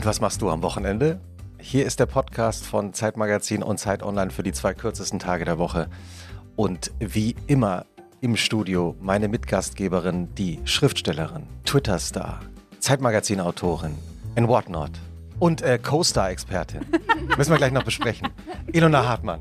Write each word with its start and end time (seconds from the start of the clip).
Und 0.00 0.06
was 0.06 0.22
machst 0.22 0.40
du 0.40 0.48
am 0.48 0.62
Wochenende? 0.62 1.20
Hier 1.60 1.84
ist 1.84 2.00
der 2.00 2.06
Podcast 2.06 2.64
von 2.64 2.94
Zeitmagazin 2.94 3.62
und 3.62 3.76
Zeit 3.76 4.02
Online 4.02 4.30
für 4.30 4.42
die 4.42 4.52
zwei 4.52 4.72
kürzesten 4.72 5.18
Tage 5.18 5.44
der 5.44 5.58
Woche. 5.58 5.90
Und 6.56 6.90
wie 7.00 7.36
immer 7.48 7.84
im 8.22 8.34
Studio 8.36 8.96
meine 8.98 9.28
Mitgastgeberin, 9.28 10.34
die 10.36 10.58
Schriftstellerin, 10.64 11.42
Twitter-Star, 11.66 12.40
Zeitmagazin-Autorin 12.78 13.94
and 14.36 14.48
whatnot 14.48 14.92
und 15.38 15.60
äh, 15.60 15.78
Co-Star-Expertin. 15.78 16.80
Müssen 17.36 17.50
wir 17.50 17.58
gleich 17.58 17.72
noch 17.72 17.84
besprechen. 17.84 18.28
Ilona 18.72 19.06
Hartmann. 19.06 19.40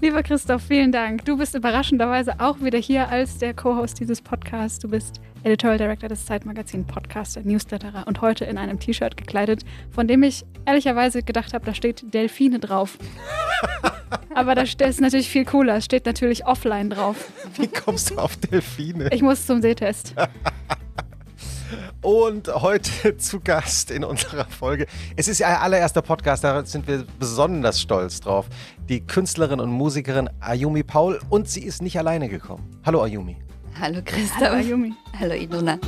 Lieber 0.00 0.22
Christoph, 0.22 0.62
vielen 0.62 0.92
Dank. 0.92 1.24
Du 1.24 1.36
bist 1.36 1.56
überraschenderweise 1.56 2.34
auch 2.38 2.60
wieder 2.60 2.78
hier 2.78 3.08
als 3.08 3.38
der 3.38 3.52
Co-Host 3.52 3.98
dieses 3.98 4.22
Podcasts. 4.22 4.78
Du 4.78 4.88
bist 4.88 5.20
Editorial 5.42 5.76
Director 5.76 6.08
des 6.08 6.24
Zeitmagazin 6.24 6.86
Podcaster, 6.86 7.40
Newsletterer 7.42 8.06
und 8.06 8.20
heute 8.20 8.44
in 8.44 8.58
einem 8.58 8.78
T-Shirt 8.78 9.16
gekleidet, 9.16 9.64
von 9.90 10.06
dem 10.06 10.22
ich 10.22 10.44
ehrlicherweise 10.66 11.24
gedacht 11.24 11.52
habe, 11.52 11.66
da 11.66 11.74
steht 11.74 12.14
Delfine 12.14 12.60
drauf. 12.60 12.96
Aber 14.36 14.54
da 14.54 14.62
ist 14.62 15.00
natürlich 15.00 15.30
viel 15.30 15.44
cooler. 15.44 15.78
Es 15.78 15.86
steht 15.86 16.06
natürlich 16.06 16.46
offline 16.46 16.90
drauf. 16.90 17.32
Wie 17.56 17.66
kommst 17.66 18.10
du 18.10 18.18
auf 18.18 18.36
Delfine? 18.36 19.08
Ich 19.12 19.22
muss 19.22 19.46
zum 19.46 19.60
Sehtest. 19.60 20.14
Und 22.00 22.46
heute 22.48 23.16
zu 23.18 23.40
Gast 23.40 23.90
in 23.90 24.04
unserer 24.04 24.44
Folge. 24.44 24.86
Es 25.16 25.26
ist 25.26 25.40
ihr 25.40 25.60
allererster 25.60 26.00
Podcast, 26.00 26.44
da 26.44 26.64
sind 26.64 26.86
wir 26.86 27.04
besonders 27.18 27.80
stolz 27.80 28.20
drauf. 28.20 28.46
Die 28.88 29.00
Künstlerin 29.04 29.58
und 29.58 29.70
Musikerin 29.70 30.30
Ayumi 30.38 30.84
Paul 30.84 31.18
und 31.28 31.48
sie 31.48 31.62
ist 31.62 31.82
nicht 31.82 31.98
alleine 31.98 32.28
gekommen. 32.28 32.68
Hallo 32.86 33.02
Ayumi. 33.02 33.36
Hallo 33.80 34.00
Christoph. 34.04 34.40
Hallo 34.40 34.56
Ayumi. 34.56 34.92
Hallo 35.18 35.34
Ilona. 35.34 35.78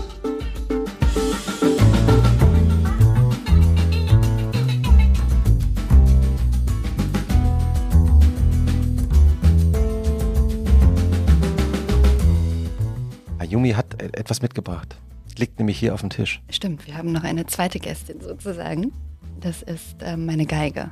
Ayumi 13.38 13.70
hat 13.70 14.02
etwas 14.02 14.42
mitgebracht. 14.42 14.96
Liegt 15.40 15.58
nämlich 15.58 15.78
hier 15.78 15.94
auf 15.94 16.00
dem 16.00 16.10
Tisch. 16.10 16.42
Stimmt, 16.50 16.86
wir 16.86 16.98
haben 16.98 17.12
noch 17.12 17.24
eine 17.24 17.46
zweite 17.46 17.78
Gästin 17.78 18.20
sozusagen. 18.20 18.92
Das 19.40 19.62
ist 19.62 20.02
äh, 20.02 20.18
meine 20.18 20.44
Geige. 20.44 20.90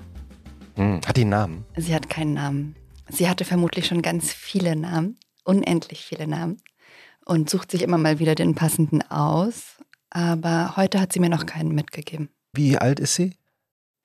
Hm, 0.77 1.03
hat 1.07 1.19
die 1.19 1.21
einen 1.21 1.31
Namen? 1.31 1.65
Sie 1.77 1.95
hat 1.95 2.09
keinen 2.09 2.33
Namen. 2.33 2.75
Sie 3.11 3.29
hatte 3.29 3.45
vermutlich 3.45 3.87
schon 3.87 4.01
ganz 4.01 4.33
viele 4.33 4.75
Namen, 4.75 5.19
unendlich 5.45 6.03
viele 6.03 6.27
Namen 6.27 6.63
und 7.27 7.51
sucht 7.51 7.71
sich 7.71 7.83
immer 7.83 7.99
mal 7.99 8.21
wieder 8.21 8.35
den 8.35 8.55
passenden 8.55 9.03
aus. 9.03 9.83
Aber 10.09 10.79
heute 10.79 10.99
hat 10.99 11.13
sie 11.13 11.21
mir 11.21 11.29
noch 11.29 11.45
keinen 11.45 11.75
mitgegeben. 11.75 12.31
Wie 12.55 12.79
alt 12.79 13.01
ist 13.01 13.17
sie? 13.17 13.37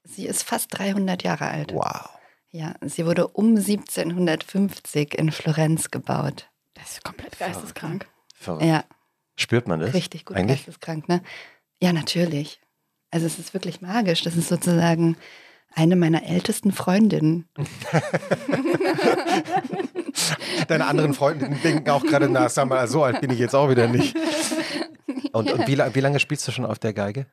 Sie 0.04 0.26
ist 0.28 0.44
fast 0.44 0.78
300 0.78 1.24
Jahre 1.24 1.48
alt. 1.48 1.74
Wow. 1.74 2.10
Ja, 2.50 2.74
sie 2.82 3.06
wurde 3.06 3.30
um 3.30 3.56
1750 3.56 5.18
in 5.18 5.32
Florenz 5.32 5.90
gebaut. 5.90 6.50
Das 6.74 6.92
ist 6.92 7.04
komplett 7.06 7.40
geisteskrank. 7.40 8.10
Verrückt. 8.36 8.66
Ja, 8.66 8.84
Spürt 9.36 9.68
man 9.68 9.80
das? 9.80 9.94
richtig 9.94 10.26
gut 10.26 10.38
Eigentlich? 10.38 10.66
geisteskrank, 10.66 11.10
ne? 11.10 11.22
Ja, 11.82 11.94
natürlich. 11.94 12.60
Also 13.12 13.26
es 13.26 13.40
ist 13.40 13.54
wirklich 13.54 13.82
magisch. 13.82 14.22
Das 14.24 14.36
ist 14.36 14.50
sozusagen 14.50 15.18
eine 15.76 15.96
meiner 15.96 16.26
ältesten 16.26 16.72
Freundinnen. 16.72 17.48
Deine 20.68 20.86
anderen 20.86 21.14
Freunde 21.14 21.50
denken 21.64 21.90
auch 21.90 22.04
gerade 22.04 22.30
nach, 22.30 22.50
sag 22.50 22.70
mal, 22.70 22.88
so 22.88 23.04
alt 23.04 23.22
bin 23.22 23.32
ich 23.32 23.40
jetzt 23.40 23.56
auch 23.56 23.70
wieder 23.70 23.88
nicht. 23.88 24.16
Und, 25.34 25.52
und 25.52 25.68
wie, 25.68 25.78
wie 25.78 26.00
lange 26.00 26.20
spielst 26.20 26.48
du 26.48 26.52
schon 26.52 26.66
auf 26.66 26.78
der 26.78 26.94
Geige? 26.94 27.26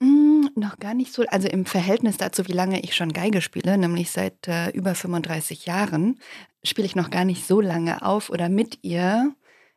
Mm, 0.00 0.48
noch 0.54 0.78
gar 0.78 0.92
nicht 0.92 1.14
so, 1.14 1.24
also 1.28 1.48
im 1.48 1.64
Verhältnis 1.64 2.18
dazu, 2.18 2.46
wie 2.46 2.52
lange 2.52 2.80
ich 2.80 2.94
schon 2.94 3.14
Geige 3.14 3.40
spiele, 3.40 3.78
nämlich 3.78 4.10
seit 4.10 4.46
äh, 4.46 4.68
über 4.72 4.94
35 4.94 5.64
Jahren, 5.64 6.20
spiele 6.62 6.84
ich 6.84 6.94
noch 6.94 7.08
gar 7.08 7.24
nicht 7.24 7.46
so 7.46 7.62
lange 7.62 8.02
auf 8.02 8.28
oder 8.28 8.50
mit 8.50 8.80
ihr. 8.82 9.34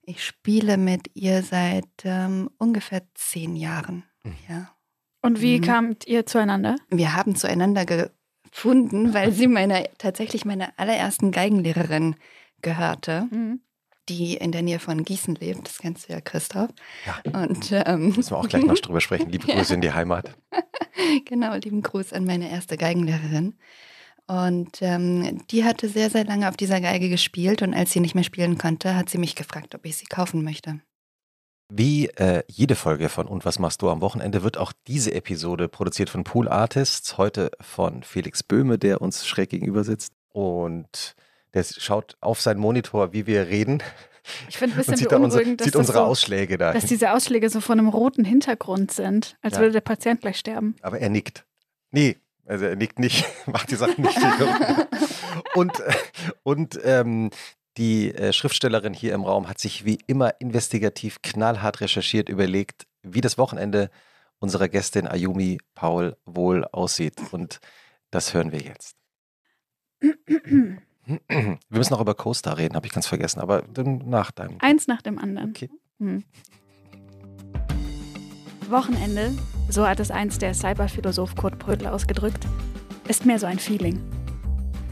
Ich 0.09 0.23
spiele 0.25 0.77
mit 0.77 1.11
ihr 1.13 1.43
seit 1.43 1.85
ähm, 2.03 2.49
ungefähr 2.57 3.03
zehn 3.13 3.55
Jahren. 3.55 4.03
Ja. 4.49 4.71
Und 5.21 5.39
wie 5.39 5.59
Mhm. 5.59 5.63
kamt 5.63 6.07
ihr 6.07 6.25
zueinander? 6.25 6.77
Wir 6.89 7.15
haben 7.15 7.35
zueinander 7.35 7.85
gefunden, 7.85 9.13
weil 9.13 9.31
sie 9.31 9.45
meiner 9.47 9.83
tatsächlich 9.99 10.45
meiner 10.45 10.73
allerersten 10.77 11.31
Geigenlehrerin 11.31 12.15
gehörte, 12.63 13.27
Mhm. 13.29 13.61
die 14.09 14.33
in 14.35 14.51
der 14.51 14.63
Nähe 14.63 14.79
von 14.79 15.03
Gießen 15.03 15.35
lebt. 15.35 15.67
Das 15.67 15.77
kennst 15.77 16.09
du 16.09 16.13
ja, 16.13 16.21
Christoph. 16.21 16.71
Ja. 17.05 17.41
Und 17.43 17.71
ähm, 17.71 18.13
Müssen 18.15 18.31
wir 18.31 18.37
auch 18.39 18.49
gleich 18.49 18.65
noch 18.65 18.79
drüber 18.79 19.01
sprechen. 19.01 19.29
Liebe 19.29 19.45
Grüße 19.67 19.75
in 19.75 19.81
die 19.81 19.91
Heimat. 19.93 20.35
Genau, 21.25 21.53
lieben 21.53 21.83
Gruß 21.83 22.13
an 22.13 22.25
meine 22.25 22.49
erste 22.49 22.77
Geigenlehrerin. 22.77 23.53
Und 24.29 24.84
ähm, 24.84 25.41
die 25.50 25.63
hatte 25.63 25.90
sehr, 25.90 26.12
sehr 26.12 26.23
lange 26.23 26.47
auf 26.47 26.56
dieser 26.56 26.79
Geige 26.79 27.09
gespielt 27.09 27.63
und 27.63 27.73
als 27.73 27.91
sie 27.91 28.00
nicht 28.00 28.13
mehr 28.13 28.23
spielen 28.23 28.59
konnte, 28.59 28.95
hat 28.95 29.09
sie 29.09 29.17
mich 29.17 29.35
gefragt, 29.35 29.73
ob 29.73 29.84
ich 29.85 29.97
sie 29.97 30.06
kaufen 30.06 30.44
möchte. 30.44 30.81
Wie 31.67 32.09
äh, 32.09 32.44
jede 32.47 32.75
Folge 32.75 33.09
von 33.09 33.25
Und 33.25 33.44
was 33.44 33.57
machst 33.57 33.81
du 33.81 33.89
am 33.89 34.01
Wochenende 34.01 34.44
wird 34.44 34.57
auch 34.57 34.72
diese 34.85 35.16
Episode 35.16 35.68
produziert 35.68 36.12
von 36.12 36.23
Pool 36.23 36.47
Artists, 36.47 37.18
heute 37.18 37.50
von 37.59 38.03
Felix 38.03 38.44
Böhme, 38.44 38.78
der 38.78 39.01
uns 39.01 39.25
schräg 39.25 39.50
gegenüber 39.50 39.84
sitzt. 39.84 40.13
Und 40.31 41.16
der 41.56 41.63
schaut 41.63 42.16
auf 42.22 42.39
seinen 42.39 42.59
Monitor, 42.59 43.13
wie 43.13 43.25
wir 43.25 43.47
reden. 43.47 43.81
Ich 44.47 44.57
finde 44.57 44.75
ein 44.75 44.78
bisschen 44.78 44.97
sieht, 44.97 45.12
da 45.12 45.16
unsere, 45.18 45.41
beunruhigend, 45.41 45.62
dass, 45.62 45.75
unsere 45.75 45.97
so, 45.97 46.03
Ausschläge 46.03 46.59
da. 46.59 46.72
dass 46.72 46.85
diese 46.85 47.13
Ausschläge 47.13 47.50
so 47.50 47.62
von 47.62 47.79
einem 47.79 47.89
roten 47.89 48.25
Hintergrund 48.25 48.91
sind, 48.91 49.38
als 49.41 49.56
Ja. 49.56 49.62
würde 49.62 49.72
der 49.72 49.81
Patient 49.81 50.22
gleich 50.22 50.38
sterben. 50.38 50.75
Aber 50.84 51.00
er 51.00 51.09
nickt. 51.09 51.47
Nee, 51.89 52.18
also 52.49 52.65
er 52.65 52.75
nickt 52.75 52.99
nicht, 52.99 53.25
macht 53.45 53.71
die 53.71 53.75
Sachen 53.75 54.03
nicht 54.03 54.17
und 55.55 55.71
und 56.43 56.79
ähm, 56.83 57.29
die 57.77 58.13
äh, 58.13 58.33
Schriftstellerin 58.33 58.93
hier 58.93 59.13
im 59.13 59.23
Raum 59.23 59.47
hat 59.47 59.59
sich 59.59 59.85
wie 59.85 59.99
immer 60.07 60.33
investigativ 60.39 61.21
knallhart 61.21 61.79
recherchiert, 61.79 62.27
überlegt, 62.27 62.88
wie 63.03 63.21
das 63.21 63.38
Wochenende 63.38 63.89
unserer 64.39 64.67
Gästin 64.67 65.07
Ayumi 65.07 65.59
Paul 65.75 66.17
wohl 66.25 66.65
aussieht. 66.65 67.15
Und 67.31 67.59
das 68.11 68.33
hören 68.33 68.51
wir 68.51 68.59
jetzt. 68.59 68.97
Wir 70.01 71.59
müssen 71.69 71.93
noch 71.93 72.01
über 72.01 72.15
Coaster 72.15 72.57
reden, 72.57 72.75
habe 72.75 72.88
ich 72.88 72.93
ganz 72.93 73.07
vergessen, 73.07 73.39
aber 73.39 73.63
nach 73.75 74.31
deinem. 74.31 74.57
Eins 74.59 74.88
nach 74.88 75.01
dem 75.01 75.17
anderen. 75.17 75.51
Okay. 75.51 75.69
Hm. 75.99 76.23
Wochenende, 78.72 79.31
so 79.69 79.88
hat 79.88 80.00
es 80.00 80.12
einst 80.12 80.41
der 80.41 80.53
Cyberphilosoph 80.53 81.35
Kurt 81.35 81.59
Brödel 81.59 81.88
ausgedrückt, 81.88 82.46
ist 83.07 83.25
mehr 83.25 83.40
so 83.40 83.46
ein 83.46 83.59
Feeling. 83.59 84.00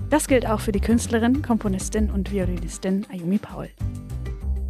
Das 0.09 0.27
gilt 0.27 0.45
auch 0.47 0.59
für 0.59 0.71
die 0.71 0.79
Künstlerin, 0.79 1.41
Komponistin 1.41 2.09
und 2.09 2.31
Violinistin 2.31 3.05
Ayumi 3.11 3.37
Paul. 3.37 3.69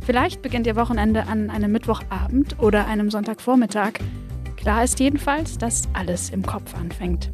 Vielleicht 0.05 0.41
beginnt 0.41 0.67
ihr 0.67 0.75
Wochenende 0.75 1.27
an 1.27 1.49
einem 1.49 1.71
Mittwochabend 1.71 2.59
oder 2.59 2.87
einem 2.87 3.11
Sonntagvormittag. 3.11 3.99
Klar 4.55 4.83
ist 4.83 4.99
jedenfalls, 4.99 5.57
dass 5.57 5.83
alles 5.93 6.29
im 6.29 6.43
Kopf 6.43 6.75
anfängt. 6.75 7.31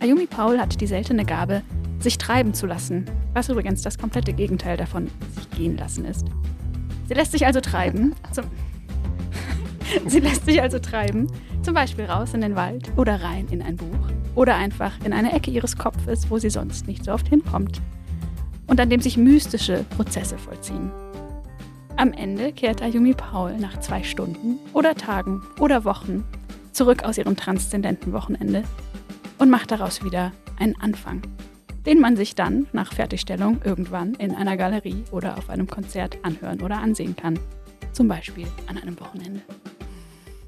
Ayumi 0.00 0.26
Paul 0.26 0.58
hat 0.58 0.80
die 0.80 0.86
seltene 0.86 1.24
Gabe, 1.24 1.62
sich 1.98 2.16
treiben 2.16 2.54
zu 2.54 2.66
lassen, 2.66 3.04
was 3.34 3.48
übrigens 3.48 3.82
das 3.82 3.98
komplette 3.98 4.32
Gegenteil 4.32 4.76
davon 4.76 5.08
sich 5.34 5.50
gehen 5.50 5.76
lassen 5.76 6.04
ist. 6.04 6.26
Sie 7.08 7.14
lässt 7.14 7.32
sich 7.32 7.44
also 7.44 7.60
treiben. 7.60 8.14
Zum 8.32 8.44
Sie 10.06 10.20
lässt 10.20 10.44
sich 10.44 10.60
also 10.62 10.78
treiben, 10.78 11.26
zum 11.62 11.74
Beispiel 11.74 12.04
raus 12.04 12.34
in 12.34 12.40
den 12.40 12.56
Wald 12.56 12.90
oder 12.96 13.22
rein 13.22 13.46
in 13.50 13.62
ein 13.62 13.76
Buch 13.76 14.10
oder 14.34 14.56
einfach 14.56 14.92
in 15.04 15.12
eine 15.12 15.32
Ecke 15.32 15.50
ihres 15.50 15.76
Kopfes, 15.76 16.30
wo 16.30 16.38
sie 16.38 16.50
sonst 16.50 16.86
nicht 16.86 17.04
so 17.04 17.12
oft 17.12 17.28
hinkommt 17.28 17.80
und 18.66 18.80
an 18.80 18.90
dem 18.90 19.00
sich 19.00 19.16
mystische 19.16 19.84
Prozesse 19.96 20.38
vollziehen. 20.38 20.90
Am 21.96 22.12
Ende 22.12 22.52
kehrt 22.52 22.82
Ayumi 22.82 23.14
Paul 23.14 23.56
nach 23.58 23.80
zwei 23.80 24.02
Stunden 24.02 24.58
oder 24.72 24.94
Tagen 24.94 25.42
oder 25.58 25.84
Wochen 25.84 26.24
zurück 26.72 27.04
aus 27.04 27.18
ihrem 27.18 27.36
transzendenten 27.36 28.12
Wochenende 28.12 28.62
und 29.38 29.50
macht 29.50 29.70
daraus 29.70 30.04
wieder 30.04 30.32
einen 30.58 30.80
Anfang, 30.80 31.22
den 31.84 32.00
man 32.00 32.16
sich 32.16 32.34
dann 32.34 32.66
nach 32.72 32.92
Fertigstellung 32.92 33.60
irgendwann 33.64 34.14
in 34.14 34.34
einer 34.34 34.56
Galerie 34.56 35.04
oder 35.10 35.36
auf 35.36 35.50
einem 35.50 35.66
Konzert 35.66 36.18
anhören 36.22 36.62
oder 36.62 36.78
ansehen 36.78 37.16
kann. 37.16 37.38
Zum 37.92 38.06
Beispiel 38.06 38.46
an 38.68 38.78
einem 38.78 38.98
Wochenende. 39.00 39.42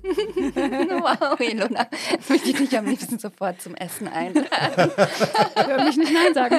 Wow, 0.03 1.39
Ilona, 1.41 1.89
möchte 2.29 2.51
ich 2.51 2.57
dich 2.57 2.77
am 2.77 2.87
liebsten 2.87 3.19
sofort 3.19 3.61
zum 3.61 3.75
Essen 3.75 4.09
einladen. 4.09 4.91
Ich 5.57 5.67
würde 5.67 5.85
mich 5.85 5.97
nicht 5.97 6.13
Nein 6.13 6.35
sagen. 6.35 6.57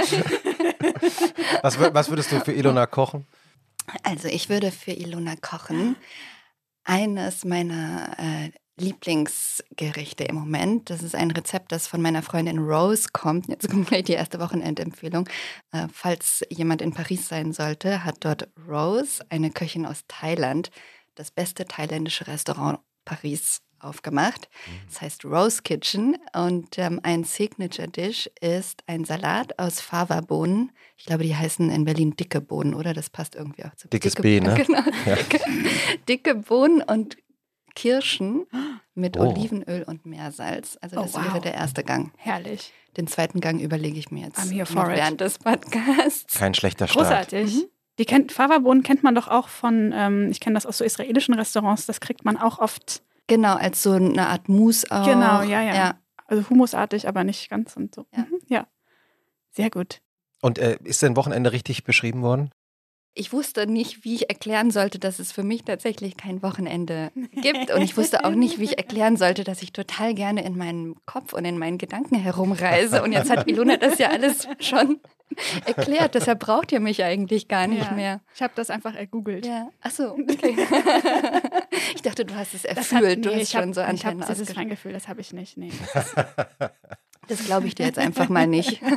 Was, 1.61 1.79
was 1.79 2.09
würdest 2.09 2.31
du 2.31 2.39
für 2.39 2.53
Ilona 2.53 2.85
kochen? 2.85 3.25
Also 4.03 4.27
ich 4.27 4.49
würde 4.49 4.71
für 4.71 4.91
Ilona 4.91 5.35
kochen. 5.35 5.95
Eines 6.85 7.45
meiner 7.45 8.15
äh, 8.17 8.51
Lieblingsgerichte 8.79 10.23
im 10.23 10.35
Moment. 10.35 10.89
Das 10.89 11.03
ist 11.03 11.15
ein 11.15 11.31
Rezept, 11.31 11.71
das 11.71 11.87
von 11.87 12.01
meiner 12.01 12.23
Freundin 12.23 12.59
Rose 12.59 13.09
kommt. 13.13 13.47
Jetzt 13.47 13.69
kommt 13.69 13.87
gleich 13.87 14.05
die 14.05 14.13
erste 14.13 14.39
Wochenendempfehlung. 14.39 15.29
Äh, 15.71 15.87
falls 15.91 16.43
jemand 16.49 16.81
in 16.81 16.93
Paris 16.93 17.27
sein 17.27 17.53
sollte, 17.53 18.03
hat 18.03 18.17
dort 18.21 18.49
Rose, 18.67 19.23
eine 19.29 19.51
Köchin 19.51 19.85
aus 19.85 20.03
Thailand, 20.07 20.71
das 21.15 21.29
beste 21.31 21.65
thailändische 21.65 22.27
Restaurant 22.27 22.79
Paris 23.05 23.61
aufgemacht. 23.79 24.47
Das 24.87 25.01
heißt 25.01 25.25
Rose 25.25 25.61
Kitchen 25.61 26.15
und 26.33 26.77
ähm, 26.77 27.01
ein 27.03 27.25
Signature 27.25 27.89
Dish 27.89 28.29
ist 28.39 28.81
ein 28.87 29.03
Salat 29.03 29.59
aus 29.59 29.81
Fava-Bohnen. 29.81 30.71
Ich 30.97 31.05
glaube, 31.05 31.23
die 31.23 31.35
heißen 31.35 31.69
in 31.69 31.83
Berlin 31.83 32.15
dicke 32.15 32.39
Bohnen, 32.39 32.73
oder? 32.75 32.93
Das 32.93 33.09
passt 33.09 33.35
irgendwie 33.35 33.65
auch 33.65 33.75
zu 33.75 33.89
Dickes 33.89 34.13
dicke, 34.13 34.21
B, 34.21 34.39
ne? 34.39 34.55
Genau, 34.65 34.81
Ja. 35.05 35.15
dicke, 35.15 35.39
dicke 36.07 36.35
Bohnen 36.35 36.81
und 36.81 37.17
Kirschen 37.75 38.45
mit 38.95 39.17
Oh. 39.17 39.21
Olivenöl 39.27 39.83
und 39.83 40.05
Meersalz. 40.05 40.77
Also 40.79 40.97
Oh, 40.97 41.01
das 41.03 41.13
wow. 41.15 41.25
wäre 41.25 41.41
der 41.41 41.53
erste 41.55 41.83
Gang. 41.83 42.13
Herrlich. 42.17 42.71
Den 42.95 43.07
zweiten 43.07 43.41
Gang 43.41 43.59
überlege 43.59 43.97
ich 43.99 44.11
mir 44.11 44.25
jetzt 44.27 44.39
I'm 44.39 44.51
here 44.53 44.65
for 44.67 44.89
it. 44.89 44.97
während 44.97 45.19
des 45.19 45.39
Podcasts. 45.39 46.35
Kein 46.35 46.53
schlechter 46.53 46.87
Start. 46.87 47.05
Großartig. 47.29 47.53
Mhm. 47.55 47.63
Die 47.99 48.05
kennt, 48.05 48.31
Fava-Bohnen 48.31 48.83
kennt 48.83 49.03
man 49.03 49.13
doch 49.13 49.27
auch 49.27 49.47
von, 49.47 49.91
ähm, 49.93 50.29
ich 50.31 50.39
kenne 50.39 50.55
das 50.55 50.65
aus 50.65 50.79
so 50.79 50.83
israelischen 50.83 51.33
Restaurants, 51.35 51.85
das 51.85 51.99
kriegt 51.99 52.25
man 52.25 52.37
auch 52.37 52.59
oft, 52.59 53.03
Genau, 53.27 53.55
als 53.55 53.81
so 53.83 53.93
eine 53.93 54.27
Art 54.27 54.49
Mousse 54.49 54.87
auch. 54.91 55.05
Genau, 55.05 55.41
ja, 55.43 55.61
ja. 55.61 55.75
ja. 55.75 55.99
also 56.27 56.49
humusartig, 56.49 57.07
aber 57.07 57.23
nicht 57.23 57.49
ganz 57.49 57.75
und 57.77 57.95
so. 57.95 58.05
Ja. 58.15 58.19
Mhm, 58.19 58.39
ja. 58.47 58.67
Sehr 59.51 59.69
gut. 59.69 60.01
Und 60.41 60.59
äh, 60.59 60.77
ist 60.83 61.03
dein 61.03 61.15
Wochenende 61.15 61.51
richtig 61.51 61.83
beschrieben 61.83 62.21
worden? 62.21 62.51
Ich 63.15 63.31
wusste 63.31 63.67
nicht, 63.67 64.03
wie 64.03 64.15
ich 64.15 64.29
erklären 64.29 64.71
sollte, 64.71 64.97
dass 64.97 65.19
es 65.19 65.31
für 65.31 65.43
mich 65.43 65.63
tatsächlich 65.63 66.17
kein 66.17 66.41
Wochenende 66.41 67.11
gibt. 67.31 67.69
Und 67.71 67.83
ich 67.83 67.95
wusste 67.95 68.25
auch 68.25 68.31
nicht, 68.31 68.57
wie 68.59 68.63
ich 68.63 68.77
erklären 68.79 69.17
sollte, 69.17 69.43
dass 69.43 69.61
ich 69.61 69.71
total 69.71 70.15
gerne 70.15 70.43
in 70.43 70.57
meinem 70.57 70.95
Kopf 71.05 71.33
und 71.33 71.45
in 71.45 71.59
meinen 71.59 71.77
Gedanken 71.77 72.15
herumreise. 72.15 73.03
Und 73.03 73.11
jetzt 73.11 73.29
hat 73.29 73.47
Ilona 73.47 73.77
das 73.77 73.99
ja 73.99 74.09
alles 74.09 74.47
schon 74.59 74.99
erklärt. 75.65 76.15
Deshalb 76.15 76.39
braucht 76.39 76.71
ihr 76.71 76.79
mich 76.79 77.03
eigentlich 77.03 77.47
gar 77.47 77.67
nicht 77.67 77.85
Ja. 77.85 77.91
mehr. 77.91 78.21
Ich 78.33 78.41
habe 78.41 78.53
das 78.55 78.71
einfach 78.71 78.95
ergoogelt. 78.95 79.45
Ja, 79.45 79.69
ach 79.81 79.91
so, 79.91 80.13
okay. 80.13 80.55
ich 81.95 82.01
dachte, 82.01 82.25
du 82.25 82.33
hast 82.35 82.55
es 82.55 82.63
Das 82.63 82.91
erfüllt. 82.91 83.17
hat, 83.19 83.25
du 83.25 83.29
nee, 83.29 83.35
hast 83.35 83.41
ich 83.43 83.55
habe 83.55 83.65
schon 83.65 83.73
so 83.73 83.81
hab 83.83 83.89
Antennen 83.89 84.17
dieses 84.21 84.29
ausgeschaltet. 84.31 84.55
Feingefühl, 84.55 84.93
das 84.93 85.07
habe 85.07 85.21
ich 85.21 85.33
nicht. 85.33 85.55
Nee. 85.57 85.71
Das 87.27 87.45
glaube 87.45 87.67
ich 87.67 87.75
dir 87.75 87.85
jetzt 87.85 87.99
einfach 87.99 88.27
mal 88.29 88.47
nicht. 88.47 88.81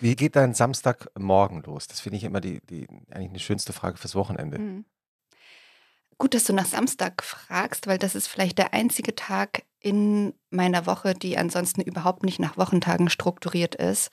Wie 0.00 0.14
geht 0.16 0.36
dein 0.36 0.54
Samstagmorgen 0.54 1.62
los? 1.62 1.86
Das 1.86 2.00
finde 2.00 2.18
ich 2.18 2.24
immer 2.24 2.40
die, 2.40 2.60
die 2.68 2.86
eigentlich 3.10 3.30
eine 3.30 3.38
schönste 3.38 3.72
Frage 3.72 3.96
fürs 3.96 4.14
Wochenende. 4.14 4.58
Mhm. 4.58 4.84
Gut, 6.18 6.32
dass 6.34 6.44
du 6.44 6.52
nach 6.54 6.64
Samstag 6.66 7.22
fragst, 7.22 7.86
weil 7.86 7.98
das 7.98 8.14
ist 8.14 8.26
vielleicht 8.26 8.56
der 8.58 8.72
einzige 8.72 9.14
Tag 9.14 9.64
in 9.80 10.32
meiner 10.50 10.86
Woche, 10.86 11.12
die 11.14 11.36
ansonsten 11.36 11.82
überhaupt 11.82 12.22
nicht 12.22 12.38
nach 12.38 12.56
Wochentagen 12.56 13.10
strukturiert 13.10 13.74
ist, 13.74 14.10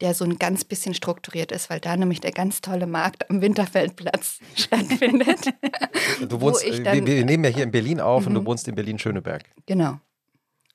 der 0.00 0.14
so 0.14 0.24
ein 0.24 0.38
ganz 0.38 0.64
bisschen 0.64 0.94
strukturiert 0.94 1.52
ist, 1.52 1.68
weil 1.68 1.78
da 1.78 1.94
nämlich 1.96 2.20
der 2.20 2.32
ganz 2.32 2.60
tolle 2.62 2.86
Markt 2.86 3.28
am 3.30 3.42
Winterfeldplatz 3.42 4.38
stattfindet. 4.56 5.52
Du 6.28 6.40
Wo 6.40 6.46
wohnst, 6.46 6.64
ich 6.64 6.80
äh, 6.80 6.82
dann- 6.82 7.06
wir, 7.06 7.16
wir 7.18 7.24
nehmen 7.26 7.44
ja 7.44 7.50
hier 7.50 7.64
in 7.64 7.70
Berlin 7.70 8.00
auf 8.00 8.26
und 8.26 8.32
du 8.34 8.40
Mhm. 8.40 8.46
wohnst 8.46 8.66
in 8.66 8.74
Berlin-Schöneberg. 8.74 9.44
Genau. 9.66 10.00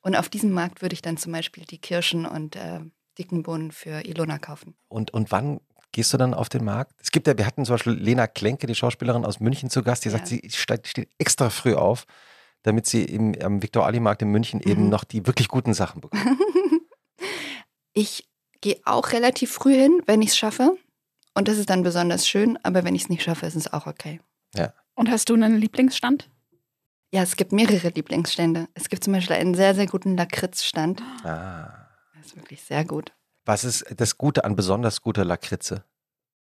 Und 0.02 0.14
auf 0.14 0.28
diesem 0.28 0.52
Markt 0.52 0.80
würde 0.80 0.94
ich 0.94 1.02
dann 1.02 1.16
zum 1.16 1.32
Beispiel 1.32 1.64
die 1.64 1.78
Kirschen 1.80 2.24
und 2.24 2.54
äh, 2.54 2.80
dicken 3.18 3.42
Bohnen 3.42 3.72
für 3.72 4.04
Ilona 4.06 4.38
kaufen. 4.38 4.74
Und, 4.88 5.12
und 5.12 5.30
wann 5.32 5.60
gehst 5.92 6.12
du 6.12 6.16
dann 6.16 6.34
auf 6.34 6.48
den 6.48 6.64
Markt? 6.64 6.92
Es 7.00 7.10
gibt 7.10 7.26
ja, 7.26 7.36
wir 7.36 7.46
hatten 7.46 7.64
zum 7.64 7.74
Beispiel 7.74 7.92
Lena 7.94 8.26
Klenke, 8.26 8.66
die 8.66 8.74
Schauspielerin 8.74 9.24
aus 9.24 9.40
München 9.40 9.70
zu 9.70 9.82
Gast, 9.82 10.04
die 10.04 10.08
Ja. 10.08 10.12
sagt, 10.12 10.28
sie 10.28 10.48
steht, 10.52 10.86
steht 10.86 11.08
extra 11.18 11.50
früh 11.50 11.74
auf, 11.74 12.04
damit 12.62 12.86
sie 12.86 13.04
im, 13.04 13.34
am 13.42 13.62
Viktor-Ali-Markt 13.62 14.22
in 14.22 14.28
München 14.30 14.60
eben 14.60 14.84
Mhm. 14.84 14.88
noch 14.90 15.04
die 15.04 15.26
wirklich 15.26 15.48
guten 15.48 15.74
Sachen 15.74 16.00
bekommt. 16.00 16.22
Ich 17.94 18.28
gehe 18.60 18.78
auch 18.84 19.10
relativ 19.12 19.52
früh 19.52 19.74
hin, 19.74 20.02
wenn 20.06 20.22
ich 20.22 20.28
es 20.30 20.38
schaffe. 20.38 20.76
Und 21.34 21.48
das 21.48 21.58
ist 21.58 21.68
dann 21.70 21.82
besonders 21.82 22.28
schön, 22.28 22.56
aber 22.62 22.84
wenn 22.84 22.94
ich 22.94 23.02
es 23.02 23.08
nicht 23.08 23.22
schaffe, 23.22 23.46
ist 23.46 23.56
es 23.56 23.72
auch 23.72 23.86
okay. 23.86 24.20
Und 24.94 25.10
hast 25.10 25.28
du 25.30 25.34
einen 25.34 25.56
Lieblingsstand? 25.58 26.28
Ja, 27.12 27.22
es 27.22 27.36
gibt 27.36 27.52
mehrere 27.52 27.88
Lieblingsstände. 27.90 28.68
Es 28.74 28.88
gibt 28.88 29.04
zum 29.04 29.12
Beispiel 29.12 29.36
einen 29.36 29.54
sehr, 29.54 29.74
sehr 29.74 29.86
guten 29.86 30.16
Lakritzstand. 30.16 31.00
Ah. 31.24 31.77
Ist 32.28 32.36
wirklich 32.36 32.62
sehr 32.62 32.84
gut. 32.84 33.12
Was 33.44 33.64
ist 33.64 33.84
das 33.96 34.18
Gute 34.18 34.44
an 34.44 34.56
besonders 34.56 35.00
guter 35.02 35.24
Lakritze? 35.24 35.84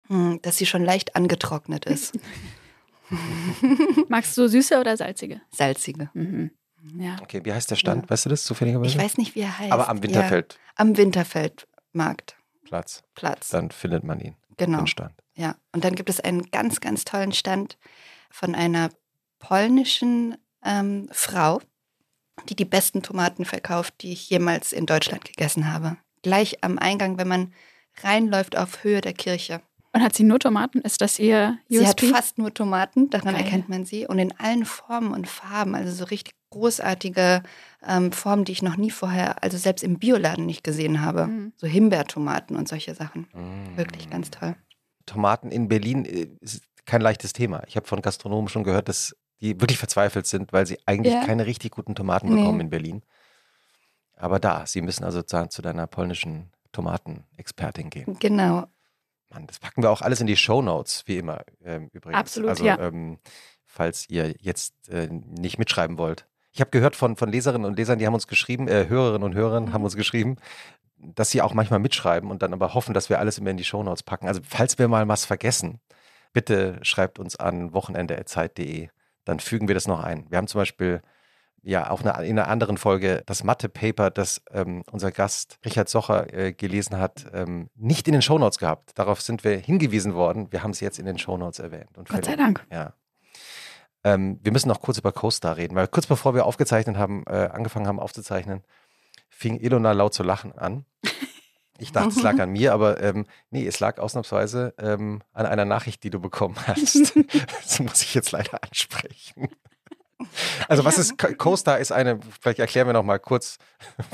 Hm, 0.09 0.41
dass 0.43 0.57
sie 0.59 0.67
schon 0.67 0.85
leicht 0.85 1.17
angetrocknet 1.17 1.85
ist. 1.87 2.19
Magst 4.09 4.37
du 4.37 4.49
süße 4.49 4.79
oder 4.81 4.97
salzige? 4.97 5.41
Salzige. 5.51 6.11
Mhm. 6.15 6.51
Ja. 6.99 7.17
Okay, 7.21 7.41
wie 7.45 7.53
heißt 7.53 7.71
der 7.71 7.77
Stand? 7.77 8.09
Weißt 8.09 8.25
du 8.25 8.31
das 8.31 8.45
zufälligerweise? 8.45 8.91
Ich 8.97 8.99
weiß 9.03 9.19
nicht, 9.19 9.35
wie 9.35 9.41
er 9.41 9.59
heißt. 9.59 9.73
Aber 9.73 9.89
am 9.89 10.03
Winterfeldplatz, 10.03 10.59
Ja, 10.59 10.73
am 10.77 10.97
Winterfeldmarkt. 10.97 12.37
Platz. 13.15 13.49
dann 13.51 13.71
findet 13.73 14.05
man 14.05 14.21
ihn, 14.21 14.37
Genau. 14.57 14.79
den 14.79 14.87
Stand. 14.87 15.15
Ja. 15.35 15.57
Und 15.73 15.85
dann 15.85 15.97
gibt 15.97 16.09
es 16.09 16.21
einen 16.21 16.51
ganz, 16.53 16.81
ganz 16.81 17.05
tollen 17.05 17.33
Stand 17.33 17.79
von 18.31 18.55
einer 18.55 18.91
polnischen 19.41 20.37
ähm, 20.65 21.09
Frau, 21.11 21.61
die 22.49 22.57
die 22.57 22.65
besten 22.65 23.03
Tomaten 23.03 23.45
verkauft, 23.45 23.95
die 24.01 24.13
ich 24.13 24.31
jemals 24.31 24.73
in 24.73 24.87
Deutschland 24.87 25.25
gegessen 25.25 25.73
habe. 25.73 25.97
Gleich 26.23 26.63
am 26.63 26.79
Eingang, 26.79 27.19
wenn 27.19 27.29
man 27.29 27.53
reinläuft 28.03 28.57
auf 28.57 28.85
Höhe 28.85 29.01
der 29.01 29.13
Kirche. 29.13 29.61
Und 29.93 30.03
hat 30.03 30.15
sie 30.15 30.23
nur 30.23 30.39
Tomaten? 30.39 30.81
Ist 30.83 31.01
das 31.01 31.19
ihr 31.19 31.59
Sie 31.69 31.85
hat 31.85 32.01
USP? 32.01 32.15
fast 32.15 32.39
nur 32.39 32.55
Tomaten, 32.55 33.11
daran 33.11 33.35
Geil. 33.35 33.45
erkennt 33.45 33.69
man 33.69 33.85
sie. 33.85 34.07
Und 34.07 34.19
in 34.21 34.33
allen 34.39 34.65
Formen 34.65 35.13
und 35.13 35.27
Farben, 35.27 35.75
also 35.75 35.93
so 35.93 36.05
richtig 36.05 36.35
großartige 36.51 37.43
ähm, 37.87 38.13
Formen, 38.13 38.45
die 38.45 38.53
ich 38.53 38.63
noch 38.63 38.77
nie 38.77 38.91
vorher, 38.91 39.43
also 39.43 39.57
selbst 39.57 39.83
im 39.83 39.99
Bioladen 39.99 40.47
nicht 40.47 40.63
gesehen 40.63 41.01
habe. 41.01 41.27
Mhm. 41.27 41.53
So 41.57 41.67
Himbeertomaten 41.67 42.57
und 42.57 42.69
solche 42.69 42.95
Sachen. 42.95 43.27
Mm. 43.33 43.77
Wirklich 43.77 44.11
ganz 44.11 44.31
toll. 44.31 44.55
Tomaten 45.07 45.51
in 45.51 45.69
Berlin 45.69 46.05
äh, 46.05 46.29
ist 46.41 46.63
kein 46.85 47.01
leichtes 47.01 47.33
Thema. 47.33 47.63
Ich 47.67 47.77
habe 47.77 47.87
von 47.87 48.03
Gastronomen 48.03 48.49
schon 48.49 48.65
gehört, 48.65 48.89
dass 48.89 49.17
die 49.41 49.61
wirklich 49.61 49.79
verzweifelt 49.79 50.27
sind, 50.27 50.53
weil 50.53 50.67
sie 50.67 50.79
eigentlich 50.87 51.15
Ja. 51.15 51.25
keine 51.25 51.47
richtig 51.47 51.73
guten 51.73 51.95
Tomaten 51.95 52.29
Nee. 52.29 52.41
bekommen 52.41 52.61
in 52.61 52.71
Berlin. 52.71 53.03
Aber 54.17 54.39
da, 54.39 54.67
sie 54.67 54.83
müssen 54.83 55.05
also 55.05 55.23
zu, 55.23 55.63
deiner 55.63 55.87
polnischen 55.87 56.51
Tomatenexpertin 56.73 57.91
gehen. 57.91 58.17
Genau. 58.21 58.67
Mann, 59.31 59.47
das 59.47 59.59
packen 59.59 59.83
wir 59.83 59.91
auch 59.91 60.03
alles 60.03 60.21
in 60.21 60.27
die 60.27 60.37
Shownotes, 60.37 61.05
wie 61.07 61.19
immer 61.19 61.43
ähm, 61.65 61.89
übrigens. 61.93 62.19
Absolut, 62.19 62.51
also, 62.51 62.65
ja. 62.65 62.79
ähm, 62.81 63.19
falls 63.65 64.09
ihr 64.11 64.35
jetzt 64.41 64.89
äh, 64.89 65.09
nicht 65.09 65.59
mitschreiben 65.59 65.99
wollt. 65.99 66.27
Ich 66.53 66.61
habe 66.61 66.71
gehört 66.71 66.97
von, 66.97 67.17
von 67.17 67.31
Leserinnen 67.31 67.65
und 67.65 67.77
Lesern, 67.79 67.99
die 68.01 68.07
haben 68.07 68.15
uns 68.15 68.27
geschrieben, 68.27 68.67
äh, 68.67 68.89
Hörerinnen 68.89 69.23
und 69.23 69.35
Hörern 69.35 69.67
Mhm. 69.67 69.73
haben 69.73 69.85
uns 69.85 69.95
geschrieben, 69.97 70.37
dass 70.97 71.31
sie 71.31 71.41
auch 71.43 71.55
manchmal 71.55 71.79
mitschreiben 71.79 72.31
und 72.31 72.43
dann 72.43 72.53
aber 72.53 72.75
hoffen, 72.75 72.93
dass 72.93 73.09
wir 73.09 73.21
alles 73.21 73.39
immer 73.39 73.51
in 73.51 73.57
die 73.57 73.65
Shownotes 73.65 74.03
packen. 74.03 74.27
Also 74.27 74.41
falls 74.47 74.79
wir 74.79 74.89
mal 74.89 75.07
was 75.09 75.25
vergessen, 75.25 75.81
bitte 76.33 76.79
schreibt 76.83 77.19
uns 77.21 77.37
an 77.37 77.73
wochenende.zeit.de, 77.73 78.89
dann 79.25 79.41
fügen 79.41 79.69
wir 79.69 79.75
das 79.75 79.87
noch 79.87 80.03
ein. 80.03 80.27
Wir 80.31 80.39
haben 80.39 80.47
zum 80.47 80.61
Beispiel 80.61 81.03
ja 81.63 81.91
auch 81.91 82.03
eine, 82.03 82.27
in 82.27 82.39
einer 82.39 82.49
anderen 82.49 82.79
Folge 82.79 83.23
das 83.27 83.45
Mathe-Paper, 83.45 84.11
das 84.11 84.43
ähm, 84.51 84.83
unser 84.91 85.13
Gast 85.13 85.59
Richard 85.65 85.89
Socher 85.89 86.33
äh, 86.33 86.53
gelesen 86.53 86.99
hat, 86.99 87.27
ähm, 87.33 87.69
nicht 87.75 88.09
in 88.09 88.13
den 88.13 88.23
Shownotes 88.23 88.59
gehabt. 88.59 88.99
Darauf 88.99 89.21
sind 89.21 89.45
wir 89.45 89.59
hingewiesen 89.59 90.15
worden. 90.15 90.51
Wir 90.51 90.63
haben 90.63 90.71
es 90.71 90.81
jetzt 90.81 90.99
in 90.99 91.07
den 91.07 91.19
Shownotes 91.19 91.59
erwähnt. 91.59 91.97
Und 91.99 92.09
Gott 92.09 92.25
sei. 92.25 92.37
Dank. 92.37 92.67
Ja. 92.73 92.95
Ähm, 94.05 94.41
wir 94.43 94.53
müssen 94.53 94.69
noch 94.69 94.81
kurz 94.81 94.99
über 94.99 95.13
CoStar 95.13 95.57
reden, 95.57 95.75
weil 95.75 95.89
kurz 95.89 96.07
bevor 96.07 96.35
wir 96.35 96.47
aufgezeichnet 96.47 96.97
haben, 96.97 97.25
äh, 97.27 97.51
angefangen 97.53 97.87
haben 97.87 98.01
aufzuzeichnen, 98.01 98.63
fing 99.29 99.59
Ilona 99.61 99.93
laut 99.93 100.15
zu 100.15 100.23
lachen 100.23 100.53
an. 100.53 100.87
Ich 101.81 101.93
dachte, 101.93 102.11
es 102.11 102.23
lag 102.23 102.39
an 102.41 102.51
mir, 102.51 102.73
aber 102.73 103.03
ähm, 103.03 103.27
nee, 103.51 103.67
es 103.67 103.81
lag 103.81 103.99
ausnahmsweise 103.99 104.75
ähm, 104.79 105.23
an 105.33 105.47
einer 105.47 105.65
Nachricht, 105.65 106.03
die 106.05 106.11
du 106.11 106.21
bekommen 106.21 106.57
hast. 106.67 107.15
das 107.63 107.81
muss 107.81 108.03
ich 108.03 108.15
jetzt 108.15 108.31
leider 108.33 108.63
ansprechen. 108.63 109.49
Also 110.69 110.85
was 110.85 110.99
ist 110.99 111.17
Co- 111.17 111.33
CoStar 111.35 111.79
ist 111.79 111.93
eine, 111.93 112.21
vielleicht 112.41 112.59
erklären 112.59 112.87
wir 112.87 112.93
noch 112.93 113.03
mal 113.03 113.19
kurz 113.19 113.57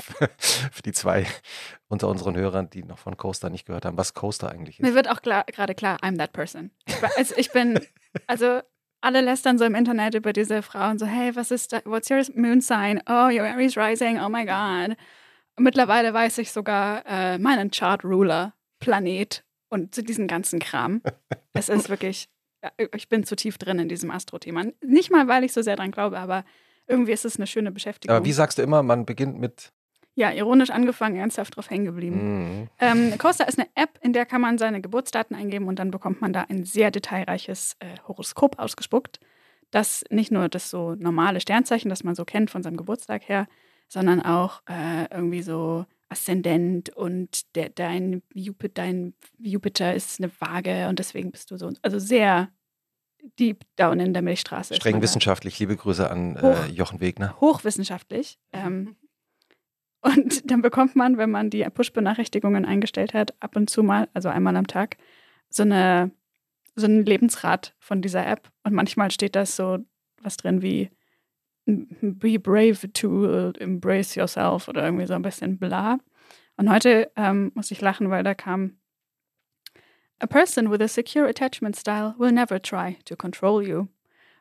für 0.71 0.81
die 0.83 0.93
zwei 0.93 1.27
unter 1.89 2.07
unseren 2.07 2.35
Hörern, 2.37 2.69
die 2.69 2.83
noch 2.83 2.97
von 2.97 3.17
CoStar 3.17 3.49
nicht 3.49 3.65
gehört 3.65 3.83
haben, 3.85 3.97
was 3.97 4.13
CoStar 4.13 4.51
eigentlich 4.51 4.79
Mir 4.79 4.89
ist. 4.89 4.95
wird 4.95 5.09
auch 5.09 5.21
gerade 5.21 5.75
klar, 5.75 5.97
I'm 6.01 6.17
that 6.17 6.31
person. 6.31 6.71
Also 7.17 7.35
ich 7.35 7.51
bin, 7.51 7.79
also 8.25 8.61
alle 9.01 9.19
lästern 9.21 9.57
so 9.57 9.65
im 9.65 9.75
Internet 9.75 10.15
über 10.15 10.31
diese 10.31 10.61
Frauen 10.61 10.97
so, 10.97 11.05
hey, 11.05 11.35
was 11.35 11.51
ist 11.51 11.73
da, 11.73 11.81
what's 11.83 12.09
your 12.09 12.21
moon 12.35 12.61
sign? 12.61 13.01
Oh, 13.07 13.27
your 13.29 13.45
Aries 13.45 13.75
rising, 13.77 14.17
oh 14.19 14.29
my 14.29 14.45
God. 14.45 14.95
Mittlerweile 15.59 16.13
weiß 16.13 16.37
ich 16.39 16.51
sogar 16.51 17.03
äh, 17.05 17.37
meinen 17.37 17.71
Chart 17.71 18.03
Ruler, 18.03 18.53
Planet 18.79 19.43
und 19.69 19.95
so 19.95 20.01
diesen 20.01 20.27
ganzen 20.27 20.59
Kram. 20.59 21.01
Es 21.53 21.69
ist 21.69 21.89
wirklich, 21.89 22.29
ja, 22.63 22.69
ich 22.95 23.09
bin 23.09 23.23
zu 23.23 23.35
tief 23.35 23.57
drin 23.57 23.79
in 23.79 23.89
diesem 23.89 24.11
Astro-Thema. 24.11 24.65
Nicht 24.85 25.09
mal, 25.09 25.27
weil 25.27 25.43
ich 25.43 25.53
so 25.53 25.63
sehr 25.63 25.75
dran 25.75 25.89
glaube, 25.89 26.19
aber 26.19 26.45
irgendwie 26.85 27.13
ist 27.13 27.25
es 27.25 27.37
eine 27.37 27.47
schöne 27.47 27.71
Beschäftigung. 27.71 28.15
Aber 28.15 28.25
wie 28.25 28.31
sagst 28.31 28.59
du 28.59 28.61
immer, 28.61 28.83
man 28.83 29.07
beginnt 29.07 29.39
mit 29.39 29.71
ja, 30.13 30.31
ironisch 30.31 30.71
angefangen, 30.71 31.15
ernsthaft 31.15 31.55
drauf 31.55 31.69
hängen 31.69 31.85
geblieben. 31.85 32.61
mm, 32.63 32.69
Ähm, 32.79 33.17
Costa 33.17 33.43
ist 33.45 33.59
eine 33.59 33.67
App, 33.75 33.99
in 34.01 34.13
der 34.13 34.25
kann 34.25 34.41
man 34.41 34.57
seine 34.57 34.81
Geburtsdaten 34.81 35.35
eingeben 35.35 35.67
und 35.67 35.77
dann 35.77 35.91
bekommt 35.91 36.21
man 36.21 36.33
da 36.33 36.45
ein 36.49 36.63
sehr 36.63 36.89
detailreiches 36.91 37.75
äh, 37.79 37.85
Horoskop 38.07 38.57
ausgespuckt. 38.59 39.19
Das 39.69 40.03
nicht 40.09 40.31
nur 40.31 40.49
das 40.49 40.69
so 40.71 40.95
normale 40.95 41.39
Sternzeichen, 41.39 41.89
das 41.89 42.03
man 42.03 42.15
so 42.15 42.25
kennt 42.25 42.49
von 42.49 42.63
seinem 42.63 42.77
Geburtstag 42.77 43.27
her, 43.29 43.47
sondern 43.87 44.21
auch 44.21 44.61
äh, 44.69 45.05
irgendwie 45.11 45.41
so 45.41 45.85
Aszendent 46.09 46.89
und 46.89 47.55
der, 47.55 47.69
dein, 47.69 48.21
Jupiter, 48.33 48.73
dein 48.73 49.13
Jupiter 49.39 49.93
ist 49.93 50.19
eine 50.19 50.31
Waage 50.39 50.87
und 50.87 50.99
deswegen 50.99 51.31
bist 51.31 51.51
du 51.51 51.57
so. 51.57 51.71
Also 51.81 51.99
sehr 51.99 52.49
deep 53.39 53.65
down 53.75 53.99
in 53.99 54.13
der 54.13 54.21
Milchstraße. 54.21 54.75
Streng 54.75 54.93
man 54.93 55.01
da. 55.01 55.03
wissenschaftlich. 55.03 55.59
Liebe 55.59 55.75
Grüße 55.75 56.09
an 56.09 56.37
äh, 56.37 56.41
Hoch. 56.41 56.65
Jochen 56.67 57.01
Wegner. 57.01 57.35
Hochwissenschaftlich. 57.41 58.39
Ähm, 58.53 58.95
und 60.01 60.49
dann 60.49 60.61
bekommt 60.61 60.95
man, 60.95 61.17
wenn 61.17 61.31
man 61.31 61.49
die 61.49 61.63
Push-Benachrichtigungen 61.63 62.65
eingestellt 62.65 63.13
hat, 63.13 63.33
ab 63.41 63.55
und 63.55 63.69
zu 63.69 63.83
mal, 63.83 64.07
also 64.13 64.29
einmal 64.29 64.55
am 64.55 64.67
Tag, 64.67 64.97
so 65.49 65.63
eine 65.63 66.11
so 66.77 66.85
einen 66.85 67.03
Lebensrat 67.05 67.75
von 67.79 68.01
dieser 68.01 68.25
App. 68.25 68.49
Und 68.63 68.73
manchmal 68.73 69.11
steht 69.11 69.35
da 69.35 69.45
so 69.45 69.79
was 70.21 70.37
drin 70.37 70.61
wie 70.61 70.89
Be 71.67 72.39
brave 72.39 72.91
to 72.93 73.51
embrace 73.59 74.15
yourself 74.15 74.69
oder 74.69 74.85
irgendwie 74.85 75.05
so 75.05 75.13
ein 75.13 75.21
bisschen 75.21 75.59
bla. 75.59 75.99
Und 76.55 76.71
heute 76.71 77.11
ähm, 77.15 77.51
muss 77.55 77.71
ich 77.71 77.81
lachen, 77.81 78.09
weil 78.09 78.23
da 78.23 78.33
kam 78.33 78.77
A 80.19 80.25
person 80.25 80.71
with 80.71 80.81
a 80.81 80.87
secure 80.87 81.27
attachment 81.27 81.75
style 81.75 82.15
will 82.17 82.31
never 82.31 82.59
try 82.59 82.97
to 83.05 83.15
control 83.15 83.61
you. 83.61 83.87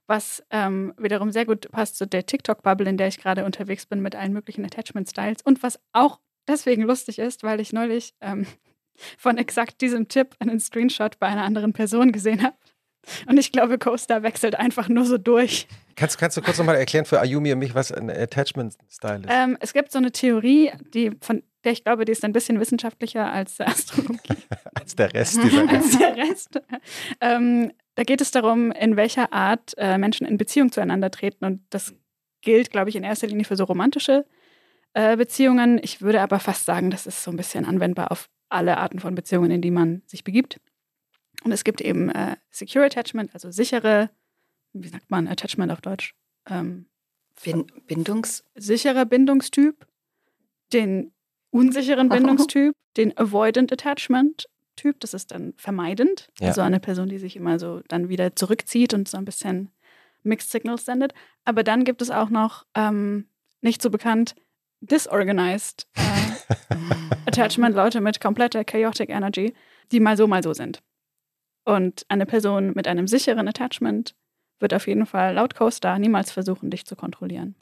Was 0.06 0.42
ähm, 0.50 0.94
wiederum 0.96 1.32
sehr 1.32 1.44
gut 1.44 1.70
passt 1.70 1.98
zu 1.98 2.06
der 2.06 2.24
TikTok-Bubble, 2.24 2.88
in 2.88 2.96
der 2.96 3.08
ich 3.08 3.18
gerade 3.18 3.44
unterwegs 3.44 3.86
bin 3.86 4.00
mit 4.00 4.14
allen 4.14 4.32
möglichen 4.32 4.64
Attachment-Styles. 4.64 5.42
Und 5.42 5.62
was 5.62 5.80
auch 5.92 6.20
deswegen 6.46 6.82
lustig 6.82 7.18
ist, 7.18 7.42
weil 7.42 7.60
ich 7.60 7.72
neulich 7.72 8.14
ähm, 8.20 8.46
von 9.18 9.36
exakt 9.36 9.80
diesem 9.80 10.08
Tipp 10.08 10.36
einen 10.38 10.60
Screenshot 10.60 11.18
bei 11.18 11.26
einer 11.26 11.42
anderen 11.42 11.72
Person 11.72 12.12
gesehen 12.12 12.42
habe. 12.42 12.56
Und 13.28 13.38
ich 13.38 13.52
glaube, 13.52 13.78
Coaster 13.78 14.22
wechselt 14.22 14.56
einfach 14.56 14.88
nur 14.88 15.04
so 15.04 15.18
durch. 15.18 15.66
Kannst, 15.94 16.18
kannst 16.18 16.36
du 16.36 16.42
kurz 16.42 16.58
nochmal 16.58 16.76
erklären 16.76 17.04
für 17.04 17.20
Ayumi 17.20 17.52
und 17.52 17.58
mich, 17.58 17.74
was 17.74 17.92
ein 17.92 18.10
Attachment-Style 18.10 19.20
ist? 19.20 19.30
Ähm, 19.30 19.56
es 19.60 19.72
gibt 19.72 19.92
so 19.92 19.98
eine 19.98 20.12
Theorie, 20.12 20.72
die, 20.92 21.12
von 21.20 21.42
der 21.64 21.72
ich 21.72 21.84
glaube, 21.84 22.04
die 22.04 22.12
ist 22.12 22.24
ein 22.24 22.32
bisschen 22.32 22.60
wissenschaftlicher 22.60 23.30
als 23.32 23.60
Astrologie. 23.60 24.18
Als 24.74 24.94
der 24.94 25.12
Rest 25.12 25.42
dieser 25.42 25.68
als 25.68 25.98
der 25.98 26.16
Rest. 26.16 26.60
ähm, 27.20 27.72
da 27.96 28.04
geht 28.04 28.20
es 28.20 28.30
darum, 28.30 28.70
in 28.70 28.96
welcher 28.96 29.32
Art 29.32 29.72
äh, 29.78 29.98
Menschen 29.98 30.26
in 30.26 30.36
Beziehung 30.36 30.70
zueinander 30.70 31.10
treten. 31.10 31.44
Und 31.44 31.62
das 31.70 31.94
gilt, 32.42 32.70
glaube 32.70 32.90
ich, 32.90 32.94
in 32.94 33.02
erster 33.02 33.26
Linie 33.26 33.44
für 33.44 33.56
so 33.56 33.64
romantische 33.64 34.26
äh, 34.92 35.16
Beziehungen. 35.16 35.80
Ich 35.82 36.02
würde 36.02 36.20
aber 36.20 36.38
fast 36.38 36.66
sagen, 36.66 36.90
das 36.90 37.06
ist 37.06 37.24
so 37.24 37.30
ein 37.30 37.36
bisschen 37.36 37.64
anwendbar 37.64 38.12
auf 38.12 38.28
alle 38.48 38.76
Arten 38.76 39.00
von 39.00 39.14
Beziehungen, 39.14 39.50
in 39.50 39.62
die 39.62 39.72
man 39.72 40.02
sich 40.06 40.22
begibt. 40.22 40.60
Und 41.44 41.52
es 41.52 41.64
gibt 41.64 41.80
eben 41.80 42.08
äh, 42.10 42.36
Secure 42.50 42.84
Attachment, 42.86 43.32
also 43.34 43.50
sichere, 43.50 44.10
wie 44.72 44.88
sagt 44.88 45.10
man 45.10 45.28
Attachment 45.28 45.70
auf 45.72 45.80
Deutsch? 45.80 46.14
Ähm, 46.48 46.86
Bin 47.44 47.66
Bindungs. 47.86 48.44
sicherer 48.54 49.04
Bindungstyp, 49.04 49.86
den 50.72 51.12
unsicheren 51.50 52.08
Bindungstyp, 52.10 52.74
den 52.96 53.16
Avoidant 53.16 53.72
Attachment 53.72 54.46
Typ, 54.76 55.00
das 55.00 55.14
ist 55.14 55.30
dann 55.30 55.54
vermeidend, 55.56 56.28
Ja. 56.38 56.48
also 56.48 56.60
eine 56.60 56.80
Person, 56.80 57.08
die 57.08 57.16
sich 57.18 57.34
immer 57.36 57.58
so 57.58 57.80
dann 57.88 58.10
wieder 58.10 58.36
zurückzieht 58.36 58.92
und 58.92 59.08
so 59.08 59.16
ein 59.16 59.24
bisschen 59.24 59.70
Mixed 60.22 60.50
Signals 60.50 60.84
sendet. 60.84 61.14
Aber 61.46 61.62
dann 61.62 61.84
gibt 61.84 62.02
es 62.02 62.10
auch 62.10 62.28
noch 62.28 62.66
ähm, 62.74 63.26
nicht 63.62 63.80
so 63.80 63.88
bekannt 63.88 64.34
disorganized 64.82 65.86
äh, 65.94 66.02
Attachment, 67.26 67.74
Leute 67.74 68.02
mit 68.02 68.20
kompletter 68.20 68.64
chaotic 68.64 69.08
Energy, 69.08 69.54
die 69.92 70.00
mal 70.00 70.16
so, 70.18 70.26
mal 70.26 70.42
so 70.42 70.52
sind. 70.52 70.82
Und 71.66 72.06
eine 72.08 72.24
Person 72.26 72.72
mit 72.74 72.86
einem 72.88 73.08
sicheren 73.08 73.48
Attachment 73.48 74.14
wird 74.60 74.72
auf 74.72 74.86
jeden 74.86 75.04
Fall 75.04 75.34
laut 75.34 75.54
Coaster 75.56 75.98
niemals 75.98 76.30
versuchen, 76.30 76.70
dich 76.70 76.86
zu 76.86 76.96
kontrollieren. 76.96 77.56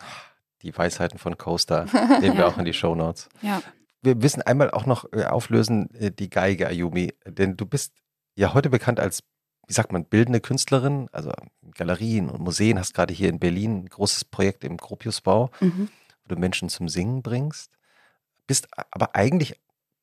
Die 0.62 0.76
Weisheiten 0.76 1.18
von 1.18 1.36
Coaster 1.36 1.86
nehmen 2.20 2.36
wir 2.36 2.46
auch 2.46 2.58
in 2.58 2.66
die 2.66 2.74
Show 2.74 2.94
Notes. 2.94 3.28
Ja. 3.42 3.62
Wir 4.02 4.14
müssen 4.14 4.42
einmal 4.42 4.70
auch 4.70 4.84
noch 4.86 5.06
äh, 5.12 5.24
auflösen 5.24 5.90
äh, 5.94 6.10
die 6.12 6.28
Geige, 6.28 6.68
Ayumi, 6.68 7.14
denn 7.26 7.56
du 7.56 7.64
bist 7.66 7.94
ja 8.36 8.52
heute 8.52 8.68
bekannt 8.68 9.00
als, 9.00 9.22
wie 9.66 9.72
sagt 9.72 9.90
man, 9.90 10.04
bildende 10.04 10.40
Künstlerin, 10.40 11.08
also 11.10 11.32
Galerien 11.74 12.28
und 12.28 12.40
Museen, 12.42 12.78
hast 12.78 12.92
gerade 12.92 13.14
hier 13.14 13.30
in 13.30 13.38
Berlin 13.40 13.84
ein 13.84 13.86
großes 13.88 14.26
Projekt 14.26 14.62
im 14.64 14.76
Gropiusbau, 14.76 15.50
Mhm. 15.60 15.88
wo 16.24 16.34
du 16.34 16.36
Menschen 16.38 16.68
zum 16.68 16.88
Singen 16.88 17.22
bringst. 17.22 17.78
Bist 18.46 18.68
aber 18.90 19.16
eigentlich 19.16 19.58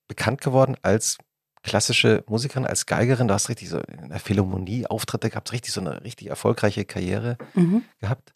bekannt 0.08 0.42
geworden 0.42 0.76
als 0.82 1.20
klassische 1.64 2.24
Musikerin, 2.28 2.66
als 2.66 2.86
Geigerin. 2.86 3.28
Du 3.28 3.34
hast 3.34 3.50
richtig 3.50 3.70
so 3.70 3.80
in 3.80 4.10
der 4.10 4.20
Philharmonie 4.20 4.88
Auftritte 4.88 5.30
gehabt, 5.30 5.52
richtig 5.52 5.72
so 5.74 5.82
eine 5.82 6.04
richtig 6.04 6.28
erfolgreiche 6.30 6.86
Karriere 6.86 7.38
Mhm. 7.54 7.84
gehabt 8.00 8.34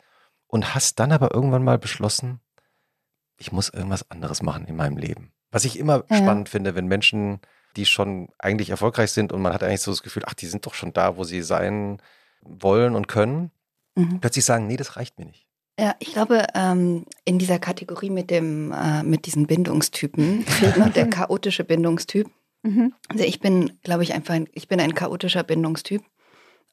und 0.48 0.76
hast 0.76 1.00
dann 1.00 1.12
aber 1.12 1.34
irgendwann 1.34 1.64
mal 1.64 1.78
beschlossen, 1.78 2.40
ich 3.38 3.52
muss 3.52 3.70
irgendwas 3.70 4.10
anderes 4.12 4.42
machen 4.42 4.66
in 4.66 4.76
meinem 4.76 4.98
Leben. 4.98 5.32
Was 5.52 5.66
ich 5.66 5.78
immer 5.80 6.04
Ja. 6.10 6.18
spannend 6.18 6.50
finde, 6.50 6.76
wenn 6.76 6.88
Menschen, 6.88 7.40
die 7.76 7.86
schon 7.86 8.30
eigentlich 8.38 8.70
erfolgreich 8.70 9.12
sind 9.12 9.34
und 9.34 9.42
man 9.42 9.54
hat 9.54 9.64
eigentlich 9.64 9.82
so 9.82 9.92
das 9.92 10.04
Gefühl, 10.04 10.24
ach, 10.26 10.34
die 10.34 10.46
sind 10.48 10.66
doch 10.66 10.74
schon 10.74 10.94
da, 10.94 11.18
wo 11.18 11.24
sie 11.24 11.42
sein 11.42 12.02
wollen 12.42 12.96
und 12.96 13.08
können, 13.08 13.52
Mhm. 13.96 14.20
plötzlich 14.20 14.46
sagen, 14.46 14.68
nee, 14.68 14.78
das 14.78 14.96
reicht 14.98 15.18
mir 15.20 15.26
nicht. 15.26 15.48
Ja, 15.80 15.96
ich 16.00 16.14
glaube, 16.14 16.46
ähm, 16.54 17.06
in 17.26 17.38
dieser 17.40 17.60
Kategorie 17.60 18.10
mit 18.10 18.30
dem, 18.30 18.72
äh, 18.72 19.04
mit 19.04 19.26
diesen 19.26 19.46
Bindungstypen 19.48 20.44
fehlt 20.44 20.78
noch 20.78 20.92
der 20.94 21.10
chaotische 21.10 21.64
Bindungstyp. 21.66 22.30
Mhm. 22.66 22.94
Also 23.10 23.24
ich 23.24 23.40
bin, 23.40 23.80
glaube 23.84 24.04
ich, 24.04 24.14
einfach, 24.14 24.34
ein, 24.34 24.50
ich 24.54 24.68
bin 24.68 24.80
ein 24.80 24.96
chaotischer 24.96 25.44
Bindungstyp 25.44 26.04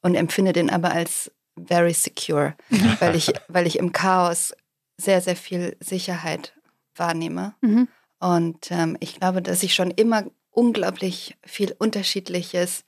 und 0.01 0.15
empfinde 0.15 0.53
den 0.53 0.69
aber 0.69 0.91
als 0.91 1.31
very 1.55 1.93
secure, 1.93 2.55
weil 2.99 3.15
ich, 3.15 3.31
weil 3.47 3.67
ich 3.67 3.77
im 3.77 3.91
Chaos 3.91 4.53
sehr, 4.97 5.21
sehr 5.21 5.35
viel 5.35 5.77
Sicherheit 5.79 6.53
wahrnehme. 6.95 7.53
Mhm. 7.61 7.87
Und 8.19 8.71
ähm, 8.71 8.97
ich 8.99 9.19
glaube, 9.19 9.41
dass 9.41 9.63
ich 9.63 9.73
schon 9.73 9.91
immer 9.91 10.25
unglaublich 10.49 11.35
viel 11.45 11.75
Unterschiedliches 11.77 12.85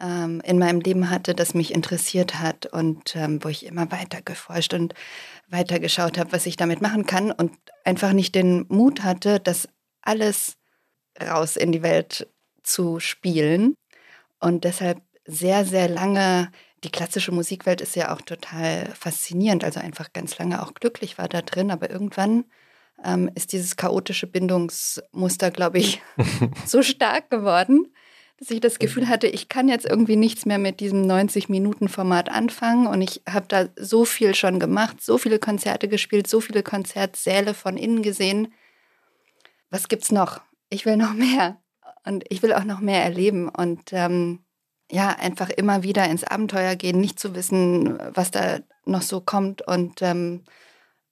ähm, 0.00 0.40
in 0.44 0.58
meinem 0.58 0.80
Leben 0.80 1.10
hatte, 1.10 1.34
das 1.34 1.54
mich 1.54 1.72
interessiert 1.72 2.40
hat 2.40 2.66
und 2.66 3.14
ähm, 3.14 3.42
wo 3.44 3.48
ich 3.48 3.66
immer 3.66 3.90
weiter 3.92 4.22
geforscht 4.22 4.74
und 4.74 4.94
weiter 5.48 5.78
geschaut 5.78 6.18
habe, 6.18 6.32
was 6.32 6.46
ich 6.46 6.56
damit 6.56 6.80
machen 6.80 7.06
kann 7.06 7.30
und 7.30 7.52
einfach 7.84 8.12
nicht 8.12 8.34
den 8.34 8.66
Mut 8.68 9.02
hatte, 9.02 9.38
das 9.38 9.68
alles 10.02 10.56
raus 11.20 11.56
in 11.56 11.72
die 11.72 11.82
Welt 11.82 12.28
zu 12.62 13.00
spielen. 13.00 13.74
Und 14.40 14.64
deshalb 14.64 15.00
sehr, 15.26 15.64
sehr 15.64 15.88
lange, 15.88 16.50
die 16.82 16.90
klassische 16.90 17.32
Musikwelt 17.32 17.80
ist 17.80 17.96
ja 17.96 18.14
auch 18.14 18.20
total 18.20 18.86
faszinierend, 18.94 19.64
also 19.64 19.80
einfach 19.80 20.12
ganz 20.12 20.38
lange 20.38 20.62
auch 20.62 20.74
glücklich 20.74 21.18
war 21.18 21.28
da 21.28 21.40
drin, 21.42 21.70
aber 21.70 21.90
irgendwann 21.90 22.44
ähm, 23.02 23.30
ist 23.34 23.52
dieses 23.52 23.76
chaotische 23.76 24.26
Bindungsmuster, 24.26 25.50
glaube 25.50 25.78
ich, 25.78 26.02
so 26.66 26.82
stark 26.82 27.30
geworden, 27.30 27.92
dass 28.38 28.50
ich 28.50 28.60
das 28.60 28.78
Gefühl 28.78 29.08
hatte, 29.08 29.26
ich 29.26 29.48
kann 29.48 29.68
jetzt 29.68 29.86
irgendwie 29.86 30.16
nichts 30.16 30.44
mehr 30.44 30.58
mit 30.58 30.80
diesem 30.80 31.02
90-Minuten-Format 31.02 32.28
anfangen. 32.28 32.86
Und 32.86 33.00
ich 33.00 33.22
habe 33.28 33.46
da 33.48 33.68
so 33.76 34.04
viel 34.04 34.34
schon 34.34 34.58
gemacht, 34.58 35.00
so 35.00 35.18
viele 35.18 35.38
Konzerte 35.38 35.88
gespielt, 35.88 36.26
so 36.26 36.40
viele 36.40 36.62
Konzertsäle 36.62 37.54
von 37.54 37.76
innen 37.76 38.02
gesehen. 38.02 38.52
Was 39.70 39.88
gibt's 39.88 40.10
noch? 40.10 40.40
Ich 40.70 40.86
will 40.86 40.96
noch 40.96 41.14
mehr. 41.14 41.60
Und 42.06 42.24
ich 42.28 42.42
will 42.42 42.52
auch 42.52 42.64
noch 42.64 42.80
mehr 42.80 43.02
erleben. 43.02 43.48
Und 43.48 43.92
ähm, 43.92 44.40
ja, 44.90 45.10
einfach 45.10 45.50
immer 45.50 45.82
wieder 45.82 46.08
ins 46.08 46.24
Abenteuer 46.24 46.76
gehen, 46.76 47.00
nicht 47.00 47.18
zu 47.18 47.34
wissen, 47.34 47.98
was 48.12 48.30
da 48.30 48.58
noch 48.84 49.02
so 49.02 49.20
kommt. 49.20 49.62
Und 49.62 50.02
ähm, 50.02 50.44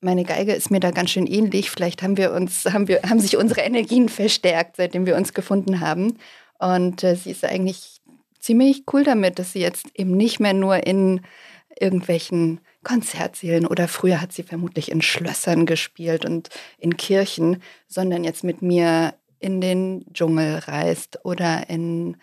meine 0.01 0.25
Geige 0.25 0.53
ist 0.53 0.71
mir 0.71 0.81
da 0.81 0.91
ganz 0.91 1.11
schön 1.11 1.27
ähnlich. 1.27 1.71
Vielleicht 1.71 2.03
haben 2.03 2.17
wir 2.17 2.33
uns, 2.33 2.65
haben 2.67 2.89
wir, 2.89 3.03
haben 3.03 3.21
sich 3.21 3.37
unsere 3.37 3.63
Energien 3.63 4.09
verstärkt, 4.09 4.77
seitdem 4.77 5.07
wir 5.07 5.17
uns 5.17 5.33
gefunden 5.33 5.81
haben. 5.81 6.19
Und 6.59 7.03
äh, 7.03 7.17
sie 7.17 7.31
ist 7.31 7.45
eigentlich 7.45 8.01
ziemlich 8.39 8.85
cool 8.93 9.05
damit, 9.05 9.39
dass 9.39 9.53
sie 9.53 9.61
jetzt 9.61 9.87
eben 9.95 10.17
nicht 10.17 10.41
mehr 10.41 10.55
nur 10.55 10.87
in 10.87 11.23
irgendwelchen 11.79 12.61
Konzertsälen 12.85 13.67
oder 13.67 13.89
früher 13.89 14.21
hat 14.21 14.33
sie 14.33 14.43
vermutlich 14.43 14.91
in 14.91 15.03
Schlössern 15.03 15.67
gespielt 15.67 16.25
und 16.25 16.51
in 16.79 16.97
Kirchen, 16.97 17.63
sondern 17.87 18.25
jetzt 18.25 18.45
mit 18.45 18.61
mir 18.61 19.15
in 19.43 19.61
den 19.61 20.05
Dschungel 20.13 20.59
reist 20.59 21.19
oder 21.25 21.69
in 21.69 22.17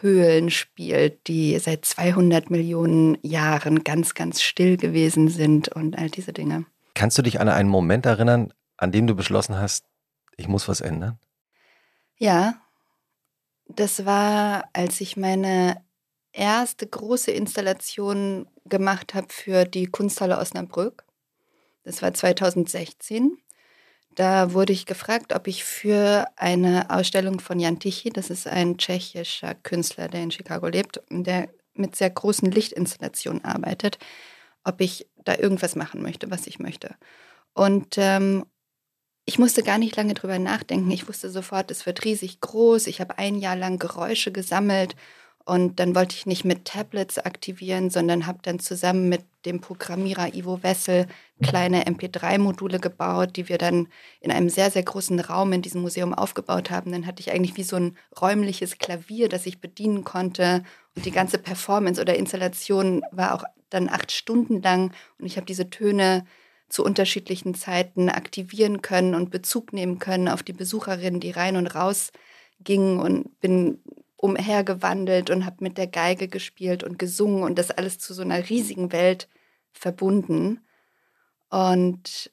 Höhlen 0.00 0.50
spielt, 0.50 1.26
die 1.26 1.58
seit 1.58 1.84
200 1.84 2.50
Millionen 2.50 3.18
Jahren 3.22 3.84
ganz, 3.84 4.14
ganz 4.14 4.42
still 4.42 4.76
gewesen 4.76 5.28
sind 5.28 5.68
und 5.68 5.98
all 5.98 6.10
diese 6.10 6.32
Dinge. 6.32 6.64
Kannst 6.94 7.18
du 7.18 7.22
dich 7.22 7.40
an 7.40 7.48
einen 7.48 7.68
Moment 7.68 8.06
erinnern, 8.06 8.52
an 8.76 8.92
dem 8.92 9.06
du 9.06 9.14
beschlossen 9.14 9.56
hast, 9.56 9.84
ich 10.36 10.48
muss 10.48 10.68
was 10.68 10.80
ändern? 10.80 11.18
Ja, 12.16 12.54
das 13.66 14.04
war, 14.04 14.68
als 14.72 15.00
ich 15.00 15.16
meine 15.16 15.82
erste 16.32 16.86
große 16.86 17.30
Installation 17.30 18.48
gemacht 18.64 19.14
habe 19.14 19.26
für 19.30 19.64
die 19.64 19.86
Kunsthalle 19.86 20.38
Osnabrück. 20.38 21.04
Das 21.84 22.02
war 22.02 22.14
2016. 22.14 23.38
Da 24.14 24.52
wurde 24.52 24.72
ich 24.72 24.84
gefragt, 24.84 25.32
ob 25.34 25.46
ich 25.46 25.64
für 25.64 26.26
eine 26.36 26.90
Ausstellung 26.90 27.40
von 27.40 27.58
Jan 27.58 27.78
Tichy, 27.78 28.10
das 28.10 28.28
ist 28.28 28.46
ein 28.46 28.76
tschechischer 28.76 29.54
Künstler, 29.54 30.08
der 30.08 30.22
in 30.22 30.30
Chicago 30.30 30.68
lebt, 30.68 30.98
und 31.10 31.26
der 31.26 31.48
mit 31.74 31.96
sehr 31.96 32.10
großen 32.10 32.50
Lichtinstallationen 32.50 33.44
arbeitet, 33.44 33.98
ob 34.64 34.80
ich 34.82 35.06
da 35.24 35.36
irgendwas 35.36 35.76
machen 35.76 36.02
möchte, 36.02 36.30
was 36.30 36.46
ich 36.46 36.58
möchte. 36.58 36.94
Und 37.54 37.94
ähm, 37.96 38.44
ich 39.24 39.38
musste 39.38 39.62
gar 39.62 39.78
nicht 39.78 39.96
lange 39.96 40.14
drüber 40.14 40.38
nachdenken. 40.38 40.90
Ich 40.90 41.08
wusste 41.08 41.30
sofort, 41.30 41.70
es 41.70 41.86
wird 41.86 42.04
riesig 42.04 42.40
groß. 42.40 42.88
Ich 42.88 43.00
habe 43.00 43.18
ein 43.18 43.36
Jahr 43.36 43.56
lang 43.56 43.78
Geräusche 43.78 44.32
gesammelt 44.32 44.94
Und 45.44 45.80
dann 45.80 45.94
wollte 45.94 46.14
ich 46.14 46.26
nicht 46.26 46.44
mit 46.44 46.64
Tablets 46.64 47.18
aktivieren, 47.18 47.90
sondern 47.90 48.26
habe 48.26 48.38
dann 48.42 48.60
zusammen 48.60 49.08
mit 49.08 49.24
dem 49.44 49.60
Programmierer 49.60 50.34
Ivo 50.34 50.62
Wessel 50.62 51.06
kleine 51.42 51.84
MP3-Module 51.84 52.78
gebaut, 52.78 53.36
die 53.36 53.48
wir 53.48 53.58
dann 53.58 53.88
in 54.20 54.30
einem 54.30 54.48
sehr, 54.48 54.70
sehr 54.70 54.84
großen 54.84 55.18
Raum 55.18 55.52
in 55.52 55.62
diesem 55.62 55.82
Museum 55.82 56.14
aufgebaut 56.14 56.70
haben. 56.70 56.92
Dann 56.92 57.06
hatte 57.06 57.20
ich 57.20 57.32
eigentlich 57.32 57.56
wie 57.56 57.64
so 57.64 57.76
ein 57.76 57.96
räumliches 58.20 58.78
Klavier, 58.78 59.28
das 59.28 59.46
ich 59.46 59.60
bedienen 59.60 60.04
konnte. 60.04 60.62
Und 60.94 61.04
die 61.04 61.10
ganze 61.10 61.38
Performance 61.38 62.00
oder 62.00 62.14
Installation 62.14 63.02
war 63.10 63.34
auch 63.34 63.44
dann 63.70 63.88
acht 63.88 64.12
Stunden 64.12 64.62
lang. 64.62 64.92
Und 65.18 65.26
ich 65.26 65.36
habe 65.36 65.46
diese 65.46 65.70
Töne 65.70 66.24
zu 66.68 66.84
unterschiedlichen 66.84 67.54
Zeiten 67.54 68.08
aktivieren 68.08 68.80
können 68.80 69.14
und 69.14 69.30
Bezug 69.30 69.72
nehmen 69.72 69.98
können 69.98 70.28
auf 70.28 70.42
die 70.42 70.54
Besucherinnen, 70.54 71.20
die 71.20 71.30
rein 71.30 71.56
und 71.56 71.66
raus 71.66 72.12
gingen 72.64 72.98
und 72.98 73.40
bin 73.40 73.78
umhergewandelt 74.22 75.30
und 75.30 75.44
habe 75.44 75.56
mit 75.64 75.76
der 75.76 75.88
Geige 75.88 76.28
gespielt 76.28 76.84
und 76.84 76.96
gesungen 76.96 77.42
und 77.42 77.58
das 77.58 77.72
alles 77.72 77.98
zu 77.98 78.14
so 78.14 78.22
einer 78.22 78.48
riesigen 78.48 78.92
Welt 78.92 79.28
verbunden. 79.72 80.60
Und 81.50 82.30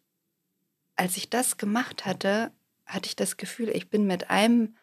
als 0.96 1.18
ich 1.18 1.32
das 1.32 1.58
gemacht 1.58 2.06
hatte, 2.06 2.52
hatte 2.86 3.08
ich 3.08 3.16
das 3.16 3.38
Gefühl, 3.38 3.70
ich 3.70 3.90
bin 3.90 4.06
mit 4.06 4.30
einem 4.30 4.76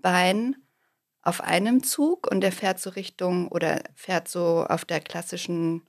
Bein 0.00 0.56
auf 1.20 1.42
einem 1.42 1.82
Zug 1.82 2.30
und 2.30 2.40
der 2.40 2.52
fährt 2.52 2.80
so 2.80 2.90
Richtung 2.90 3.48
oder 3.48 3.82
fährt 3.94 4.28
so 4.28 4.64
auf 4.66 4.86
der 4.86 5.00
klassischen 5.00 5.82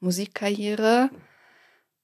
Musikkarriere. 0.00 1.08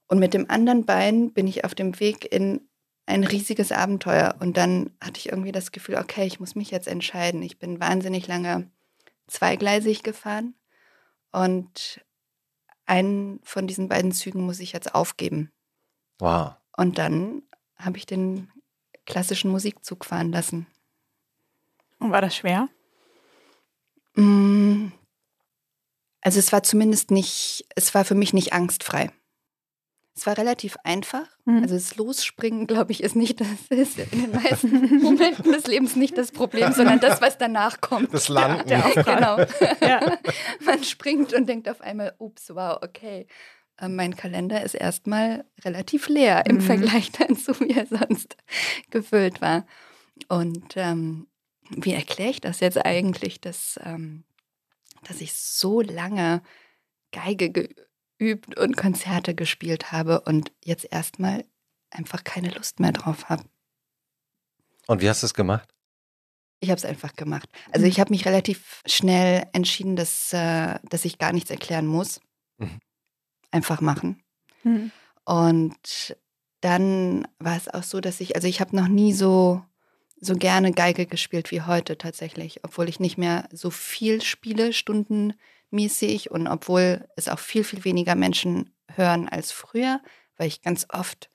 Und 0.09 0.19
mit 0.19 0.33
dem 0.33 0.49
anderen 0.49 0.87
Bein 0.87 1.35
bin 1.35 1.47
ich 1.47 1.65
auf 1.65 1.75
dem 1.75 2.01
Weg 2.01 2.33
in 2.33 2.67
ein 3.07 3.25
riesiges 3.25 3.73
Abenteuer. 3.73 4.37
Und 4.41 4.57
dann 4.57 4.91
hatte 5.01 5.19
ich 5.19 5.29
irgendwie 5.29 5.53
das 5.53 5.73
Gefühl, 5.73 5.97
okay, 5.97 6.27
ich 6.27 6.41
muss 6.41 6.55
mich 6.55 6.71
jetzt 6.71 6.89
entscheiden. 6.89 7.43
Ich 7.43 7.59
bin 7.59 7.81
wahnsinnig 7.81 8.27
lange 8.27 8.71
zweigleisig 9.27 10.03
gefahren 10.03 10.55
und 11.33 12.05
einen 12.87 13.41
von 13.43 13.67
diesen 13.67 13.89
beiden 13.89 14.13
Zügen 14.13 14.45
muss 14.45 14.61
ich 14.61 14.73
jetzt 14.73 14.95
aufgeben. 14.95 15.51
Wow. 16.19 16.55
Und 16.77 16.99
dann 16.99 17.43
habe 17.77 17.97
ich 17.97 18.07
den 18.07 18.51
klassischen 19.07 19.51
Musikzug 19.51 20.05
fahren 20.05 20.33
lassen. 20.33 20.67
Und 21.99 22.11
war 22.11 22.21
das 22.21 22.37
schwer? 22.37 22.69
Mm. 24.15 24.89
Also 26.21 26.39
es 26.39 26.53
war 26.53 26.63
zumindest 26.63 27.11
nicht, 27.11 27.67
es 27.75 27.95
war 27.95 28.05
für 28.05 28.15
mich 28.15 28.33
nicht 28.33 28.53
angstfrei. 28.53 29.11
Es 30.17 30.27
war 30.27 30.39
relativ 30.39 30.77
einfach. 30.85 31.27
Mhm. 31.45 31.63
Also 31.63 31.75
das 31.75 31.97
Losspringen, 31.97 32.69
glaube 32.69 32.93
ich, 32.93 33.03
ist 33.03 33.17
nicht 33.17 33.41
das 33.41 33.49
ist 33.71 33.99
in 33.99 34.23
den 34.23 34.31
meisten 34.31 35.01
Momenten 35.03 35.51
des 35.51 35.67
Lebens 35.67 35.97
nicht 35.97 36.17
das 36.17 36.31
Problem, 36.31 36.73
sondern 36.73 37.01
das, 37.01 37.21
was 37.21 37.37
danach 37.37 37.81
kommt. 37.81 38.15
Das 38.15 38.29
Landen. 38.29 38.69
Der, 38.69 38.83
der 38.91 39.03
genau. 39.03 39.39
ja. 39.81 40.19
Man 40.65 40.85
springt 40.85 41.33
und 41.35 41.49
denkt 41.49 41.69
auf 41.69 41.81
einmal, 41.81 42.15
ups, 42.19 42.51
wow, 42.51 42.79
okay. 42.81 43.27
Äh, 43.79 43.89
mein 43.89 44.15
Kalender 44.15 44.63
ist 44.63 44.75
erstmal 44.75 45.45
relativ 45.65 46.09
leer 46.09 46.47
im 46.47 46.57
mhm. 46.57 46.61
Vergleich 46.61 47.11
dazu, 47.19 47.59
wie 47.61 47.73
er 47.73 47.87
sonst 47.87 48.37
gefüllt 48.91 49.41
war. 49.41 49.67
Und 50.29 50.77
ähm, 50.77 51.27
wie 51.71 51.93
erkläre 51.93 52.31
ich 52.31 52.41
das 52.41 52.61
jetzt 52.61 52.85
eigentlich, 52.85 53.41
dass, 53.41 53.81
ähm, 53.83 54.25
dass 55.03 55.21
ich 55.21 55.33
so 55.33 55.81
lange 55.81 56.43
Geige 57.11 57.69
geübt 58.19 58.59
und 58.59 58.77
Konzerte 58.77 59.35
gespielt 59.35 59.93
habe 59.93 60.21
und 60.21 60.53
jetzt 60.63 60.87
erstmal 60.91 61.45
einfach 61.91 62.25
keine 62.25 62.51
Lust 62.51 62.81
mehr 62.81 62.93
drauf 62.93 63.29
habe. 63.29 63.45
Und 64.87 65.01
wie 65.01 65.09
hast 65.09 65.23
du 65.23 65.27
es 65.27 65.35
gemacht? 65.35 65.69
Ich 66.61 66.71
habe 66.71 66.79
es 66.79 66.85
einfach 66.85 67.15
gemacht. 67.15 67.49
Also 67.73 67.87
ich 67.87 68.01
habe 68.01 68.11
mich 68.11 68.27
relativ 68.27 68.83
schnell 68.87 69.47
entschieden, 69.53 69.97
dass, 69.97 70.33
äh, 70.33 70.79
dass 70.89 71.05
ich 71.05 71.19
gar 71.19 71.33
nichts 71.33 71.51
erklären 71.51 71.87
muss. 71.87 72.21
Mhm. 72.59 72.81
Einfach 73.51 73.81
machen. 73.81 74.23
Mhm. 74.63 74.91
Und 75.25 76.17
dann 76.61 77.29
war 77.39 77.57
es 77.57 77.69
auch 77.69 77.83
so, 77.83 78.01
dass 78.01 78.21
ich, 78.21 78.37
also 78.37 78.49
ich 78.49 78.61
habe 78.61 78.75
noch 78.75 78.89
nie 78.89 79.13
so, 79.13 79.63
so 80.19 80.35
gerne 80.35 80.73
Geige 80.73 81.07
gespielt 81.07 81.51
wie 81.51 81.63
heute 81.63 81.99
tatsächlich, 81.99 82.65
obwohl 82.65 82.89
ich 82.89 83.01
nicht 83.01 83.19
mehr 83.19 83.49
so 83.53 83.71
viel 83.71 84.23
spiele, 84.23 84.73
Stunden 84.73 85.35
mäßig 85.75 86.31
und 86.31 86.47
obwohl 86.47 87.07
es 87.17 87.29
auch 87.29 87.39
viel, 87.39 87.65
viel 87.65 87.85
weniger 87.85 88.15
Menschen 88.15 88.75
hören 88.95 89.29
als 89.29 89.53
früher, 89.53 90.01
weil 90.37 90.49
ich 90.49 90.63
ganz 90.63 90.87
oft 90.91 91.31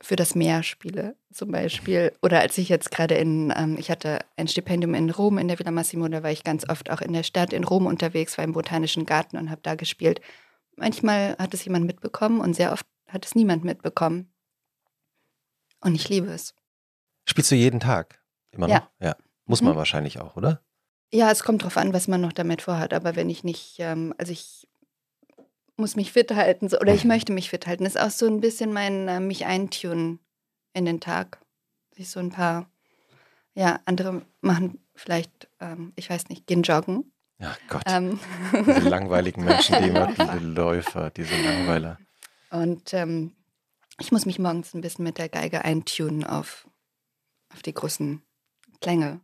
für 0.00 0.16
das 0.16 0.34
Meer 0.34 0.62
spiele 0.62 1.16
zum 1.32 1.50
Beispiel. 1.50 2.12
Oder 2.22 2.40
als 2.40 2.58
ich 2.58 2.68
jetzt 2.68 2.90
gerade 2.90 3.14
in, 3.14 3.52
ähm, 3.56 3.76
ich 3.78 3.90
hatte 3.90 4.20
ein 4.36 4.46
Stipendium 4.46 4.94
in 4.94 5.10
Rom 5.10 5.38
in 5.38 5.48
der 5.48 5.58
Villa 5.58 5.70
Massimo, 5.70 6.06
da 6.08 6.22
war 6.22 6.30
ich 6.30 6.44
ganz 6.44 6.68
oft 6.68 6.90
auch 6.90 7.00
in 7.00 7.12
der 7.12 7.22
Stadt 7.22 7.52
in 7.52 7.64
Rom 7.64 7.86
unterwegs, 7.86 8.36
war 8.36 8.44
im 8.44 8.52
Botanischen 8.52 9.06
Garten 9.06 9.38
und 9.38 9.50
habe 9.50 9.62
da 9.62 9.74
gespielt. 9.74 10.20
Manchmal 10.76 11.36
hat 11.38 11.54
es 11.54 11.64
jemand 11.64 11.86
mitbekommen 11.86 12.40
und 12.40 12.54
sehr 12.54 12.72
oft 12.72 12.86
hat 13.08 13.24
es 13.24 13.34
niemand 13.34 13.64
mitbekommen. 13.64 14.32
Und 15.80 15.94
ich 15.94 16.08
liebe 16.08 16.28
es. 16.28 16.54
Spielst 17.24 17.50
du 17.50 17.54
jeden 17.54 17.80
Tag? 17.80 18.20
Immer 18.50 18.68
noch? 18.68 18.74
Ja. 18.74 18.90
ja. 19.00 19.16
Muss 19.46 19.62
man 19.62 19.74
mhm. 19.74 19.78
wahrscheinlich 19.78 20.20
auch, 20.20 20.36
oder? 20.36 20.65
Ja, 21.12 21.30
es 21.30 21.44
kommt 21.44 21.62
drauf 21.62 21.76
an, 21.76 21.92
was 21.92 22.08
man 22.08 22.20
noch 22.20 22.32
damit 22.32 22.62
vorhat. 22.62 22.92
Aber 22.92 23.16
wenn 23.16 23.30
ich 23.30 23.44
nicht, 23.44 23.76
ähm, 23.78 24.14
also 24.18 24.32
ich 24.32 24.68
muss 25.76 25.96
mich 25.96 26.12
fit 26.12 26.34
halten 26.34 26.68
so, 26.68 26.78
oder 26.78 26.94
ich 26.94 27.04
möchte 27.06 27.32
mich 27.32 27.50
fit 27.50 27.66
halten, 27.66 27.86
ist 27.86 28.00
auch 28.00 28.10
so 28.10 28.26
ein 28.26 28.40
bisschen 28.40 28.72
mein 28.72 29.08
äh, 29.08 29.20
mich 29.20 29.46
eintunen 29.46 30.18
in 30.72 30.84
den 30.84 31.00
Tag. 31.00 31.40
Sich 31.94 32.10
so 32.10 32.20
ein 32.20 32.30
paar, 32.30 32.68
ja, 33.54 33.80
andere 33.86 34.22
machen 34.40 34.80
vielleicht, 34.94 35.48
ähm, 35.60 35.92
ich 35.96 36.10
weiß 36.10 36.28
nicht, 36.28 36.46
gehen 36.46 36.62
joggen. 36.62 37.12
Ja, 37.38 37.54
Gott. 37.68 37.82
Ähm. 37.86 38.18
Diese 38.52 38.88
langweiligen 38.88 39.44
Menschen, 39.44 39.82
die 39.82 39.88
immer, 39.90 40.08
diese 40.08 40.38
Läufer, 40.38 41.10
diese 41.10 41.34
Langweiler. 41.42 41.98
Und 42.50 42.92
ähm, 42.94 43.32
ich 43.98 44.12
muss 44.12 44.26
mich 44.26 44.38
morgens 44.38 44.74
ein 44.74 44.80
bisschen 44.80 45.04
mit 45.04 45.18
der 45.18 45.28
Geige 45.28 45.64
eintunen 45.64 46.24
auf, 46.24 46.68
auf 47.52 47.62
die 47.62 47.74
großen 47.74 48.22
Klänge 48.80 49.20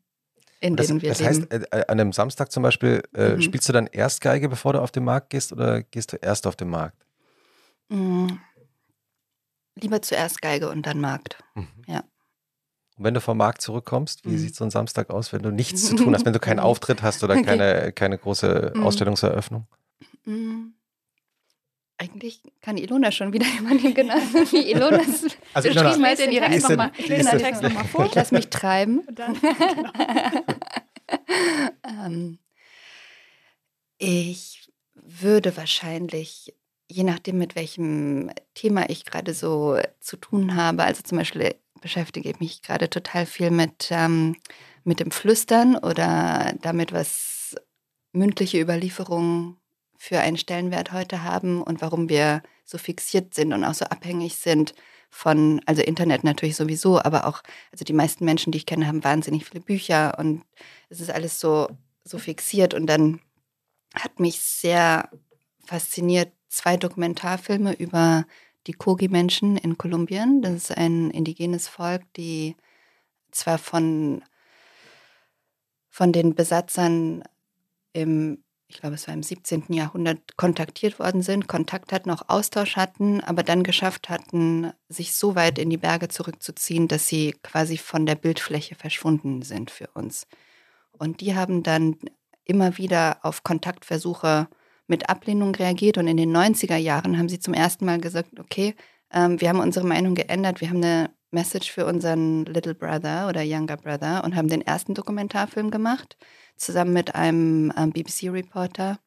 in 0.62 0.76
das, 0.76 0.86
denen 0.86 1.02
wir 1.02 1.08
das 1.10 1.20
leben. 1.20 1.48
heißt, 1.50 1.72
äh, 1.72 1.84
an 1.88 2.00
einem 2.00 2.12
Samstag 2.12 2.52
zum 2.52 2.62
Beispiel, 2.62 3.02
äh, 3.14 3.34
mhm. 3.34 3.42
spielst 3.42 3.68
du 3.68 3.72
dann 3.72 3.88
erst 3.88 4.20
Geige, 4.20 4.48
bevor 4.48 4.72
du 4.72 4.80
auf 4.80 4.92
den 4.92 5.04
Markt 5.04 5.30
gehst 5.30 5.52
oder 5.52 5.82
gehst 5.82 6.12
du 6.12 6.16
erst 6.16 6.46
auf 6.46 6.54
den 6.54 6.70
Markt? 6.70 7.04
Mhm. 7.88 8.38
Lieber 9.74 10.00
zuerst 10.02 10.40
Geige 10.40 10.70
und 10.70 10.86
dann 10.86 11.00
Markt. 11.00 11.42
Mhm. 11.54 11.68
Ja. 11.86 12.04
Und 12.96 13.04
wenn 13.04 13.14
du 13.14 13.20
vom 13.20 13.38
Markt 13.38 13.60
zurückkommst, 13.60 14.24
wie 14.24 14.30
mhm. 14.30 14.38
sieht 14.38 14.54
so 14.54 14.64
ein 14.64 14.70
Samstag 14.70 15.10
aus, 15.10 15.32
wenn 15.32 15.42
du 15.42 15.50
nichts 15.50 15.86
zu 15.88 15.96
tun 15.96 16.14
hast, 16.14 16.24
wenn 16.26 16.32
du 16.32 16.38
keinen 16.38 16.60
Auftritt 16.60 17.02
hast 17.02 17.24
oder 17.24 17.42
keine, 17.42 17.92
keine 17.92 18.16
große 18.16 18.72
mhm. 18.74 18.84
Ausstellungseröffnung? 18.84 19.66
Mhm. 20.24 20.74
Eigentlich 22.02 22.40
kann 22.60 22.76
Ilona 22.76 23.12
schon 23.12 23.32
wieder 23.32 23.46
jemanden 23.54 23.94
genannt, 23.94 24.34
wie 24.50 24.72
Ilona 24.72 25.00
es 25.08 25.36
also 25.54 25.68
Ilona, 25.68 25.90
hat 26.08 26.18
in 26.18 26.32
ihrer 26.32 26.48
Text 26.48 27.62
nochmal 27.62 27.84
noch 27.84 27.86
vor. 27.86 28.06
Ich 28.06 28.14
lasse 28.14 28.34
mich 28.34 28.48
treiben. 28.48 29.06
Dann, 29.12 29.40
genau. 29.40 29.92
ähm, 32.06 32.38
ich 33.98 34.68
würde 34.94 35.56
wahrscheinlich, 35.56 36.52
je 36.88 37.04
nachdem, 37.04 37.38
mit 37.38 37.54
welchem 37.54 38.30
Thema 38.54 38.90
ich 38.90 39.04
gerade 39.04 39.32
so 39.32 39.78
zu 40.00 40.16
tun 40.16 40.56
habe, 40.56 40.82
also 40.82 41.02
zum 41.02 41.18
Beispiel 41.18 41.54
beschäftige 41.80 42.30
ich 42.30 42.40
mich 42.40 42.62
gerade 42.62 42.90
total 42.90 43.26
viel 43.26 43.52
mit, 43.52 43.88
ähm, 43.90 44.36
mit 44.82 44.98
dem 44.98 45.12
Flüstern 45.12 45.76
oder 45.76 46.52
damit, 46.62 46.92
was 46.92 47.54
mündliche 48.12 48.60
Überlieferungen 48.60 49.61
für 50.02 50.18
einen 50.18 50.36
Stellenwert 50.36 50.90
heute 50.90 51.22
haben 51.22 51.62
und 51.62 51.80
warum 51.80 52.08
wir 52.08 52.42
so 52.64 52.76
fixiert 52.76 53.34
sind 53.34 53.52
und 53.52 53.62
auch 53.62 53.74
so 53.74 53.84
abhängig 53.84 54.34
sind 54.34 54.74
von, 55.10 55.60
also 55.64 55.80
Internet 55.80 56.24
natürlich 56.24 56.56
sowieso, 56.56 57.00
aber 57.00 57.24
auch, 57.24 57.40
also 57.70 57.84
die 57.84 57.92
meisten 57.92 58.24
Menschen, 58.24 58.50
die 58.50 58.58
ich 58.58 58.66
kenne, 58.66 58.88
haben 58.88 59.04
wahnsinnig 59.04 59.44
viele 59.44 59.60
Bücher 59.60 60.18
und 60.18 60.42
es 60.88 60.98
ist 60.98 61.12
alles 61.12 61.38
so, 61.38 61.68
so 62.02 62.18
fixiert 62.18 62.74
und 62.74 62.88
dann 62.88 63.20
hat 63.94 64.18
mich 64.18 64.40
sehr 64.40 65.08
fasziniert 65.64 66.32
zwei 66.48 66.76
Dokumentarfilme 66.76 67.72
über 67.74 68.26
die 68.66 68.72
Kogi-Menschen 68.72 69.56
in 69.56 69.78
Kolumbien. 69.78 70.42
Das 70.42 70.54
ist 70.54 70.76
ein 70.76 71.12
indigenes 71.12 71.68
Volk, 71.68 72.02
die 72.14 72.56
zwar 73.30 73.58
von, 73.58 74.24
von 75.90 76.12
den 76.12 76.34
Besatzern 76.34 77.22
im 77.92 78.41
ich 78.72 78.80
glaube, 78.80 78.94
es 78.94 79.06
war 79.06 79.14
im 79.14 79.22
17. 79.22 79.64
Jahrhundert, 79.68 80.36
kontaktiert 80.36 80.98
worden 80.98 81.20
sind, 81.20 81.46
Kontakt 81.46 81.92
hatten, 81.92 82.10
auch 82.10 82.28
Austausch 82.28 82.76
hatten, 82.76 83.20
aber 83.20 83.42
dann 83.42 83.64
geschafft 83.64 84.08
hatten, 84.08 84.72
sich 84.88 85.14
so 85.14 85.34
weit 85.34 85.58
in 85.58 85.68
die 85.68 85.76
Berge 85.76 86.08
zurückzuziehen, 86.08 86.88
dass 86.88 87.06
sie 87.06 87.34
quasi 87.42 87.76
von 87.76 88.06
der 88.06 88.14
Bildfläche 88.14 88.74
verschwunden 88.74 89.42
sind 89.42 89.70
für 89.70 89.88
uns. 89.88 90.26
Und 90.92 91.20
die 91.20 91.34
haben 91.34 91.62
dann 91.62 91.96
immer 92.44 92.78
wieder 92.78 93.18
auf 93.22 93.42
Kontaktversuche 93.42 94.48
mit 94.86 95.10
Ablehnung 95.10 95.54
reagiert 95.54 95.98
und 95.98 96.08
in 96.08 96.16
den 96.16 96.34
90er 96.34 96.76
Jahren 96.76 97.18
haben 97.18 97.28
sie 97.28 97.40
zum 97.40 97.54
ersten 97.54 97.84
Mal 97.84 98.00
gesagt, 98.00 98.40
okay, 98.40 98.74
ähm, 99.12 99.40
wir 99.40 99.50
haben 99.50 99.60
unsere 99.60 99.86
Meinung 99.86 100.14
geändert, 100.14 100.62
wir 100.62 100.70
haben 100.70 100.82
eine 100.82 101.10
Message 101.32 101.72
für 101.72 101.86
unseren 101.86 102.44
Little 102.44 102.74
Brother 102.74 103.28
oder 103.28 103.42
Younger 103.42 103.76
Brother 103.76 104.22
und 104.24 104.36
haben 104.36 104.48
den 104.48 104.62
ersten 104.62 104.94
Dokumentarfilm 104.94 105.70
gemacht, 105.70 106.16
zusammen 106.56 106.92
mit 106.92 107.14
einem 107.14 107.72
ähm, 107.76 107.92
BBC-Reporter. 107.92 108.98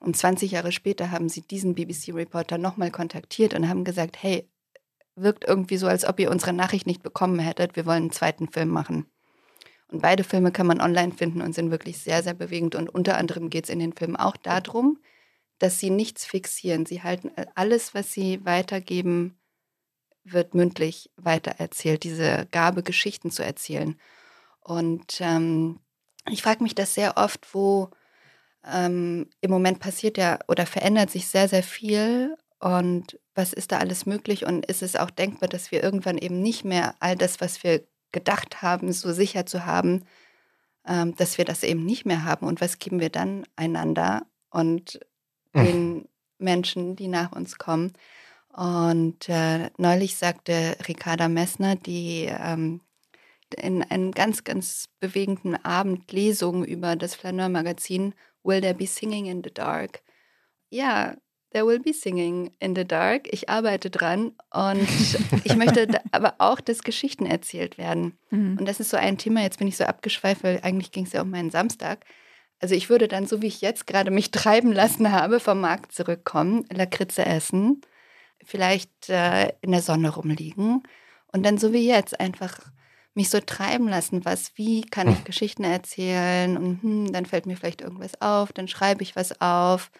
Und 0.00 0.16
20 0.16 0.50
Jahre 0.50 0.72
später 0.72 1.10
haben 1.10 1.28
sie 1.28 1.42
diesen 1.42 1.74
BBC-Reporter 1.74 2.58
nochmal 2.58 2.90
kontaktiert 2.90 3.54
und 3.54 3.68
haben 3.68 3.84
gesagt, 3.84 4.16
hey, 4.20 4.48
wirkt 5.14 5.44
irgendwie 5.44 5.76
so, 5.76 5.86
als 5.86 6.04
ob 6.04 6.20
ihr 6.20 6.30
unsere 6.30 6.52
Nachricht 6.52 6.86
nicht 6.86 7.02
bekommen 7.02 7.38
hättet, 7.38 7.76
wir 7.76 7.86
wollen 7.86 8.04
einen 8.04 8.12
zweiten 8.12 8.48
Film 8.48 8.68
machen. 8.68 9.06
Und 9.88 10.02
beide 10.02 10.24
Filme 10.24 10.52
kann 10.52 10.66
man 10.66 10.80
online 10.80 11.12
finden 11.12 11.40
und 11.40 11.54
sind 11.54 11.70
wirklich 11.70 11.98
sehr, 11.98 12.22
sehr 12.22 12.34
bewegend. 12.34 12.74
Und 12.74 12.88
unter 12.88 13.16
anderem 13.16 13.50
geht 13.50 13.64
es 13.64 13.70
in 13.70 13.78
den 13.78 13.92
Filmen 13.92 14.16
auch 14.16 14.36
darum, 14.36 14.98
dass 15.58 15.78
sie 15.78 15.90
nichts 15.90 16.26
fixieren. 16.26 16.86
Sie 16.86 17.02
halten 17.02 17.30
alles, 17.54 17.94
was 17.94 18.12
sie 18.12 18.44
weitergeben, 18.44 19.38
wird 20.32 20.54
mündlich 20.54 21.10
weitererzählt, 21.16 22.04
diese 22.04 22.46
Gabe, 22.50 22.82
Geschichten 22.82 23.30
zu 23.30 23.44
erzählen. 23.44 23.98
Und 24.60 25.20
ähm, 25.20 25.80
ich 26.28 26.42
frage 26.42 26.62
mich 26.62 26.74
das 26.74 26.94
sehr 26.94 27.16
oft, 27.16 27.54
wo 27.54 27.90
ähm, 28.66 29.28
im 29.40 29.50
Moment 29.50 29.78
passiert 29.78 30.18
ja 30.18 30.38
oder 30.48 30.66
verändert 30.66 31.10
sich 31.10 31.28
sehr, 31.28 31.48
sehr 31.48 31.62
viel. 31.62 32.36
Und 32.58 33.18
was 33.34 33.52
ist 33.52 33.72
da 33.72 33.78
alles 33.78 34.06
möglich? 34.06 34.44
Und 34.44 34.66
ist 34.66 34.82
es 34.82 34.96
auch 34.96 35.10
denkbar, 35.10 35.48
dass 35.48 35.70
wir 35.70 35.82
irgendwann 35.82 36.18
eben 36.18 36.42
nicht 36.42 36.64
mehr 36.64 36.94
all 37.00 37.16
das, 37.16 37.40
was 37.40 37.62
wir 37.62 37.84
gedacht 38.12 38.62
haben, 38.62 38.92
so 38.92 39.12
sicher 39.12 39.46
zu 39.46 39.66
haben, 39.66 40.04
ähm, 40.86 41.14
dass 41.16 41.38
wir 41.38 41.44
das 41.44 41.62
eben 41.62 41.84
nicht 41.84 42.06
mehr 42.06 42.24
haben? 42.24 42.46
Und 42.46 42.60
was 42.60 42.78
geben 42.78 42.98
wir 42.98 43.10
dann 43.10 43.46
einander 43.54 44.26
und 44.50 44.98
hm. 45.54 45.64
den 45.64 46.08
Menschen, 46.38 46.96
die 46.96 47.08
nach 47.08 47.32
uns 47.32 47.58
kommen? 47.58 47.92
Und 48.56 49.28
äh, 49.28 49.70
neulich 49.76 50.16
sagte 50.16 50.76
Ricarda 50.88 51.28
Messner, 51.28 51.76
die 51.76 52.26
ähm, 52.30 52.80
in 53.54 53.82
einem 53.82 54.12
ganz, 54.12 54.44
ganz 54.44 54.88
bewegenden 54.98 55.62
Abend 55.62 56.10
Lesung 56.10 56.64
über 56.64 56.96
das 56.96 57.14
Flaneur-Magazin 57.14 58.14
Will 58.42 58.62
There 58.62 58.74
Be 58.74 58.86
Singing 58.86 59.26
in 59.26 59.42
the 59.44 59.52
Dark? 59.52 60.00
Ja, 60.70 61.16
there 61.52 61.66
will 61.66 61.78
be 61.78 61.92
singing 61.92 62.50
in 62.58 62.74
the 62.74 62.84
dark. 62.84 63.28
Ich 63.30 63.48
arbeite 63.48 63.88
dran 63.88 64.32
und 64.52 64.88
ich 65.44 65.56
möchte 65.56 65.88
aber 66.12 66.34
auch, 66.38 66.60
dass 66.60 66.82
Geschichten 66.82 67.24
erzählt 67.24 67.78
werden. 67.78 68.18
Mhm. 68.30 68.58
Und 68.58 68.66
das 68.66 68.80
ist 68.80 68.90
so 68.90 68.96
ein 68.96 69.16
Thema, 69.16 69.42
jetzt 69.42 69.58
bin 69.58 69.68
ich 69.68 69.76
so 69.76 69.84
abgeschweift, 69.84 70.42
weil 70.42 70.60
eigentlich 70.62 70.92
ging 70.92 71.04
es 71.04 71.12
ja 71.12 71.22
um 71.22 71.30
meinen 71.30 71.50
Samstag. 71.50 72.04
Also 72.58 72.74
ich 72.74 72.88
würde 72.88 73.06
dann, 73.06 73.26
so 73.26 73.42
wie 73.42 73.46
ich 73.46 73.60
jetzt 73.60 73.86
gerade 73.86 74.10
mich 74.10 74.30
treiben 74.30 74.72
lassen 74.72 75.12
habe, 75.12 75.40
vom 75.40 75.60
Markt 75.60 75.92
zurückkommen, 75.92 76.64
Lakritze 76.70 77.24
essen 77.24 77.82
vielleicht 78.46 79.08
äh, 79.08 79.52
in 79.60 79.72
der 79.72 79.82
Sonne 79.82 80.10
rumliegen 80.10 80.82
und 81.32 81.44
dann 81.44 81.58
so 81.58 81.72
wie 81.72 81.86
jetzt 81.86 82.18
einfach 82.18 82.60
mich 83.14 83.30
so 83.30 83.40
treiben 83.40 83.88
lassen, 83.88 84.24
was, 84.24 84.52
wie 84.56 84.82
kann 84.82 85.08
ich 85.08 85.16
hm. 85.16 85.24
Geschichten 85.24 85.64
erzählen 85.64 86.56
und 86.56 86.82
hm, 86.82 87.12
dann 87.12 87.26
fällt 87.26 87.46
mir 87.46 87.56
vielleicht 87.56 87.80
irgendwas 87.80 88.20
auf, 88.20 88.52
dann 88.52 88.68
schreibe 88.68 89.02
ich 89.02 89.16
was 89.16 89.40
auf. 89.40 89.90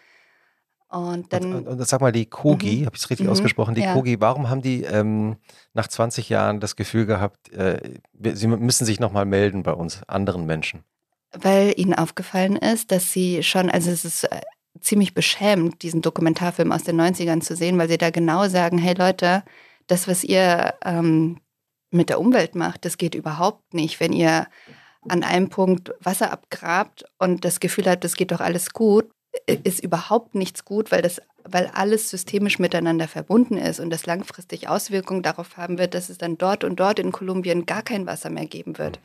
Und 0.89 1.33
dann. 1.33 1.53
Und, 1.53 1.67
und, 1.67 1.79
und 1.79 1.87
sag 1.87 1.99
mal, 1.99 2.13
die 2.13 2.27
Kogi, 2.27 2.77
mhm. 2.77 2.85
habe 2.85 2.95
ich 2.95 3.03
es 3.03 3.09
richtig 3.09 3.25
mhm. 3.25 3.33
ausgesprochen, 3.33 3.75
die 3.75 3.81
ja. 3.81 3.93
Kogi, 3.93 4.21
warum 4.21 4.49
haben 4.49 4.61
die 4.61 4.83
ähm, 4.83 5.35
nach 5.73 5.87
20 5.87 6.29
Jahren 6.29 6.61
das 6.61 6.77
Gefühl 6.77 7.05
gehabt, 7.05 7.51
äh, 7.51 7.99
sie 8.33 8.47
müssen 8.47 8.85
sich 8.85 8.99
nochmal 8.99 9.25
melden 9.25 9.63
bei 9.63 9.73
uns, 9.73 10.01
anderen 10.07 10.45
Menschen? 10.45 10.83
Weil 11.33 11.73
ihnen 11.75 11.93
aufgefallen 11.93 12.55
ist, 12.55 12.91
dass 12.91 13.11
sie 13.11 13.43
schon, 13.43 13.69
also 13.69 13.91
es 13.91 14.05
ist 14.05 14.23
äh, 14.23 14.39
ziemlich 14.81 15.13
beschämt, 15.13 15.81
diesen 15.81 16.01
Dokumentarfilm 16.01 16.71
aus 16.71 16.83
den 16.83 16.99
90ern 16.99 17.41
zu 17.41 17.55
sehen, 17.55 17.77
weil 17.77 17.89
sie 17.89 17.97
da 17.97 18.09
genau 18.09 18.47
sagen, 18.47 18.77
hey 18.77 18.93
Leute, 18.93 19.43
das, 19.87 20.07
was 20.07 20.23
ihr 20.23 20.73
ähm, 20.83 21.39
mit 21.91 22.09
der 22.09 22.19
Umwelt 22.19 22.55
macht, 22.55 22.85
das 22.85 22.97
geht 22.97 23.15
überhaupt 23.15 23.73
nicht. 23.73 23.99
Wenn 23.99 24.13
ihr 24.13 24.47
an 25.07 25.23
einem 25.23 25.49
Punkt 25.49 25.93
Wasser 26.01 26.31
abgrabt 26.31 27.05
und 27.17 27.45
das 27.45 27.59
Gefühl 27.59 27.85
habt, 27.85 28.03
das 28.03 28.15
geht 28.15 28.31
doch 28.31 28.41
alles 28.41 28.71
gut, 28.71 29.09
ist 29.45 29.83
überhaupt 29.83 30.35
nichts 30.35 30.65
gut, 30.65 30.91
weil 30.91 31.01
das, 31.01 31.21
weil 31.43 31.67
alles 31.67 32.09
systemisch 32.09 32.59
miteinander 32.59 33.07
verbunden 33.07 33.57
ist 33.57 33.79
und 33.79 33.89
das 33.89 34.05
langfristig 34.05 34.67
Auswirkungen 34.67 35.23
darauf 35.23 35.57
haben 35.57 35.77
wird, 35.77 35.93
dass 35.93 36.09
es 36.09 36.17
dann 36.17 36.37
dort 36.37 36.63
und 36.63 36.79
dort 36.79 36.99
in 36.99 37.11
Kolumbien 37.11 37.65
gar 37.65 37.83
kein 37.83 38.05
Wasser 38.05 38.29
mehr 38.29 38.47
geben 38.47 38.77
wird. 38.77 38.99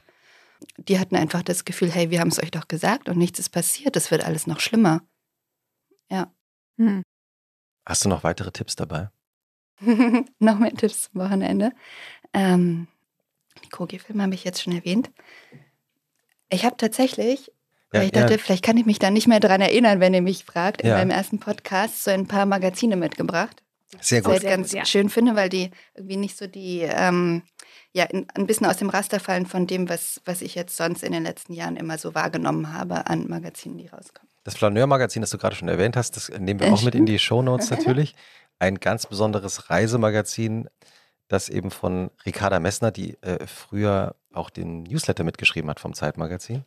Die 0.76 0.98
hatten 0.98 1.16
einfach 1.16 1.42
das 1.42 1.64
Gefühl, 1.64 1.90
hey, 1.90 2.10
wir 2.10 2.20
haben 2.20 2.28
es 2.28 2.42
euch 2.42 2.50
doch 2.50 2.68
gesagt 2.68 3.08
und 3.08 3.18
nichts 3.18 3.38
ist 3.38 3.50
passiert, 3.50 3.96
es 3.96 4.10
wird 4.10 4.24
alles 4.24 4.46
noch 4.46 4.60
schlimmer. 4.60 5.02
Ja. 6.12 6.30
Hm. 6.76 7.02
Hast 7.86 8.04
du 8.04 8.08
noch 8.10 8.22
weitere 8.22 8.52
Tipps 8.52 8.76
dabei? 8.76 9.08
noch 10.38 10.58
mehr 10.58 10.74
Tipps 10.74 11.10
zum 11.10 11.22
Wochenende. 11.22 11.72
Ähm, 12.34 12.86
die 13.64 13.68
Kogi-Filme 13.70 14.22
habe 14.22 14.34
ich 14.34 14.44
jetzt 14.44 14.62
schon 14.62 14.74
erwähnt. 14.74 15.10
Ich 16.50 16.64
habe 16.66 16.76
tatsächlich, 16.76 17.46
ja, 17.46 17.52
weil 17.92 18.04
ich 18.04 18.12
dachte, 18.12 18.34
ja. 18.34 18.38
vielleicht 18.38 18.64
kann 18.64 18.76
ich 18.76 18.84
mich 18.84 18.98
da 18.98 19.10
nicht 19.10 19.26
mehr 19.26 19.40
dran 19.40 19.62
erinnern, 19.62 20.00
wenn 20.00 20.12
ihr 20.12 20.20
mich 20.20 20.44
fragt, 20.44 20.84
ja. 20.84 20.90
in 20.90 20.98
meinem 20.98 21.16
ersten 21.16 21.40
Podcast 21.40 22.04
so 22.04 22.10
ein 22.10 22.28
paar 22.28 22.44
Magazine 22.44 22.96
mitgebracht. 22.96 23.62
Sehr 24.00 24.20
gut. 24.20 24.34
Was 24.34 24.42
ich 24.42 24.48
ganz 24.48 24.72
ja. 24.72 24.84
schön 24.84 25.08
finde, 25.08 25.34
weil 25.34 25.48
die 25.48 25.70
irgendwie 25.94 26.18
nicht 26.18 26.36
so 26.36 26.46
die, 26.46 26.80
ähm, 26.80 27.42
ja, 27.94 28.04
in, 28.04 28.26
ein 28.34 28.46
bisschen 28.46 28.66
aus 28.66 28.78
dem 28.78 28.88
Raster 28.88 29.20
fallen 29.20 29.46
von 29.46 29.66
dem, 29.66 29.88
was, 29.88 30.20
was 30.24 30.42
ich 30.42 30.54
jetzt 30.54 30.76
sonst 30.76 31.02
in 31.02 31.12
den 31.12 31.22
letzten 31.22 31.52
Jahren 31.52 31.76
immer 31.76 31.98
so 31.98 32.14
wahrgenommen 32.14 32.72
habe 32.72 33.06
an 33.06 33.28
Magazinen, 33.28 33.78
die 33.78 33.88
rauskommen. 33.88 34.30
Das 34.44 34.56
Flaneur-Magazin, 34.56 35.22
das 35.22 35.30
du 35.30 35.38
gerade 35.38 35.54
schon 35.54 35.68
erwähnt 35.68 35.96
hast, 35.96 36.16
das 36.16 36.28
nehmen 36.30 36.60
wir 36.60 36.72
auch 36.72 36.82
mit 36.82 36.94
in 36.94 37.06
die 37.06 37.18
Shownotes 37.20 37.70
natürlich. 37.70 38.14
Ein 38.58 38.80
ganz 38.80 39.06
besonderes 39.06 39.70
Reisemagazin, 39.70 40.68
das 41.28 41.48
eben 41.48 41.70
von 41.70 42.10
Ricarda 42.24 42.60
Messner, 42.60 42.90
die 42.90 43.20
äh, 43.22 43.46
früher 43.46 44.16
auch 44.32 44.50
den 44.50 44.82
Newsletter 44.84 45.24
mitgeschrieben 45.24 45.70
hat 45.70 45.80
vom 45.80 45.94
Zeitmagazin, 45.94 46.64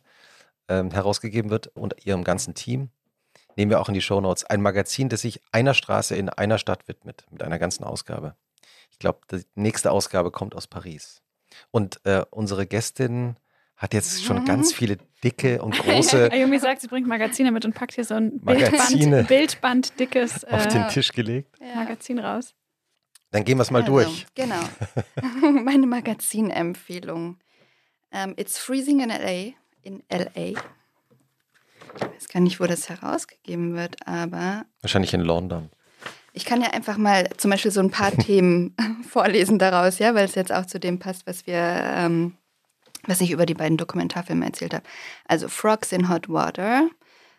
ähm, 0.68 0.90
herausgegeben 0.90 1.50
wird 1.50 1.68
und 1.68 2.06
ihrem 2.06 2.24
ganzen 2.24 2.54
Team. 2.54 2.90
Nehmen 3.56 3.70
wir 3.70 3.80
auch 3.80 3.88
in 3.88 3.94
die 3.94 4.02
Shownotes. 4.02 4.44
Ein 4.44 4.62
Magazin, 4.62 5.08
das 5.08 5.22
sich 5.22 5.40
einer 5.52 5.74
Straße 5.74 6.14
in 6.14 6.28
einer 6.28 6.58
Stadt 6.58 6.88
widmet, 6.88 7.24
mit 7.30 7.42
einer 7.42 7.58
ganzen 7.58 7.84
Ausgabe. 7.84 8.34
Ich 8.96 9.00
glaube, 9.00 9.20
die 9.30 9.42
nächste 9.56 9.90
Ausgabe 9.90 10.30
kommt 10.30 10.54
aus 10.54 10.66
Paris. 10.66 11.20
Und 11.70 12.00
äh, 12.04 12.24
unsere 12.30 12.66
Gästin 12.66 13.36
hat 13.76 13.92
jetzt 13.92 14.24
schon 14.24 14.46
ganz 14.46 14.72
mhm. 14.72 14.76
viele 14.76 14.98
dicke 15.22 15.62
und 15.62 15.78
große. 15.78 16.32
Ayumi 16.32 16.58
sagt, 16.58 16.80
sie 16.80 16.88
bringt 16.88 17.06
Magazine 17.06 17.52
mit 17.52 17.66
und 17.66 17.74
packt 17.74 17.92
hier 17.92 18.06
so 18.06 18.14
ein 18.14 18.40
Bildband, 18.40 19.28
Bildband 19.28 20.00
dickes 20.00 20.44
äh, 20.44 20.46
auf 20.50 20.66
den 20.68 20.88
Tisch 20.88 21.12
gelegt. 21.12 21.60
Magazin 21.74 22.18
raus. 22.18 22.54
Dann 23.32 23.44
gehen 23.44 23.58
wir 23.58 23.62
es 23.62 23.70
mal 23.70 23.82
also, 23.82 23.92
durch. 23.92 24.26
Genau. 24.34 24.60
Meine 25.62 25.86
Magazinempfehlung. 25.86 27.36
Um, 28.10 28.34
it's 28.38 28.56
freezing 28.56 29.00
in 29.00 29.10
LA. 29.10 29.52
In 29.82 30.02
LA. 30.10 30.58
Ich 31.96 32.02
weiß 32.02 32.28
gar 32.28 32.40
nicht, 32.40 32.60
wo 32.60 32.64
das 32.64 32.88
herausgegeben 32.88 33.74
wird, 33.74 34.06
aber. 34.06 34.64
Wahrscheinlich 34.80 35.12
in 35.12 35.20
London. 35.20 35.68
Ich 36.36 36.44
kann 36.44 36.60
ja 36.60 36.68
einfach 36.68 36.98
mal 36.98 37.28
zum 37.38 37.50
Beispiel 37.50 37.70
so 37.70 37.80
ein 37.80 37.90
paar 37.90 38.12
Themen 38.16 38.76
vorlesen 39.08 39.58
daraus, 39.58 39.98
ja, 39.98 40.14
weil 40.14 40.26
es 40.26 40.34
jetzt 40.34 40.52
auch 40.52 40.66
zu 40.66 40.78
dem 40.78 40.98
passt, 40.98 41.26
was 41.26 41.46
wir 41.46 41.56
ähm, 41.56 42.36
was 43.06 43.20
ich 43.20 43.30
über 43.30 43.46
die 43.46 43.54
beiden 43.54 43.76
Dokumentarfilme 43.76 44.44
erzählt 44.44 44.74
habe. 44.74 44.84
Also 45.26 45.48
Frogs 45.48 45.92
in 45.92 46.08
Hot 46.08 46.28
Water, 46.28 46.88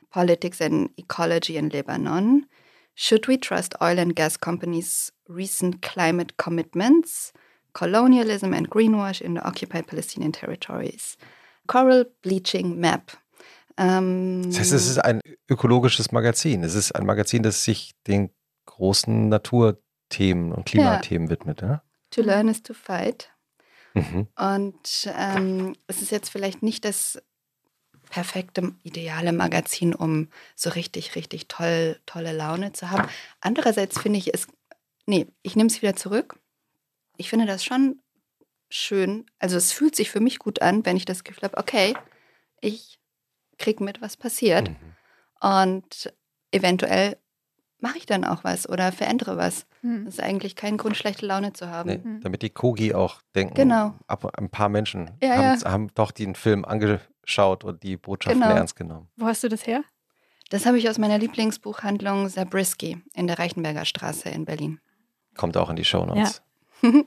Politics 0.09 0.61
and 0.61 0.89
Ecology 0.97 1.57
in 1.57 1.69
Lebanon, 1.69 2.45
Should 2.95 3.27
We 3.27 3.39
Trust 3.39 3.79
Oil 3.81 3.99
and 3.99 4.15
Gas 4.15 4.39
Companies' 4.39 5.13
Recent 5.27 5.81
Climate 5.81 6.37
Commitments, 6.37 7.33
Colonialism 7.73 8.53
and 8.53 8.69
Greenwash 8.69 9.21
in 9.21 9.35
the 9.35 9.41
Occupied 9.41 9.87
Palestinian 9.87 10.31
Territories, 10.31 11.17
Coral 11.67 12.07
Bleaching 12.23 12.79
Map. 12.79 13.11
Ähm, 13.77 14.43
das 14.47 14.59
heißt, 14.59 14.73
es 14.73 14.87
ist 14.89 14.97
ein 14.97 15.21
ökologisches 15.47 16.11
Magazin. 16.11 16.63
Es 16.63 16.73
ist 16.73 16.93
ein 16.93 17.05
Magazin, 17.05 17.43
das 17.43 17.63
sich 17.63 17.91
den 18.07 18.31
großen 18.67 19.29
Naturthemen 19.29 20.51
und 20.51 20.65
Klimathemen 20.65 21.27
ja. 21.27 21.31
widmet. 21.31 21.61
Ja? 21.61 21.81
To 22.11 22.21
learn 22.21 22.47
is 22.47 22.61
to 22.61 22.73
fight. 22.73 23.31
Mhm. 23.95 24.27
Und 24.37 25.09
ähm, 25.17 25.75
es 25.87 26.01
ist 26.01 26.11
jetzt 26.11 26.29
vielleicht 26.29 26.61
nicht 26.61 26.85
das 26.85 27.19
perfekte, 28.09 28.73
ideale 28.83 29.33
Magazin, 29.33 29.93
um 29.93 30.29
so 30.55 30.69
richtig, 30.69 31.15
richtig 31.15 31.47
toll, 31.47 31.99
tolle 32.05 32.31
Laune 32.31 32.71
zu 32.73 32.89
haben. 32.89 33.09
Andererseits 33.41 33.99
finde 33.99 34.19
ich 34.19 34.33
es, 34.33 34.47
nee, 35.05 35.27
ich 35.41 35.55
nehme 35.55 35.67
es 35.67 35.81
wieder 35.81 35.95
zurück. 35.95 36.39
Ich 37.17 37.29
finde 37.29 37.45
das 37.45 37.65
schon 37.65 37.99
schön. 38.69 39.25
Also 39.39 39.57
es 39.57 39.71
fühlt 39.71 39.95
sich 39.95 40.09
für 40.09 40.19
mich 40.19 40.39
gut 40.39 40.61
an, 40.61 40.85
wenn 40.85 40.97
ich 40.97 41.05
das 41.05 41.23
Gefühl 41.23 41.43
habe, 41.43 41.57
okay, 41.57 41.95
ich 42.61 42.99
kriege 43.57 43.83
mit, 43.83 44.01
was 44.01 44.17
passiert. 44.17 44.69
Mhm. 44.69 44.95
Und 45.41 46.13
eventuell 46.51 47.17
mache 47.79 47.97
ich 47.97 48.05
dann 48.05 48.23
auch 48.23 48.43
was 48.43 48.67
oder 48.67 48.91
verändere 48.91 49.37
was. 49.37 49.65
Hm. 49.81 50.05
Das 50.05 50.15
ist 50.15 50.23
eigentlich 50.23 50.55
kein 50.55 50.77
Grund, 50.77 50.97
schlechte 50.97 51.25
Laune 51.25 51.53
zu 51.53 51.69
haben. 51.69 51.89
Nee, 51.89 51.99
hm. 52.03 52.21
Damit 52.21 52.41
die 52.41 52.49
Kogi 52.49 52.93
auch 52.93 53.21
denken, 53.35 53.55
genau. 53.55 53.95
ab, 54.07 54.37
ein 54.37 54.49
paar 54.49 54.69
Menschen 54.69 55.11
ja, 55.21 55.35
haben, 55.35 55.59
ja. 55.59 55.71
haben, 55.71 55.87
doch 55.93 56.11
den 56.11 56.35
Film 56.35 56.65
angeschaut 56.65 57.63
und 57.63 57.83
die 57.83 57.97
Botschaft 57.97 58.35
genau. 58.35 58.49
ernst 58.49 58.75
genommen. 58.75 59.07
Wo 59.15 59.27
hast 59.27 59.43
du 59.43 59.49
das 59.49 59.67
her? 59.67 59.83
Das 60.49 60.65
habe 60.65 60.77
ich 60.77 60.89
aus 60.89 60.97
meiner 60.97 61.17
Lieblingsbuchhandlung 61.17 62.29
Zabriskie 62.29 63.01
in 63.13 63.27
der 63.27 63.37
Reichenberger 63.37 63.85
Straße 63.85 64.29
in 64.29 64.45
Berlin. 64.45 64.79
Kommt 65.35 65.57
auch 65.57 65.69
in 65.69 65.75
die 65.75 65.85
Shownotes. 65.85 66.41
Ja. 66.81 66.91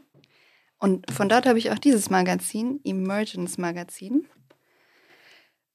Und 0.79 1.11
von 1.11 1.29
dort 1.29 1.47
habe 1.47 1.59
ich 1.59 1.71
auch 1.71 1.79
dieses 1.79 2.11
Magazin, 2.11 2.81
Emergence 2.85 3.59
Magazin. 3.59 4.27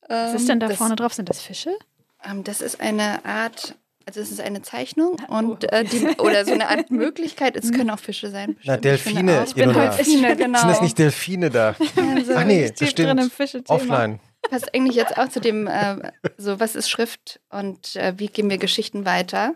Was 0.07 0.33
ist 0.33 0.49
denn 0.49 0.59
da 0.59 0.65
Ähm, 0.65 0.69
das, 0.69 0.77
vorne 0.77 0.95
drauf? 0.95 1.13
Sind 1.13 1.29
das 1.29 1.41
Fische? 1.41 1.77
Ähm, 2.23 2.43
das 2.43 2.61
ist 2.61 2.81
eine 2.81 3.23
Art, 3.25 3.75
also 4.05 4.19
es 4.21 4.31
ist 4.31 4.39
eine 4.41 4.61
Zeichnung 4.61 5.17
Oh. 5.29 5.35
und 5.37 5.71
äh, 5.71 5.83
die, 5.83 6.05
oder 6.19 6.45
so 6.45 6.51
eine 6.53 6.69
Art 6.69 6.91
Möglichkeit. 6.91 7.55
Es 7.55 7.71
können 7.71 7.89
auch 7.89 7.99
Fische 7.99 8.29
sein. 8.29 8.57
Na, 8.63 8.77
bestimmt. 8.77 8.95
Ich 8.95 9.01
finde 9.03 9.33
Delfine, 9.33 9.41
auch. 9.41 9.55
ihr 9.57 9.63
Ilona. 9.63 9.95
Delfine, 9.95 10.35
genau. 10.35 10.59
Sind 10.59 10.69
das 10.69 10.81
nicht 10.81 10.97
Delfine 10.99 11.49
da? 11.49 11.75
Also, 12.15 12.33
Ach 12.35 12.45
nee, 12.45 12.69
das 12.69 12.75
tief 12.79 12.93
drin 12.93 13.17
im 13.17 13.29
stimmt. 13.47 13.69
Offline. 13.69 14.19
passt 14.49 14.73
eigentlich 14.75 14.95
jetzt 14.95 15.17
auch 15.17 15.27
zu 15.29 15.39
dem, 15.41 15.67
äh, 15.67 16.11
so 16.37 16.59
was 16.59 16.75
ist 16.75 16.89
Schrift 16.89 17.39
und 17.49 17.95
äh, 17.95 18.13
wie 18.17 18.27
geben 18.27 18.49
wir 18.49 18.57
Geschichten 18.57 19.05
weiter. 19.05 19.55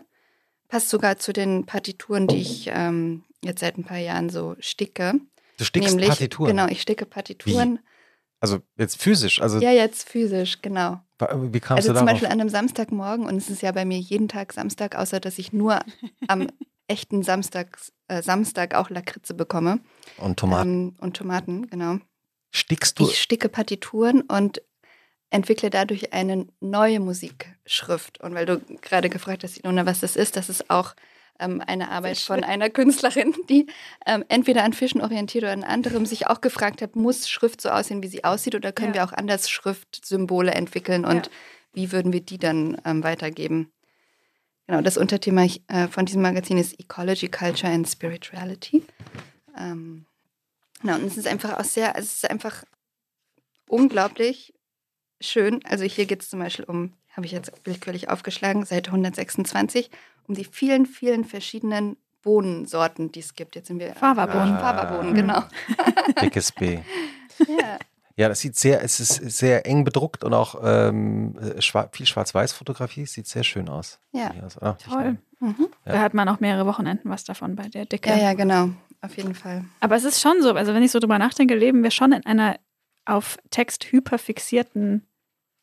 Passt 0.68 0.88
sogar 0.90 1.18
zu 1.18 1.32
den 1.32 1.66
Partituren, 1.66 2.26
die 2.28 2.36
ich 2.40 2.70
ähm, 2.72 3.24
jetzt 3.42 3.60
seit 3.60 3.76
ein 3.78 3.84
paar 3.84 3.98
Jahren 3.98 4.30
so 4.30 4.54
sticke. 4.60 5.14
Du 5.58 5.64
stickst 5.64 5.90
Nämlich, 5.90 6.08
Partituren. 6.08 6.48
Genau, 6.48 6.66
ich 6.68 6.80
sticke 6.82 7.06
Partituren. 7.06 7.80
Also 8.40 8.60
jetzt 8.78 9.00
physisch. 9.02 9.42
Also 9.42 9.58
Ja, 9.58 9.70
jetzt 9.72 10.08
physisch, 10.08 10.62
genau. 10.62 11.00
Wie 11.20 11.60
kamst 11.60 11.78
Also 11.78 11.92
du 11.92 11.98
zum 11.98 12.06
darauf? 12.06 12.10
Beispiel 12.20 12.28
an 12.28 12.40
einem 12.40 12.48
Samstagmorgen, 12.48 13.26
und 13.26 13.36
es 13.36 13.50
ist 13.50 13.62
ja 13.62 13.72
bei 13.72 13.84
mir 13.84 13.98
jeden 13.98 14.28
Tag 14.28 14.52
Samstag, 14.52 14.96
außer 14.96 15.20
dass 15.20 15.38
ich 15.38 15.52
nur 15.52 15.80
am 16.28 16.48
echten 16.88 17.22
Samstags, 17.22 17.92
äh, 18.08 18.22
Samstag 18.22 18.74
auch 18.74 18.90
Lakritze 18.90 19.34
bekomme. 19.34 19.80
Und 20.18 20.38
Tomaten. 20.38 20.88
Ähm, 20.88 20.96
und 21.00 21.16
Tomaten, 21.16 21.68
genau. 21.68 21.98
Stickst 22.52 22.98
du? 22.98 23.04
Ich 23.08 23.20
sticke 23.20 23.48
Partituren 23.48 24.22
und 24.22 24.60
entwickle 25.30 25.70
dadurch 25.70 26.12
eine 26.12 26.48
neue 26.58 26.98
Musikschrift. 26.98 28.20
Und 28.20 28.34
weil 28.34 28.46
du 28.46 28.60
gerade 28.80 29.08
gefragt 29.08 29.44
hast, 29.44 29.58
Ilona, 29.58 29.86
was 29.86 30.00
das 30.00 30.16
ist, 30.16 30.36
das 30.36 30.48
ist 30.48 30.68
auch 30.70 30.94
ähm, 31.40 31.62
eine 31.66 31.90
Arbeit 31.90 32.18
von 32.18 32.44
einer 32.44 32.70
Künstlerin, 32.70 33.34
die 33.48 33.66
ähm, 34.06 34.24
entweder 34.28 34.62
an 34.64 34.72
Fischen 34.72 35.00
orientiert 35.00 35.44
oder 35.44 35.52
an 35.52 35.64
anderem 35.64 36.06
sich 36.06 36.26
auch 36.28 36.40
gefragt 36.40 36.82
hat, 36.82 36.96
muss 36.96 37.28
Schrift 37.28 37.60
so 37.60 37.70
aussehen, 37.70 38.02
wie 38.02 38.08
sie 38.08 38.24
aussieht, 38.24 38.54
oder 38.54 38.72
können 38.72 38.94
Ja. 38.94 39.02
wir 39.02 39.04
auch 39.08 39.12
anders 39.12 39.48
Schriftsymbole 39.50 40.52
entwickeln 40.52 41.04
und 41.04 41.26
Ja. 41.26 41.32
wie 41.72 41.92
würden 41.92 42.12
wir 42.12 42.20
die 42.20 42.38
dann 42.38 42.80
ähm, 42.84 43.02
weitergeben? 43.02 43.72
Genau, 44.66 44.82
das 44.82 44.96
Unterthema 44.96 45.46
äh, 45.66 45.88
von 45.88 46.06
diesem 46.06 46.22
Magazin 46.22 46.56
ist 46.58 46.78
Ecology, 46.78 47.28
Culture 47.28 47.72
and 47.72 47.88
Spirituality. 47.88 48.84
Ähm, 49.58 50.06
genau, 50.80 50.94
und 50.96 51.04
es 51.06 51.16
ist 51.16 51.26
einfach 51.26 51.58
auch 51.58 51.64
sehr, 51.64 51.96
es 51.96 52.14
ist 52.14 52.30
einfach 52.30 52.62
unglaublich 53.68 54.54
schön. 55.20 55.60
Also 55.64 55.84
hier 55.84 56.06
geht 56.06 56.22
es 56.22 56.30
zum 56.30 56.40
Beispiel 56.40 56.64
um, 56.66 56.92
habe 57.16 57.26
ich 57.26 57.32
jetzt 57.32 57.52
willkürlich 57.64 58.08
aufgeschlagen, 58.08 58.64
Seite 58.64 58.90
126, 58.90 59.90
um 60.30 60.34
die 60.36 60.44
vielen, 60.44 60.86
vielen 60.86 61.24
verschiedenen 61.24 61.96
Bohnensorten, 62.22 63.10
die 63.10 63.18
es 63.20 63.34
gibt. 63.34 63.56
Jetzt 63.56 63.66
sind 63.66 63.80
wir. 63.80 63.94
Fava-Bohnen, 63.94 64.54
Ah. 64.56 65.10
genau. 65.12 65.42
Dickes 66.22 66.52
B. 66.52 66.78
Ja. 67.48 67.78
Ja, 68.16 68.28
das 68.28 68.40
sieht 68.40 68.54
sehr, 68.56 68.84
es 68.84 69.00
ist 69.00 69.14
sehr 69.38 69.64
eng 69.66 69.82
bedruckt 69.82 70.22
und 70.24 70.34
auch 70.34 70.60
ähm, 70.62 71.34
schwa 71.58 71.88
viel 71.90 72.06
Schwarz-Weiß-Fotografie. 72.06 73.06
Sieht 73.06 73.26
sehr 73.26 73.42
schön 73.44 73.68
aus. 73.68 73.98
Ja. 74.12 74.30
Oder? 74.60 74.76
Toll. 74.78 75.16
Mhm. 75.40 75.68
Da 75.86 76.00
hat 76.00 76.12
man 76.14 76.28
auch 76.28 76.38
mehrere 76.38 76.66
Wochenenden 76.66 77.10
was 77.10 77.24
davon 77.24 77.56
bei 77.56 77.68
der 77.68 77.86
Dicke. 77.86 78.10
ja, 78.10 78.16
ja, 78.18 78.34
genau. 78.34 78.68
Auf 79.00 79.16
jeden 79.16 79.34
Fall. 79.34 79.64
Aber 79.80 79.96
es 79.96 80.04
ist 80.04 80.20
schon 80.20 80.42
so, 80.42 80.52
also 80.52 80.74
wenn 80.74 80.82
ich 80.82 80.90
so 80.92 80.98
drüber 80.98 81.18
nachdenke, 81.18 81.54
leben 81.56 81.82
wir 81.82 81.90
schon 81.90 82.12
in 82.12 82.24
einer 82.26 82.56
auf 83.06 83.38
Text 83.50 83.90
hyperfixierten 83.90 85.06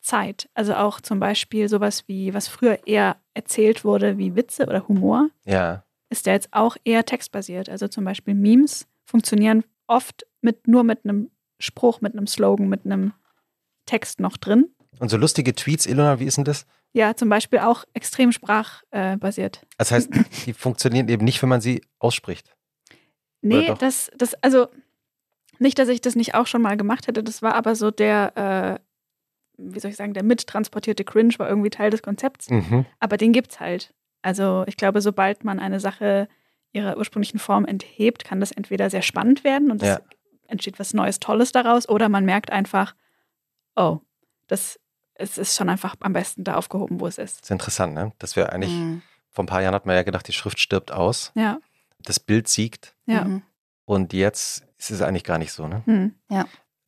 Zeit. 0.00 0.48
Also 0.54 0.74
auch 0.74 1.00
zum 1.00 1.20
Beispiel 1.20 1.68
sowas 1.68 2.04
wie, 2.06 2.32
was 2.34 2.48
früher 2.48 2.86
eher 2.86 3.16
erzählt 3.34 3.84
wurde, 3.84 4.18
wie 4.18 4.34
Witze 4.36 4.66
oder 4.66 4.86
Humor, 4.88 5.28
Ja. 5.44 5.84
ist 6.08 6.26
ja 6.26 6.32
jetzt 6.32 6.48
auch 6.52 6.76
eher 6.84 7.04
textbasiert. 7.04 7.68
Also 7.68 7.88
zum 7.88 8.04
Beispiel 8.04 8.34
Memes 8.34 8.86
funktionieren 9.04 9.64
oft 9.86 10.26
mit 10.40 10.68
nur 10.68 10.84
mit 10.84 11.04
einem 11.04 11.30
Spruch, 11.58 12.00
mit 12.00 12.12
einem 12.14 12.26
Slogan, 12.26 12.68
mit 12.68 12.84
einem 12.84 13.12
Text 13.86 14.20
noch 14.20 14.36
drin. 14.36 14.68
Und 15.00 15.10
so 15.10 15.16
lustige 15.16 15.54
Tweets, 15.54 15.86
Ilona, 15.86 16.20
wie 16.20 16.24
ist 16.24 16.36
denn 16.36 16.44
das? 16.44 16.66
Ja, 16.92 17.14
zum 17.14 17.28
Beispiel 17.28 17.58
auch 17.60 17.84
extrem 17.92 18.32
sprachbasiert. 18.32 19.58
Äh. 19.62 19.66
Das 19.78 19.90
heißt, 19.90 20.10
die 20.46 20.52
funktionieren 20.52 21.08
eben 21.08 21.24
nicht, 21.24 21.42
wenn 21.42 21.48
man 21.48 21.60
sie 21.60 21.82
ausspricht. 21.98 22.54
Nee, 23.40 23.72
das, 23.78 24.10
das, 24.16 24.34
also 24.42 24.68
nicht, 25.58 25.78
dass 25.78 25.88
ich 25.88 26.00
das 26.00 26.16
nicht 26.16 26.34
auch 26.34 26.46
schon 26.46 26.62
mal 26.62 26.76
gemacht 26.76 27.06
hätte, 27.06 27.22
das 27.22 27.42
war 27.42 27.54
aber 27.54 27.74
so 27.76 27.90
der, 27.90 28.32
äh, 28.80 28.87
wie 29.58 29.80
soll 29.80 29.90
ich 29.90 29.96
sagen, 29.96 30.14
der 30.14 30.22
mittransportierte 30.22 31.04
Cringe 31.04 31.34
war 31.38 31.48
irgendwie 31.48 31.70
Teil 31.70 31.90
des 31.90 32.02
Konzepts, 32.02 32.48
Mhm. 32.50 32.86
aber 33.00 33.16
den 33.16 33.32
gibt's 33.32 33.60
halt. 33.60 33.92
Also 34.22 34.64
ich 34.66 34.76
glaube, 34.76 35.00
sobald 35.00 35.44
man 35.44 35.58
eine 35.60 35.80
Sache 35.80 36.28
ihrer 36.72 36.96
ursprünglichen 36.96 37.38
Form 37.38 37.64
enthebt, 37.64 38.24
kann 38.24 38.40
das 38.40 38.52
entweder 38.52 38.88
sehr 38.90 39.02
spannend 39.02 39.42
werden 39.44 39.70
und 39.70 39.82
es 39.82 39.88
Ja. 39.88 40.00
entsteht 40.46 40.78
was 40.78 40.94
Neues, 40.94 41.18
Tolles 41.20 41.52
daraus, 41.52 41.88
oder 41.88 42.08
man 42.08 42.24
merkt 42.24 42.50
einfach, 42.50 42.94
oh, 43.76 43.98
das 44.46 44.78
es 45.20 45.36
ist 45.36 45.56
schon 45.56 45.68
einfach 45.68 45.96
am 45.98 46.12
besten 46.12 46.44
da 46.44 46.54
aufgehoben, 46.54 47.00
wo 47.00 47.06
es 47.08 47.18
ist. 47.18 47.38
Das 47.40 47.46
ist 47.48 47.50
interessant, 47.50 47.92
ne? 47.92 48.12
Das 48.20 48.36
wäre 48.36 48.52
eigentlich, 48.52 48.70
Mhm. 48.72 49.02
vor 49.30 49.42
ein 49.42 49.48
paar 49.48 49.60
Jahren 49.62 49.74
hat 49.74 49.84
man 49.84 49.96
ja 49.96 50.04
gedacht, 50.04 50.28
die 50.28 50.32
Schrift 50.32 50.60
stirbt 50.60 50.92
aus, 50.92 51.32
Ja, 51.34 51.58
das 51.98 52.20
Bild 52.20 52.46
siegt 52.46 52.94
ja. 53.06 53.24
Mhm. 53.24 53.42
und 53.84 54.12
jetzt 54.12 54.64
ist 54.78 54.90
es 54.92 55.02
eigentlich 55.02 55.24
gar 55.24 55.38
nicht 55.38 55.50
so, 55.52 55.66
ne? 55.66 55.82
Hm. 55.86 56.14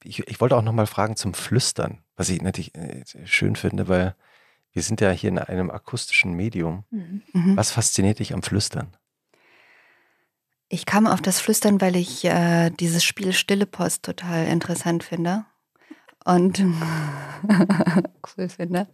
Ich, 0.03 0.27
ich 0.27 0.41
wollte 0.41 0.57
auch 0.57 0.63
nochmal 0.63 0.87
fragen 0.87 1.17
zum 1.17 1.35
Flüstern, 1.35 1.99
was 2.17 2.29
ich 2.29 2.43
natürlich 2.43 2.75
äh, 2.75 3.05
schön 3.25 3.57
finde, 3.57 3.89
weil 3.89 4.15
wir 4.73 4.83
sind 4.83 5.01
ja 5.01 5.11
hier 5.11 5.29
in 5.29 5.39
einem 5.39 5.71
akustischen 5.71 6.35
Medium. 6.35 6.85
Mhm. 6.91 7.23
Mhm. 7.33 7.57
Was 7.57 7.71
fasziniert 7.71 8.19
dich 8.19 8.33
am 8.33 8.43
Flüstern? 8.43 8.97
Ich 10.69 10.87
kam 10.87 11.07
auf 11.07 11.21
das 11.21 11.41
Flüstern, 11.41 11.81
weil 11.81 11.97
ich 11.97 12.25
äh, 12.25 12.71
dieses 12.71 13.03
Spiel 13.03 13.33
Stille 13.33 13.67
Post 13.67 14.05
total 14.05 14.47
interessant 14.47 15.03
finde. 15.03 15.45
Und 16.25 16.61
cool 18.37 18.49
finde. 18.49 18.87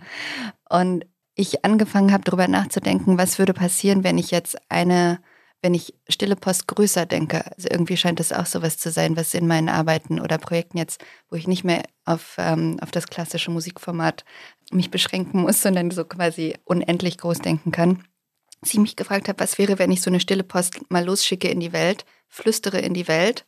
Und 0.71 1.05
ich 1.35 1.65
angefangen 1.65 2.13
habe, 2.13 2.25
darüber 2.25 2.49
nachzudenken, 2.49 3.19
was 3.19 3.39
würde 3.39 3.53
passieren, 3.53 4.05
wenn 4.05 4.17
ich 4.17 4.31
jetzt 4.31 4.57
eine, 4.71 5.21
wenn 5.63 5.75
ich 5.75 5.95
Stille 6.09 6.37
Post 6.37 6.69
größer 6.69 7.07
denke. 7.07 7.45
Also 7.57 7.69
irgendwie 7.71 7.97
scheint 7.97 8.21
das 8.21 8.33
auch 8.33 8.47
sowas 8.47 8.79
zu 8.79 8.91
sein, 8.91 9.17
was 9.17 9.35
in 9.35 9.47
meinen 9.47 9.69
Arbeiten 9.69 10.21
oder 10.21 10.39
Projekten 10.39 10.79
jetzt, 10.79 11.03
wo 11.31 11.37
ich 11.37 11.49
nicht 11.49 11.65
mehr 11.65 11.83
auf, 12.05 12.37
ähm, 12.39 12.79
auf 12.81 12.91
das 12.91 13.09
klassische 13.09 13.51
Musikformat 13.51 14.25
mich 14.71 14.91
beschränken 14.91 15.41
muss, 15.41 15.63
sondern 15.63 15.91
so 15.91 16.05
quasi 16.05 16.55
unendlich 16.65 17.19
groß 17.19 17.39
denken 17.39 17.73
kann 17.73 18.05
dass 18.61 18.73
ich 18.73 18.81
mich 18.81 18.97
gefragt 18.97 19.29
habe, 19.29 19.41
was 19.41 19.59
wäre, 19.59 19.79
wenn 19.79 19.93
ich 19.93 20.01
so 20.01 20.11
eine 20.11 20.21
stille 20.21 20.43
Post 20.43 20.91
mal 20.91 21.05
losschicke 21.05 21.49
in 21.49 21.61
die 21.61 21.73
Welt, 21.73 22.05
flüstere 22.29 22.81
in 22.81 22.95
die 22.95 23.09
Welt 23.09 23.45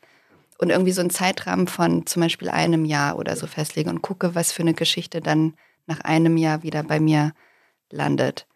und 0.58 0.70
irgendwie 0.70 0.92
so 0.92 1.00
einen 1.00 1.10
Zeitrahmen 1.10 1.66
von 1.66 2.06
zum 2.06 2.22
Beispiel 2.22 2.48
einem 2.48 2.84
Jahr 2.84 3.18
oder 3.18 3.36
so 3.36 3.46
festlege 3.46 3.90
und 3.90 4.02
gucke, 4.02 4.34
was 4.34 4.52
für 4.52 4.62
eine 4.62 4.74
Geschichte 4.74 5.20
dann 5.20 5.54
nach 5.86 6.00
einem 6.00 6.36
Jahr 6.36 6.62
wieder 6.62 6.82
bei 6.82 7.00
mir 7.00 7.32
landet. 7.90 8.46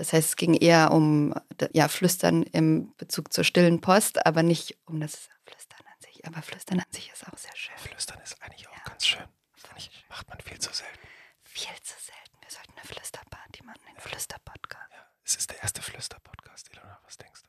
Das 0.00 0.14
heißt, 0.14 0.28
es 0.30 0.36
ging 0.36 0.54
eher 0.54 0.92
um 0.92 1.34
ja, 1.74 1.86
Flüstern 1.86 2.42
im 2.42 2.96
Bezug 2.96 3.34
zur 3.34 3.44
stillen 3.44 3.82
Post, 3.82 4.24
aber 4.24 4.42
nicht 4.42 4.78
um 4.86 4.98
das 4.98 5.28
Flüstern 5.44 5.84
an 5.84 6.00
sich. 6.00 6.26
Aber 6.26 6.40
Flüstern 6.40 6.80
an 6.80 6.90
sich 6.90 7.12
ist 7.12 7.28
auch 7.28 7.36
sehr 7.36 7.54
schön. 7.54 7.76
Flüstern 7.76 8.18
ist 8.22 8.40
eigentlich 8.40 8.66
auch 8.70 8.84
ganz 8.84 9.06
schön. 9.06 9.28
Ich, 9.76 9.90
macht 10.08 10.26
man 10.30 10.40
viel 10.40 10.58
zu 10.58 10.72
selten. 10.72 11.06
Viel 11.42 11.78
zu 11.82 11.92
selten. 12.00 12.38
Wir 12.40 12.48
sollten 12.50 12.72
eine 12.78 12.86
Flüsterparty 12.88 13.62
machen, 13.62 13.82
einen 13.88 14.00
Flüsterpodcast. 14.00 14.90
Es 15.22 15.36
ist 15.36 15.50
der 15.50 15.60
erste 15.62 15.82
Flüster-Podcast, 15.82 16.70
Ilona. 16.72 16.98
Was 17.04 17.18
denkst 17.18 17.42
du? 17.42 17.48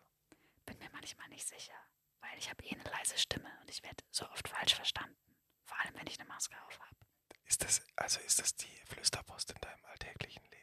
Bin 0.66 0.78
mir 0.80 0.90
manchmal 0.92 1.30
nicht 1.30 1.48
sicher, 1.48 1.80
weil 2.20 2.38
ich 2.38 2.50
habe 2.50 2.66
eh 2.66 2.76
eine 2.76 2.84
leise 2.84 3.18
Stimme 3.18 3.48
und 3.62 3.70
ich 3.70 3.82
werde 3.82 4.04
so 4.12 4.28
oft 4.28 4.50
falsch 4.50 4.76
verstanden. 4.76 5.16
Vor 5.64 5.80
allem, 5.80 5.96
wenn 5.96 6.08
ich 6.08 6.20
eine 6.20 6.28
Maske 6.28 6.58
auf 6.68 6.78
habe. 6.82 6.98
Ist 7.46 7.64
das, 7.64 7.82
also 7.96 8.20
ist 8.20 8.40
das 8.40 8.54
die 8.56 8.82
Flüsterpost 8.90 9.52
in 9.52 9.62
deinem 9.62 9.86
alltäglichen 9.86 10.44
Leben? 10.52 10.61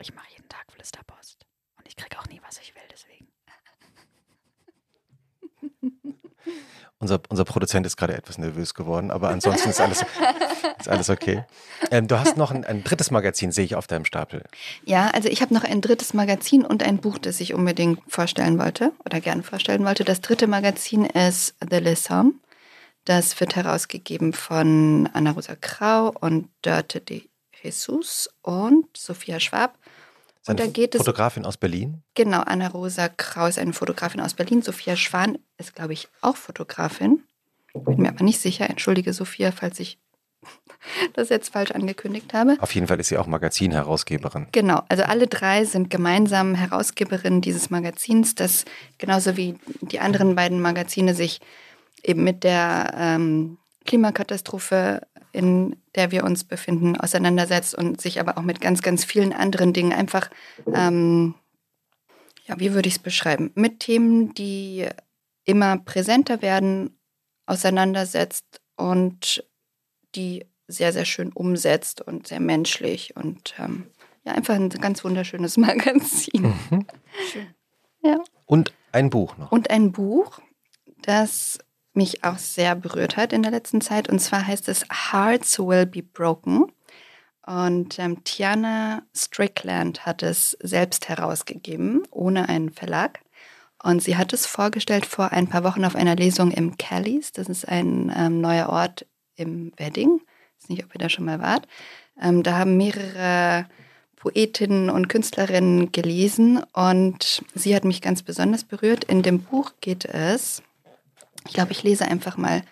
Ich 0.00 0.14
mache 0.14 0.26
jeden 0.30 0.48
Tag 0.48 0.64
Flüsterpost 0.72 1.44
und 1.76 1.88
ich 1.88 1.96
kriege 1.96 2.18
auch 2.18 2.26
nie, 2.26 2.40
was 2.46 2.58
ich 2.60 2.74
will, 2.74 2.82
deswegen. 2.90 3.28
Unser, 7.00 7.20
unser 7.28 7.44
Produzent 7.44 7.86
ist 7.86 7.96
gerade 7.96 8.16
etwas 8.16 8.38
nervös 8.38 8.74
geworden, 8.74 9.12
aber 9.12 9.28
ansonsten 9.28 9.70
ist 9.70 9.80
alles, 9.80 10.04
ist 10.80 10.88
alles 10.88 11.10
okay. 11.10 11.44
Ähm, 11.92 12.08
du 12.08 12.18
hast 12.18 12.36
noch 12.36 12.50
ein, 12.50 12.64
ein 12.64 12.82
drittes 12.82 13.12
Magazin, 13.12 13.52
sehe 13.52 13.64
ich 13.64 13.76
auf 13.76 13.86
deinem 13.86 14.04
Stapel. 14.04 14.42
Ja, 14.84 15.08
also 15.10 15.28
ich 15.28 15.40
habe 15.40 15.54
noch 15.54 15.62
ein 15.62 15.80
drittes 15.80 16.12
Magazin 16.12 16.64
und 16.64 16.82
ein 16.82 16.98
Buch, 16.98 17.18
das 17.18 17.38
ich 17.38 17.54
unbedingt 17.54 18.00
vorstellen 18.08 18.58
wollte 18.58 18.90
oder 19.04 19.20
gerne 19.20 19.44
vorstellen 19.44 19.84
wollte. 19.84 20.02
Das 20.02 20.22
dritte 20.22 20.48
Magazin 20.48 21.04
ist 21.04 21.54
The 21.70 21.78
Lesson. 21.78 22.40
Das 23.04 23.38
wird 23.38 23.54
herausgegeben 23.54 24.32
von 24.32 25.08
Anna-Rosa 25.12 25.54
Krau 25.54 26.12
und 26.20 26.48
Dörte 26.62 27.00
de 27.00 27.28
Jesus 27.62 28.28
und 28.42 28.86
Sophia 28.96 29.38
Schwab. 29.38 29.77
Eine 30.48 30.60
Und 30.60 30.66
da 30.66 30.72
geht 30.72 30.94
es- 30.94 31.00
Fotografin 31.00 31.44
aus 31.44 31.56
Berlin. 31.56 32.02
Genau, 32.14 32.40
Anna-Rosa 32.40 33.08
Krau 33.08 33.46
ist 33.46 33.58
eine 33.58 33.72
Fotografin 33.72 34.20
aus 34.20 34.34
Berlin. 34.34 34.62
Sophia 34.62 34.96
Schwan 34.96 35.38
ist, 35.58 35.74
glaube 35.74 35.92
ich, 35.92 36.08
auch 36.20 36.36
Fotografin. 36.36 37.22
Bin 37.74 38.00
mir 38.02 38.08
aber 38.08 38.24
nicht 38.24 38.40
sicher. 38.40 38.68
Entschuldige, 38.68 39.12
Sophia, 39.12 39.52
falls 39.52 39.78
ich 39.78 39.98
das 41.14 41.28
jetzt 41.28 41.52
falsch 41.52 41.72
angekündigt 41.72 42.32
habe. 42.32 42.56
Auf 42.60 42.74
jeden 42.74 42.86
Fall 42.86 42.98
ist 43.00 43.08
sie 43.08 43.18
auch 43.18 43.26
Magazinherausgeberin. 43.26 44.46
Genau, 44.52 44.82
also 44.88 45.02
alle 45.04 45.26
drei 45.26 45.64
sind 45.64 45.90
gemeinsam 45.90 46.54
Herausgeberinnen 46.54 47.40
dieses 47.40 47.70
Magazins, 47.70 48.34
das 48.34 48.64
genauso 48.98 49.36
wie 49.36 49.56
die 49.82 50.00
anderen 50.00 50.34
beiden 50.34 50.60
Magazine 50.60 51.14
sich 51.14 51.40
eben 52.02 52.24
mit 52.24 52.44
der 52.44 52.94
ähm, 52.96 53.58
Klimakatastrophe, 53.84 55.02
in 55.38 55.76
der 55.94 56.10
wir 56.10 56.24
uns 56.24 56.44
befinden, 56.44 56.96
auseinandersetzt 56.96 57.74
und 57.74 58.00
sich 58.00 58.18
aber 58.18 58.36
auch 58.36 58.42
mit 58.42 58.60
ganz, 58.60 58.82
ganz 58.82 59.04
vielen 59.04 59.32
anderen 59.32 59.72
Dingen 59.72 59.92
einfach, 59.92 60.30
ähm, 60.74 61.34
ja, 62.46 62.58
wie 62.58 62.74
würde 62.74 62.88
ich 62.88 62.96
es 62.96 62.98
beschreiben, 62.98 63.52
mit 63.54 63.80
Themen, 63.80 64.34
die 64.34 64.88
immer 65.44 65.78
präsenter 65.78 66.42
werden, 66.42 66.98
auseinandersetzt 67.46 68.60
und 68.76 69.44
die 70.14 70.44
sehr, 70.66 70.92
sehr 70.92 71.04
schön 71.04 71.32
umsetzt 71.32 72.02
und 72.02 72.26
sehr 72.26 72.40
menschlich 72.40 73.16
und 73.16 73.54
ähm, 73.58 73.86
ja, 74.24 74.32
einfach 74.32 74.56
ein 74.56 74.68
ganz 74.68 75.04
wunderschönes 75.04 75.56
Magazin. 75.56 76.54
Mhm. 76.70 76.86
Schön. 77.32 77.46
Ja. 78.02 78.18
Und 78.44 78.74
ein 78.92 79.08
Buch 79.08 79.36
noch. 79.38 79.52
Und 79.52 79.70
ein 79.70 79.92
Buch, 79.92 80.40
das 81.02 81.58
mich 81.98 82.24
auch 82.24 82.38
sehr 82.38 82.74
berührt 82.74 83.18
hat 83.18 83.34
in 83.34 83.42
der 83.42 83.50
letzten 83.50 83.82
Zeit. 83.82 84.08
Und 84.08 84.20
zwar 84.20 84.46
heißt 84.46 84.68
es 84.68 84.86
Hearts 85.12 85.58
Will 85.58 85.84
Be 85.84 86.02
Broken. 86.02 86.72
Und 87.44 87.98
ähm, 87.98 88.24
Tiana 88.24 89.02
Strickland 89.14 90.06
hat 90.06 90.22
es 90.22 90.56
selbst 90.62 91.08
herausgegeben, 91.08 92.04
ohne 92.10 92.48
einen 92.48 92.70
Verlag. 92.70 93.20
Und 93.82 94.02
sie 94.02 94.16
hat 94.16 94.32
es 94.32 94.46
vorgestellt 94.46 95.06
vor 95.06 95.32
ein 95.32 95.48
paar 95.48 95.64
Wochen 95.64 95.84
auf 95.84 95.96
einer 95.96 96.16
Lesung 96.16 96.50
im 96.50 96.78
Kellys. 96.78 97.32
Das 97.32 97.48
ist 97.48 97.68
ein 97.68 98.12
ähm, 98.16 98.40
neuer 98.40 98.68
Ort 98.68 99.06
im 99.36 99.72
Wedding. 99.76 100.20
Ich 100.20 100.64
weiß 100.64 100.68
nicht, 100.70 100.84
ob 100.84 100.94
ihr 100.94 101.00
da 101.00 101.08
schon 101.08 101.24
mal 101.24 101.40
wart. 101.40 101.66
Ähm, 102.20 102.42
da 102.42 102.58
haben 102.58 102.76
mehrere 102.76 103.66
Poetinnen 104.16 104.90
und 104.90 105.08
Künstlerinnen 105.08 105.92
gelesen 105.92 106.62
und 106.72 107.42
sie 107.54 107.74
hat 107.74 107.84
mich 107.84 108.02
ganz 108.02 108.22
besonders 108.22 108.64
berührt. 108.64 109.04
In 109.04 109.22
dem 109.22 109.40
Buch 109.40 109.72
geht 109.80 110.04
es, 110.04 110.62
ich 111.48 111.54
glaube, 111.54 111.72
ich 111.72 111.82
lese 111.82 112.04
einfach 112.04 112.36
mal 112.36 112.62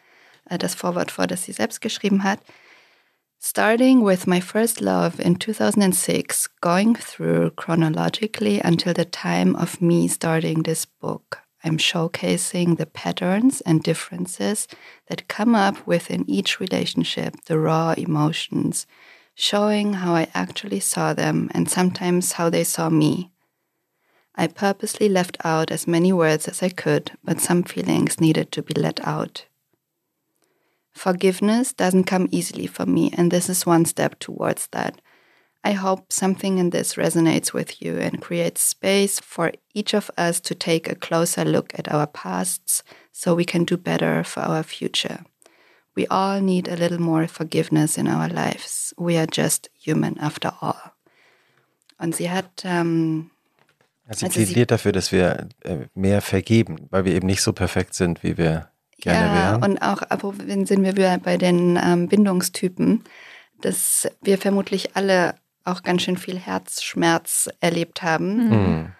äh, 0.48 0.58
das 0.58 0.74
Vorwort 0.74 1.10
vor, 1.10 1.26
das 1.26 1.44
sie 1.44 1.52
selbst 1.52 1.80
geschrieben 1.80 2.22
hat. 2.22 2.40
Starting 3.38 4.04
with 4.04 4.26
my 4.26 4.40
first 4.40 4.80
love 4.80 5.20
in 5.20 5.38
2006, 5.38 6.48
going 6.60 6.96
through 6.96 7.50
chronologically 7.54 8.60
until 8.64 8.94
the 8.94 9.04
time 9.04 9.54
of 9.54 9.80
me 9.80 10.08
starting 10.08 10.62
this 10.62 10.86
book, 10.86 11.42
I'm 11.62 11.78
showcasing 11.78 12.76
the 12.76 12.86
patterns 12.86 13.60
and 13.62 13.82
differences 13.82 14.66
that 15.08 15.28
come 15.28 15.54
up 15.54 15.86
within 15.86 16.24
each 16.28 16.60
relationship, 16.60 17.34
the 17.46 17.58
raw 17.58 17.94
emotions, 17.96 18.86
showing 19.34 19.94
how 19.94 20.14
I 20.14 20.28
actually 20.34 20.80
saw 20.80 21.12
them 21.12 21.50
and 21.52 21.70
sometimes 21.70 22.32
how 22.32 22.50
they 22.50 22.64
saw 22.64 22.88
me. 22.88 23.30
I 24.36 24.48
purposely 24.48 25.08
left 25.08 25.38
out 25.44 25.70
as 25.70 25.86
many 25.86 26.12
words 26.12 26.46
as 26.46 26.62
I 26.62 26.68
could, 26.68 27.12
but 27.24 27.40
some 27.40 27.62
feelings 27.62 28.20
needed 28.20 28.52
to 28.52 28.62
be 28.62 28.74
let 28.74 29.00
out. 29.06 29.46
Forgiveness 30.92 31.72
doesn't 31.72 32.04
come 32.04 32.28
easily 32.30 32.66
for 32.66 32.86
me, 32.86 33.10
and 33.16 33.30
this 33.30 33.48
is 33.48 33.66
one 33.66 33.84
step 33.84 34.18
towards 34.18 34.66
that. 34.68 35.00
I 35.64 35.72
hope 35.72 36.12
something 36.12 36.58
in 36.58 36.70
this 36.70 36.94
resonates 36.94 37.52
with 37.52 37.82
you 37.82 37.98
and 37.98 38.22
creates 38.22 38.60
space 38.60 39.18
for 39.18 39.52
each 39.74 39.94
of 39.94 40.10
us 40.16 40.38
to 40.40 40.54
take 40.54 40.88
a 40.88 40.94
closer 40.94 41.44
look 41.44 41.76
at 41.78 41.92
our 41.92 42.06
pasts 42.06 42.82
so 43.12 43.34
we 43.34 43.44
can 43.44 43.64
do 43.64 43.76
better 43.76 44.22
for 44.22 44.40
our 44.40 44.62
future. 44.62 45.24
We 45.94 46.06
all 46.06 46.40
need 46.40 46.68
a 46.68 46.76
little 46.76 47.00
more 47.00 47.26
forgiveness 47.26 47.98
in 47.98 48.06
our 48.06 48.28
lives. 48.28 48.94
We 48.98 49.16
are 49.16 49.26
just 49.26 49.70
human 49.72 50.18
after 50.18 50.52
all. 50.60 50.92
Und 51.98 52.14
sie 52.14 52.28
hat. 52.28 52.62
Sie 54.10 54.26
also 54.26 54.28
plädiert 54.28 54.70
dafür, 54.70 54.92
dass 54.92 55.12
wir 55.12 55.48
äh, 55.62 55.86
mehr 55.94 56.22
vergeben, 56.22 56.86
weil 56.90 57.04
wir 57.04 57.14
eben 57.14 57.26
nicht 57.26 57.42
so 57.42 57.52
perfekt 57.52 57.94
sind, 57.94 58.22
wie 58.22 58.38
wir 58.38 58.70
gerne 58.98 59.26
ja, 59.26 59.34
wären. 59.34 59.62
Und 59.62 59.82
auch, 59.82 60.02
aber 60.08 60.32
sind 60.36 60.82
wir 60.82 60.96
wieder 60.96 61.18
bei 61.18 61.36
den 61.36 61.78
ähm, 61.82 62.08
Bindungstypen, 62.08 63.04
dass 63.60 64.08
wir 64.22 64.38
vermutlich 64.38 64.96
alle 64.96 65.34
auch 65.64 65.82
ganz 65.82 66.02
schön 66.02 66.16
viel 66.16 66.38
Herzschmerz 66.38 67.48
erlebt 67.60 68.02
haben. 68.02 68.48
Mhm. 68.48 68.92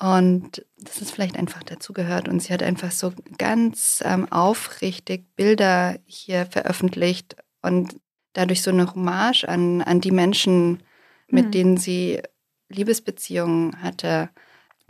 Und 0.00 0.64
das 0.78 1.02
ist 1.02 1.10
vielleicht 1.10 1.36
einfach 1.36 1.62
dazugehört. 1.62 2.28
Und 2.28 2.40
sie 2.40 2.52
hat 2.52 2.62
einfach 2.62 2.90
so 2.92 3.12
ganz 3.36 4.02
ähm, 4.06 4.30
aufrichtig 4.30 5.26
Bilder 5.36 5.98
hier 6.06 6.46
veröffentlicht 6.46 7.36
und 7.60 7.96
dadurch 8.32 8.62
so 8.62 8.70
eine 8.70 8.94
Hommage 8.94 9.44
an, 9.44 9.82
an 9.82 10.00
die 10.00 10.12
Menschen, 10.12 10.82
mit 11.28 11.46
mhm. 11.46 11.50
denen 11.50 11.76
sie 11.76 12.22
Liebesbeziehungen 12.70 13.82
hatte, 13.82 14.30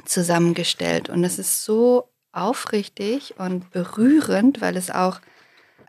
zusammengestellt. 0.04 1.08
Und 1.08 1.24
es 1.24 1.38
ist 1.38 1.64
so 1.64 2.08
aufrichtig 2.32 3.34
und 3.38 3.70
berührend, 3.70 4.60
weil 4.60 4.76
es 4.76 4.90
auch, 4.90 5.20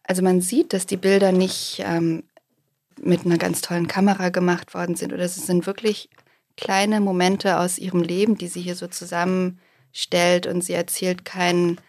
also 0.04 0.24
man 0.24 0.42
sieht, 0.42 0.74
dass 0.74 0.86
die 0.86 0.98
Bilder 0.98 1.32
nicht 1.32 1.84
ähm, 1.86 2.24
mit 3.00 3.26
einer 3.26 3.38
ganz 3.38 3.62
tollen 3.62 3.88
Kamera 3.88 4.30
gemacht 4.30 4.74
worden 4.74 4.96
sind 4.96 5.14
oder 5.14 5.24
es 5.24 5.36
sind 5.36 5.66
wirklich 5.66 6.10
kleine 6.58 7.00
Momente 7.00 7.60
aus 7.60 7.78
ihrem 7.78 8.02
Leben, 8.02 8.38
die 8.38 8.48
sie 8.48 8.62
hier 8.62 8.76
so 8.76 8.88
zusammenstellt 8.88 10.48
und 10.48 10.64
sie 10.64 10.74
erzählt 10.74 11.26
keinen 11.26 11.80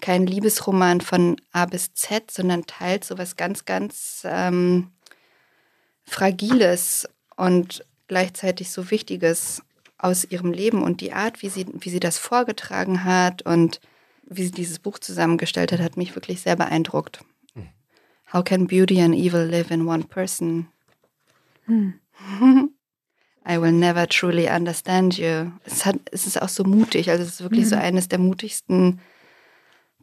kein 0.00 0.26
Liebesroman 0.26 1.00
von 1.00 1.36
A 1.52 1.64
bis 1.64 1.94
Z, 1.94 2.30
sondern 2.30 2.66
teilt 2.66 3.04
so 3.04 3.18
was 3.18 3.36
ganz, 3.36 3.64
ganz 3.64 4.22
ähm, 4.24 4.90
Fragiles 6.02 7.08
und 7.36 7.86
gleichzeitig 8.08 8.70
so 8.70 8.90
Wichtiges 8.90 9.62
aus 9.98 10.24
ihrem 10.24 10.52
Leben 10.52 10.82
und 10.82 11.00
die 11.00 11.12
Art, 11.12 11.42
wie 11.42 11.48
sie, 11.48 11.66
wie 11.72 11.90
sie 11.90 12.00
das 12.00 12.18
vorgetragen 12.18 13.04
hat 13.04 13.42
und 13.42 13.80
wie 14.24 14.44
sie 14.44 14.50
dieses 14.50 14.78
Buch 14.78 14.98
zusammengestellt 14.98 15.72
hat, 15.72 15.80
hat 15.80 15.96
mich 15.96 16.14
wirklich 16.14 16.40
sehr 16.40 16.56
beeindruckt. 16.56 17.24
Hm. 17.54 17.68
How 18.32 18.42
can 18.42 18.66
beauty 18.66 19.00
and 19.00 19.14
evil 19.14 19.44
live 19.44 19.70
in 19.70 19.86
one 19.86 20.04
person? 20.04 20.68
Hm. 21.66 21.94
I 23.44 23.60
will 23.60 23.72
never 23.72 24.06
truly 24.08 24.48
understand 24.48 25.18
you. 25.18 25.50
Es, 25.64 25.84
hat, 25.84 25.96
es 26.12 26.26
ist 26.26 26.40
auch 26.40 26.48
so 26.48 26.64
mutig. 26.64 27.10
Also 27.10 27.24
es 27.24 27.30
ist 27.30 27.42
wirklich 27.42 27.64
mhm. 27.64 27.70
so 27.70 27.76
eines 27.76 28.08
der 28.08 28.18
mutigsten 28.20 29.00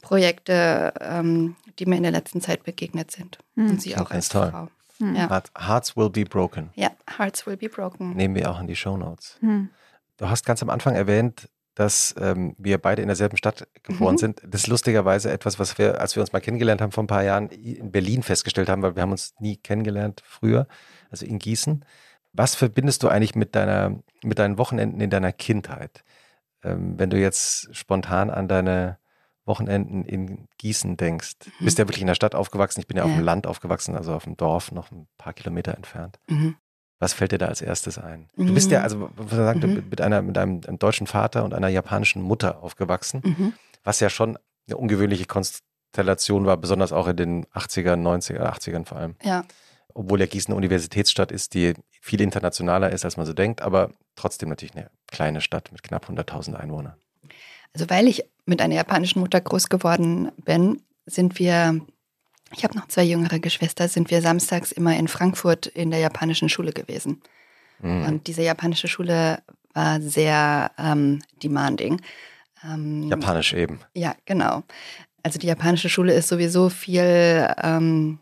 Projekte, 0.02 0.92
ähm, 1.00 1.56
die 1.78 1.86
mir 1.86 1.96
in 1.96 2.02
der 2.02 2.12
letzten 2.12 2.40
Zeit 2.40 2.64
begegnet 2.64 3.10
sind. 3.10 3.38
Mhm. 3.54 3.70
Und 3.70 3.82
sie 3.82 3.96
auch 3.96 4.10
als 4.10 4.28
toll. 4.28 4.50
Frau. 4.50 4.68
Mhm. 5.00 5.16
Ja. 5.16 5.42
Hearts 5.58 5.96
will 5.96 6.10
be 6.10 6.24
broken. 6.24 6.70
Ja, 6.74 6.90
Hearts 7.18 7.46
will 7.46 7.56
be 7.56 7.68
broken. 7.68 8.14
Nehmen 8.14 8.34
wir 8.34 8.50
auch 8.50 8.60
in 8.60 8.66
die 8.66 8.76
Show 8.76 8.96
Notes. 8.96 9.38
Mhm. 9.40 9.70
Du 10.16 10.28
hast 10.28 10.44
ganz 10.44 10.62
am 10.62 10.70
Anfang 10.70 10.94
erwähnt, 10.94 11.48
dass 11.74 12.14
ähm, 12.18 12.54
wir 12.58 12.78
beide 12.78 13.00
in 13.00 13.08
derselben 13.08 13.36
Stadt 13.38 13.66
geboren 13.82 14.16
mhm. 14.16 14.18
sind. 14.18 14.42
Das 14.46 14.62
ist 14.62 14.66
lustigerweise 14.66 15.30
etwas, 15.30 15.58
was 15.58 15.78
wir, 15.78 16.00
als 16.00 16.14
wir 16.14 16.20
uns 16.20 16.32
mal 16.32 16.40
kennengelernt 16.40 16.82
haben 16.82 16.92
vor 16.92 17.02
ein 17.04 17.06
paar 17.06 17.24
Jahren, 17.24 17.48
in 17.48 17.90
Berlin 17.90 18.22
festgestellt 18.22 18.68
haben, 18.68 18.82
weil 18.82 18.96
wir 18.96 19.02
haben 19.02 19.12
uns 19.12 19.34
nie 19.38 19.56
kennengelernt 19.56 20.22
früher, 20.24 20.66
also 21.10 21.24
in 21.24 21.38
Gießen. 21.38 21.84
Was 22.32 22.54
verbindest 22.54 23.02
du 23.02 23.08
eigentlich 23.08 23.34
mit 23.34 23.54
deiner, 23.54 23.98
mit 24.22 24.38
deinen 24.38 24.58
Wochenenden 24.58 25.00
in 25.00 25.10
deiner 25.10 25.32
Kindheit? 25.32 26.04
Ähm, 26.62 26.98
wenn 26.98 27.08
du 27.08 27.18
jetzt 27.18 27.74
spontan 27.74 28.30
an 28.30 28.46
deine 28.46 28.98
Wochenenden 29.50 30.04
in 30.04 30.48
Gießen 30.56 30.96
denkst. 30.96 31.32
Du 31.40 31.50
mhm. 31.50 31.64
bist 31.64 31.78
ja 31.78 31.86
wirklich 31.86 32.00
in 32.00 32.06
der 32.06 32.14
Stadt 32.14 32.34
aufgewachsen. 32.34 32.80
Ich 32.80 32.86
bin 32.86 32.96
ja, 32.96 33.04
ja, 33.04 33.10
auf 33.10 33.16
dem 33.16 33.24
Land 33.24 33.46
aufgewachsen, 33.46 33.96
also 33.96 34.14
auf 34.14 34.24
dem 34.24 34.36
Dorf, 34.36 34.72
noch 34.72 34.90
ein 34.90 35.06
paar 35.18 35.34
Kilometer 35.34 35.76
entfernt. 35.76 36.18
Mhm. 36.28 36.56
Was 36.98 37.12
fällt 37.12 37.32
dir 37.32 37.38
da 37.38 37.46
als 37.46 37.60
erstes 37.60 37.98
ein? 37.98 38.30
Mhm. 38.36 38.46
Du 38.46 38.54
bist 38.54 38.70
ja, 38.70 38.82
also 38.82 39.10
was 39.16 39.32
er 39.32 39.44
sagt, 39.44 39.62
mhm. 39.62 39.84
mit, 39.90 40.00
einer, 40.00 40.22
mit 40.22 40.38
einem, 40.38 40.60
einem, 40.66 40.78
deutschen 40.78 41.06
Vater 41.06 41.44
und 41.44 41.52
einer 41.52 41.68
japanischen 41.68 42.22
Mutter 42.22 42.62
aufgewachsen, 42.62 43.22
mhm. 43.24 43.52
was 43.84 44.00
ja 44.00 44.08
schon 44.08 44.38
eine 44.66 44.76
ungewöhnliche 44.76 45.26
Konstellation 45.26 46.46
war, 46.46 46.56
besonders 46.56 46.92
auch 46.92 47.08
in 47.08 47.16
den 47.16 47.46
80ern, 47.46 48.02
90er, 48.02 48.40
80ern 48.40 48.86
vor 48.86 48.98
allem. 48.98 49.16
Ja 49.22 49.44
obwohl 49.94 50.20
ja 50.20 50.26
Gießen 50.26 50.52
eine 50.52 50.56
Universitätsstadt 50.56 51.32
ist, 51.32 51.54
die 51.54 51.74
viel 52.00 52.20
internationaler 52.20 52.90
ist, 52.90 53.04
als 53.04 53.16
man 53.16 53.26
so 53.26 53.32
denkt, 53.32 53.62
aber 53.62 53.90
trotzdem 54.16 54.48
natürlich 54.48 54.74
eine 54.74 54.90
kleine 55.06 55.40
Stadt 55.40 55.72
mit 55.72 55.82
knapp 55.82 56.08
100.000 56.08 56.54
Einwohnern. 56.54 56.94
Also 57.72 57.88
weil 57.88 58.08
ich 58.08 58.24
mit 58.50 58.60
einer 58.60 58.74
japanischen 58.74 59.20
Mutter 59.20 59.40
groß 59.40 59.68
geworden 59.68 60.30
bin, 60.44 60.82
sind 61.06 61.38
wir, 61.38 61.80
ich 62.52 62.64
habe 62.64 62.76
noch 62.76 62.88
zwei 62.88 63.04
jüngere 63.04 63.38
Geschwister, 63.38 63.88
sind 63.88 64.10
wir 64.10 64.20
samstags 64.20 64.72
immer 64.72 64.96
in 64.96 65.08
Frankfurt 65.08 65.66
in 65.66 65.90
der 65.90 66.00
japanischen 66.00 66.48
Schule 66.48 66.72
gewesen. 66.72 67.22
Mhm. 67.78 68.04
Und 68.04 68.26
diese 68.26 68.42
japanische 68.42 68.88
Schule 68.88 69.42
war 69.72 70.00
sehr 70.02 70.72
ähm, 70.76 71.22
demanding. 71.42 72.02
Ähm, 72.64 73.08
Japanisch 73.08 73.54
eben. 73.54 73.80
Ja, 73.94 74.14
genau. 74.26 74.64
Also 75.22 75.38
die 75.38 75.46
japanische 75.46 75.88
Schule 75.88 76.12
ist 76.12 76.28
sowieso 76.28 76.68
viel 76.68 77.48
ähm, 77.62 78.18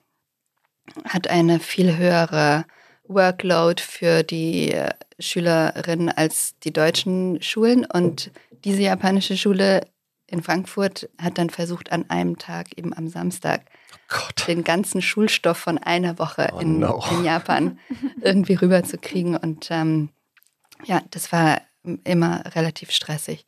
hat 1.05 1.29
eine 1.29 1.59
viel 1.59 1.97
höhere 1.97 2.65
Workload 3.05 3.83
für 3.83 4.23
die 4.23 4.75
Schülerinnen 5.19 6.11
als 6.11 6.59
die 6.61 6.73
deutschen 6.73 7.41
Schulen. 7.43 7.85
Und 7.87 8.31
diese 8.65 8.83
japanische 8.83 9.37
Schule 9.37 9.83
in 10.31 10.43
Frankfurt 10.43 11.09
hat 11.19 11.39
dann 11.39 11.51
versucht, 11.51 11.91
an 11.91 12.09
einem 12.11 12.37
Tag, 12.39 12.77
eben 12.77 12.95
am 12.95 13.09
Samstag, 13.09 13.63
oh 14.13 14.29
den 14.47 14.63
ganzen 14.63 15.01
Schulstoff 15.01 15.57
von 15.57 15.79
einer 15.79 16.19
Woche 16.19 16.51
oh 16.53 16.59
in, 16.59 16.81
no. 16.81 17.03
in, 17.11 17.25
Japan 17.25 17.79
irgendwie 18.21 18.55
rüberzukriegen. 18.55 19.37
Und 19.37 19.69
ähm, 19.71 20.11
ja, 20.85 21.01
das 21.11 21.33
war 21.33 21.63
immer 22.05 22.45
relativ 22.55 22.91
stressig, 22.91 23.47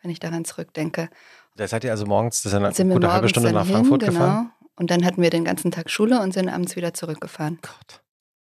wenn 0.00 0.10
ich 0.10 0.20
daran 0.20 0.46
zurückdenke. 0.46 1.10
Da 1.56 1.68
seid 1.68 1.84
ihr 1.84 1.90
also 1.90 2.06
morgens, 2.06 2.42
das 2.42 2.54
ist 2.54 2.80
eine 2.80 2.94
gute 2.94 3.12
halbe 3.12 3.28
Stunde 3.28 3.52
nach 3.52 3.66
hin, 3.66 3.74
Frankfurt 3.74 4.00
genau. 4.00 4.12
gefahren. 4.12 4.52
Und 4.76 4.90
dann 4.90 5.04
hatten 5.04 5.20
wir 5.20 5.28
den 5.28 5.44
ganzen 5.44 5.70
Tag 5.70 5.90
Schule 5.90 6.20
und 6.20 6.32
sind 6.32 6.48
abends 6.48 6.76
wieder 6.76 6.94
zurückgefahren. 6.94 7.58
Gott. 7.60 8.02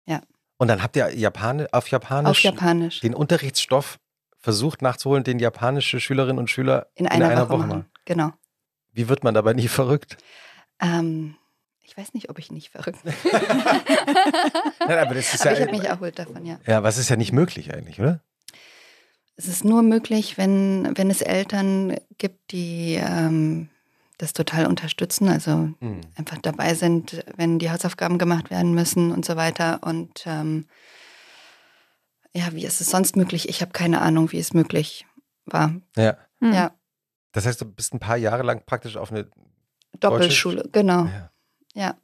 Ja. 0.05 0.21
Und 0.59 0.69
dann 0.69 0.83
habt 0.83 0.95
ihr 0.97 1.09
Japani 1.09 1.65
auf 1.73 1.89
Japanisch, 1.89 2.31
Auf 2.31 2.41
Japanisch. 2.41 3.01
den 3.01 3.15
Unterrichtsstoff 3.15 3.99
versucht 4.43 4.83
nachzuholen, 4.83 5.25
den 5.25 5.39
japanische 5.39 6.01
Schülerinnen 6.01 6.39
und 6.39 6.51
Schüler 6.51 6.89
In 6.95 7.07
einer, 7.07 7.49
Woche, 7.49 7.49
Woche 7.49 7.67
machen. 7.67 7.87
Genau. 8.05 8.33
Wie 8.93 9.09
wird 9.09 9.25
man 9.25 9.33
dabei 9.35 9.55
nie 9.55 9.69
verrückt? 9.69 10.19
Ähm, 10.81 11.37
ich 11.81 11.97
weiß 11.97 12.13
nicht, 12.15 12.29
ob 12.29 12.39
ich 12.39 12.51
nicht 12.51 12.71
verrückt 12.71 13.03
bin. 13.05 13.15
Nein, 14.87 14.99
aber 14.99 15.15
das 15.15 15.33
ist 15.33 15.41
Aber 15.43 15.51
ja, 15.51 15.57
ich 15.61 15.67
habe 15.69 15.79
mich 15.79 15.89
erholt 15.89 16.19
davon, 16.19 16.45
ja. 16.45 16.59
ja, 16.67 16.83
was 16.83 16.99
ist 16.99 17.09
ja 17.09 17.17
nicht 17.17 17.33
möglich 17.33 17.73
eigentlich, 17.73 18.01
oder? 18.01 18.21
Es 19.37 19.47
ist 19.47 19.65
nur 19.65 19.83
möglich, 19.83 20.37
wenn, 20.37 20.93
wenn 20.97 21.11
es 21.11 21.23
Eltern 21.23 21.97
gibt, 22.19 22.53
die 22.53 22.95
ähm, 22.95 23.71
das 24.19 24.33
total 24.33 24.67
unterstützen, 24.67 25.29
also 25.29 25.71
Hm. 25.81 26.01
einfach 26.17 26.39
dabei 26.39 26.75
sind, 26.75 27.25
wenn 27.37 27.59
die 27.59 27.71
Hausaufgaben 27.71 28.19
gemacht 28.19 28.51
werden 28.51 28.75
müssen 28.75 29.11
und 29.13 29.25
so 29.25 29.37
weiter. 29.37 29.81
Und 29.83 30.25
ähm, 30.27 30.67
ja, 32.35 32.53
wie 32.53 32.65
ist 32.65 32.81
es 32.81 32.91
sonst 32.91 33.17
möglich? 33.17 33.49
Ich 33.49 33.61
habe 33.61 33.73
keine 33.73 34.01
Ahnung, 34.01 34.33
wie 34.33 34.39
es 34.39 34.55
möglich 34.55 35.07
war. 35.45 35.75
Ja. 35.97 36.17
Hm. 36.41 36.53
Ja, 36.53 36.73
Das 37.33 37.47
heißt, 37.47 37.61
du 37.61 37.65
bist 37.65 37.95
ein 37.95 38.01
paar 38.01 38.17
Jahre 38.17 38.43
lang 38.43 38.63
praktisch 38.65 38.97
auf 38.97 39.13
eine. 39.13 39.29
Doppelschule, 40.01 40.69
genau. 40.73 41.05
Ja. 41.05 41.31
Ja. 41.75 41.95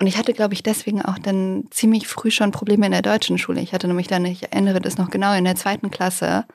Und 0.00 0.06
ich 0.06 0.16
hatte, 0.16 0.32
glaube 0.32 0.54
ich, 0.54 0.62
deswegen 0.62 1.02
auch 1.02 1.18
dann 1.18 1.68
ziemlich 1.70 2.08
früh 2.08 2.30
schon 2.30 2.50
Probleme 2.50 2.86
in 2.86 2.92
der 2.92 3.02
deutschen 3.02 3.38
Schule. 3.38 3.60
Ich 3.60 3.72
hatte 3.72 3.86
nämlich 3.86 4.08
dann, 4.08 4.24
ich 4.24 4.52
erinnere 4.52 4.80
das 4.80 4.98
noch 4.98 5.10
genau, 5.10 5.34
in 5.34 5.44
der 5.44 5.56
zweiten 5.56 5.90
Klasse 5.90 6.46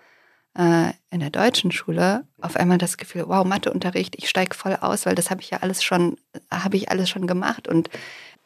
äh, 0.58 0.92
in 1.10 1.20
der 1.20 1.30
deutschen 1.30 1.72
Schule 1.72 2.26
auf 2.42 2.56
einmal 2.56 2.78
das 2.78 2.98
Gefühl, 2.98 3.28
wow, 3.28 3.46
Matheunterricht, 3.46 4.16
ich 4.18 4.30
steige 4.30 4.56
voll 4.56 4.76
aus, 4.76 5.06
weil 5.06 5.16
das 5.16 5.30
habe 5.30 5.42
ich 5.42 5.52
ja 5.52 5.60
alles 5.60 5.84
schon, 5.84 6.18
habe 6.52 6.78
ich 6.78 6.92
alles 6.92 7.10
schon 7.10 7.28
gemacht. 7.28 7.68
Und 7.68 7.90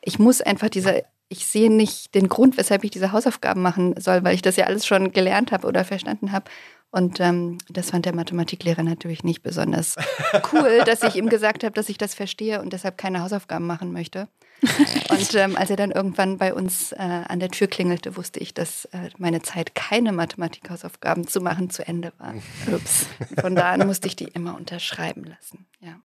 ich 0.02 0.20
muss 0.20 0.42
einfach 0.42 0.70
diese, 0.70 1.04
ich 1.30 1.46
sehe 1.46 1.72
nicht 1.72 2.14
den 2.16 2.30
Grund, 2.30 2.58
weshalb 2.58 2.84
ich 2.84 2.92
diese 2.92 3.12
Hausaufgaben 3.12 3.62
machen 3.62 3.96
soll, 4.00 4.24
weil 4.24 4.36
ich 4.36 4.42
das 4.42 4.56
ja 4.56 4.66
alles 4.66 4.86
schon 4.86 5.12
gelernt 5.12 5.52
habe 5.52 5.68
oder 5.68 5.84
verstanden 5.84 6.32
habe. 6.32 6.46
Und 6.92 7.20
ähm, 7.20 7.58
das 7.70 7.90
fand 7.90 8.06
der 8.06 8.14
Mathematiklehrer 8.14 8.84
natürlich 8.84 9.24
nicht 9.24 9.42
besonders 9.42 9.96
cool, 10.54 10.84
dass 10.86 11.02
ich 11.02 11.16
ihm 11.16 11.28
gesagt 11.28 11.64
habe, 11.64 11.74
dass 11.74 11.90
ich 11.90 11.98
das 11.98 12.14
verstehe 12.14 12.62
und 12.62 12.72
deshalb 12.72 13.00
keine 13.00 13.22
Hausaufgaben 13.22 13.66
machen 13.66 13.92
möchte. 13.92 14.28
Und 15.10 15.36
ähm, 15.36 15.58
als 15.58 15.70
er 15.70 15.76
dann 15.76 15.92
irgendwann 15.92 16.38
bei 16.38 16.54
uns 16.54 16.94
äh, 16.94 16.98
an 16.98 17.42
der 17.42 17.50
Tür 17.50 17.68
klingelte, 17.68 18.16
wusste 18.16 18.40
ich, 18.40 18.54
dass 18.54 18.86
äh, 18.86 19.10
meine 19.18 19.42
Zeit, 19.42 19.76
keine 19.76 20.14
Mathematik-Hausaufgaben 20.14 21.28
zu 21.28 21.42
machen, 21.42 21.70
zu 21.70 21.86
Ende 21.86 22.14
war. 22.18 22.34
Ups. 22.72 23.08
Von 23.42 23.56
da 23.56 23.72
an 23.74 23.86
musste 23.86 24.08
ich 24.08 24.16
die 24.16 24.24
immer 24.24 24.56
unterschreiben 24.56 25.26
lassen. 25.26 25.68
Ja. 25.82 26.00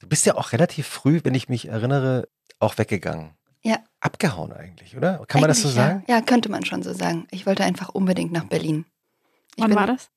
Du 0.00 0.08
bist 0.08 0.26
ja 0.26 0.34
auch 0.34 0.52
relativ 0.52 0.86
früh, 0.86 1.20
wenn 1.22 1.34
ich 1.34 1.48
mich 1.48 1.68
erinnere, 1.68 2.28
auch 2.58 2.76
weggegangen. 2.76 3.30
Ja. 3.64 3.78
Abgehauen 4.00 4.52
eigentlich, 4.52 4.94
oder? 4.96 5.24
Kann 5.26 5.40
man 5.40 5.48
das 5.48 5.62
so 5.62 5.68
Eigentlich, 5.68 5.74
sagen? 5.76 6.04
Ja. 6.06 6.16
ja, 6.16 6.20
könnte 6.22 6.50
man 6.50 6.64
schon 6.64 6.82
so 6.82 6.92
sagen. 6.92 7.26
Ich 7.30 7.46
wollte 7.46 7.64
einfach 7.64 7.88
unbedingt 7.88 8.30
nach 8.32 8.44
Berlin. 8.44 8.84
Ich 9.56 9.62
Wann 9.62 9.70
bin- 9.70 9.78
war 9.78 9.86
das? 9.86 10.10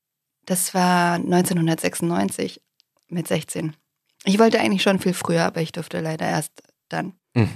Das 0.46 0.74
war 0.74 1.14
1996 1.16 2.62
mit 3.10 3.28
16. 3.28 3.76
Ich 4.26 4.40
wollte 4.40 4.60
eigentlich 4.60 4.82
schon 4.84 5.00
viel 5.00 5.14
früher, 5.14 5.44
aber 5.46 5.62
ich 5.62 5.72
durfte 5.72 6.00
leider 6.02 6.28
erst 6.28 6.52
dann. 6.90 7.14
Mhm. 7.34 7.50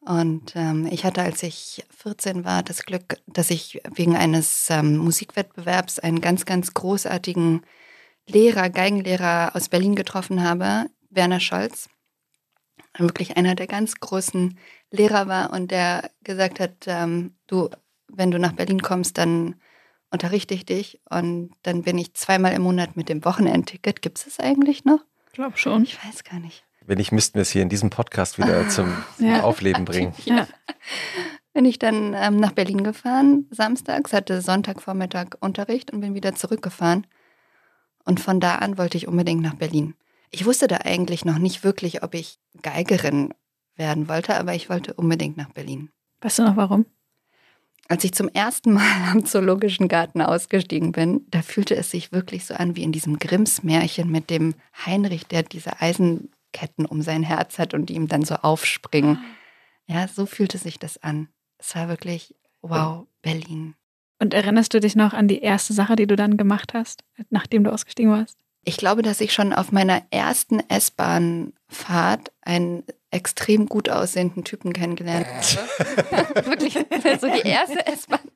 Und 0.00 0.52
ähm, 0.56 0.86
ich 0.90 1.04
hatte, 1.04 1.22
als 1.22 1.42
ich 1.42 1.84
14 2.02 2.44
war, 2.44 2.62
das 2.62 2.84
Glück, 2.84 3.18
dass 3.26 3.50
ich 3.50 3.80
wegen 3.94 4.16
eines 4.16 4.68
ähm, 4.70 4.96
Musikwettbewerbs 4.96 5.98
einen 5.98 6.20
ganz, 6.20 6.44
ganz 6.46 6.72
großartigen 6.74 7.62
Lehrer, 8.26 8.70
Geigenlehrer 8.70 9.52
aus 9.54 9.68
Berlin 9.68 9.94
getroffen 9.94 10.42
habe, 10.42 10.86
Werner 11.10 11.40
Scholz. 11.40 11.88
Wirklich 12.98 13.36
einer 13.36 13.54
der 13.54 13.66
ganz 13.66 13.94
großen 13.94 14.58
Lehrer 14.90 15.28
war 15.28 15.52
und 15.52 15.70
der 15.70 16.10
gesagt 16.24 16.58
hat, 16.60 16.86
ähm, 16.86 17.34
du, 17.46 17.70
wenn 18.08 18.30
du 18.30 18.38
nach 18.38 18.52
Berlin 18.52 18.82
kommst, 18.82 19.16
dann 19.18 19.54
unterrichte 20.10 20.54
ich 20.54 20.66
dich. 20.66 21.00
Und 21.08 21.52
dann 21.62 21.82
bin 21.82 21.98
ich 21.98 22.14
zweimal 22.14 22.52
im 22.52 22.62
Monat 22.62 22.96
mit 22.96 23.08
dem 23.08 23.24
Wochenendticket. 23.24 24.02
Gibt 24.02 24.18
es 24.18 24.24
das 24.24 24.40
eigentlich 24.40 24.84
noch? 24.84 25.00
Glaub 25.32 25.58
schon. 25.58 25.84
Ich 25.84 26.04
weiß 26.04 26.24
gar 26.24 26.40
nicht. 26.40 26.64
Wenn 26.84 26.98
nicht, 26.98 27.12
müssten 27.12 27.34
wir 27.34 27.42
es 27.42 27.50
hier 27.50 27.62
in 27.62 27.68
diesem 27.68 27.90
Podcast 27.90 28.38
wieder 28.38 28.68
zum 28.68 28.92
Ja. 29.18 29.42
Aufleben 29.42 29.84
bringen. 29.84 30.12
Ja. 30.24 30.48
Bin 31.52 31.64
ich 31.64 31.78
dann 31.78 32.14
ähm, 32.14 32.36
nach 32.38 32.52
Berlin 32.52 32.84
gefahren, 32.84 33.46
samstags, 33.50 34.12
hatte 34.12 34.40
Sonntagvormittag 34.40 35.36
Unterricht 35.40 35.92
und 35.92 36.00
bin 36.00 36.14
wieder 36.14 36.34
zurückgefahren. 36.34 37.06
Und 38.04 38.18
von 38.20 38.40
da 38.40 38.56
an 38.56 38.78
wollte 38.78 38.96
ich 38.96 39.06
unbedingt 39.08 39.42
nach 39.42 39.54
Berlin. 39.54 39.94
Ich 40.30 40.44
wusste 40.46 40.68
da 40.68 40.78
eigentlich 40.78 41.24
noch 41.24 41.38
nicht 41.38 41.64
wirklich, 41.64 42.02
ob 42.02 42.14
ich 42.14 42.38
Geigerin 42.62 43.34
werden 43.76 44.08
wollte, 44.08 44.36
aber 44.36 44.54
ich 44.54 44.70
wollte 44.70 44.94
unbedingt 44.94 45.36
nach 45.36 45.50
Berlin. 45.50 45.90
Weißt 46.20 46.38
du 46.38 46.44
noch 46.44 46.56
warum? 46.56 46.86
Als 47.88 48.04
ich 48.04 48.12
zum 48.12 48.28
ersten 48.28 48.72
Mal 48.72 49.10
am 49.10 49.24
Zoologischen 49.24 49.88
Garten 49.88 50.22
ausgestiegen 50.22 50.92
bin, 50.92 51.26
da 51.30 51.42
fühlte 51.42 51.74
es 51.74 51.90
sich 51.90 52.12
wirklich 52.12 52.46
so 52.46 52.54
an 52.54 52.76
wie 52.76 52.84
in 52.84 52.92
diesem 52.92 53.18
Grimms 53.18 53.64
Märchen 53.64 54.10
mit 54.10 54.30
dem 54.30 54.54
Heinrich, 54.86 55.26
der 55.26 55.42
diese 55.42 55.80
Eisenketten 55.80 56.86
um 56.86 57.02
sein 57.02 57.24
Herz 57.24 57.58
hat 57.58 57.74
und 57.74 57.86
die 57.88 57.94
ihm 57.94 58.06
dann 58.06 58.24
so 58.24 58.36
aufspringen. 58.36 59.18
Ja, 59.88 60.06
so 60.06 60.26
fühlte 60.26 60.58
sich 60.58 60.78
das 60.78 61.02
an. 61.02 61.28
Es 61.58 61.74
war 61.74 61.88
wirklich, 61.88 62.36
wow, 62.62 63.06
Berlin. 63.22 63.74
Und 64.20 64.34
erinnerst 64.34 64.72
du 64.72 64.80
dich 64.80 64.94
noch 64.94 65.12
an 65.12 65.26
die 65.26 65.40
erste 65.40 65.72
Sache, 65.72 65.96
die 65.96 66.06
du 66.06 66.14
dann 66.14 66.36
gemacht 66.36 66.74
hast, 66.74 67.02
nachdem 67.30 67.64
du 67.64 67.72
ausgestiegen 67.72 68.12
warst? 68.12 68.38
Ich 68.64 68.76
glaube, 68.76 69.02
dass 69.02 69.20
ich 69.20 69.32
schon 69.32 69.52
auf 69.52 69.72
meiner 69.72 70.02
ersten 70.10 70.60
S-Bahn-Fahrt 70.68 72.32
einen 72.42 72.84
extrem 73.10 73.66
gut 73.66 73.88
aussehenden 73.88 74.44
Typen 74.44 74.72
kennengelernt 74.72 75.26
habe. 75.26 76.46
Wirklich, 76.46 76.74
so 76.74 77.28
die 77.28 77.48
erste 77.48 77.86
S-Bahn. 77.86 78.20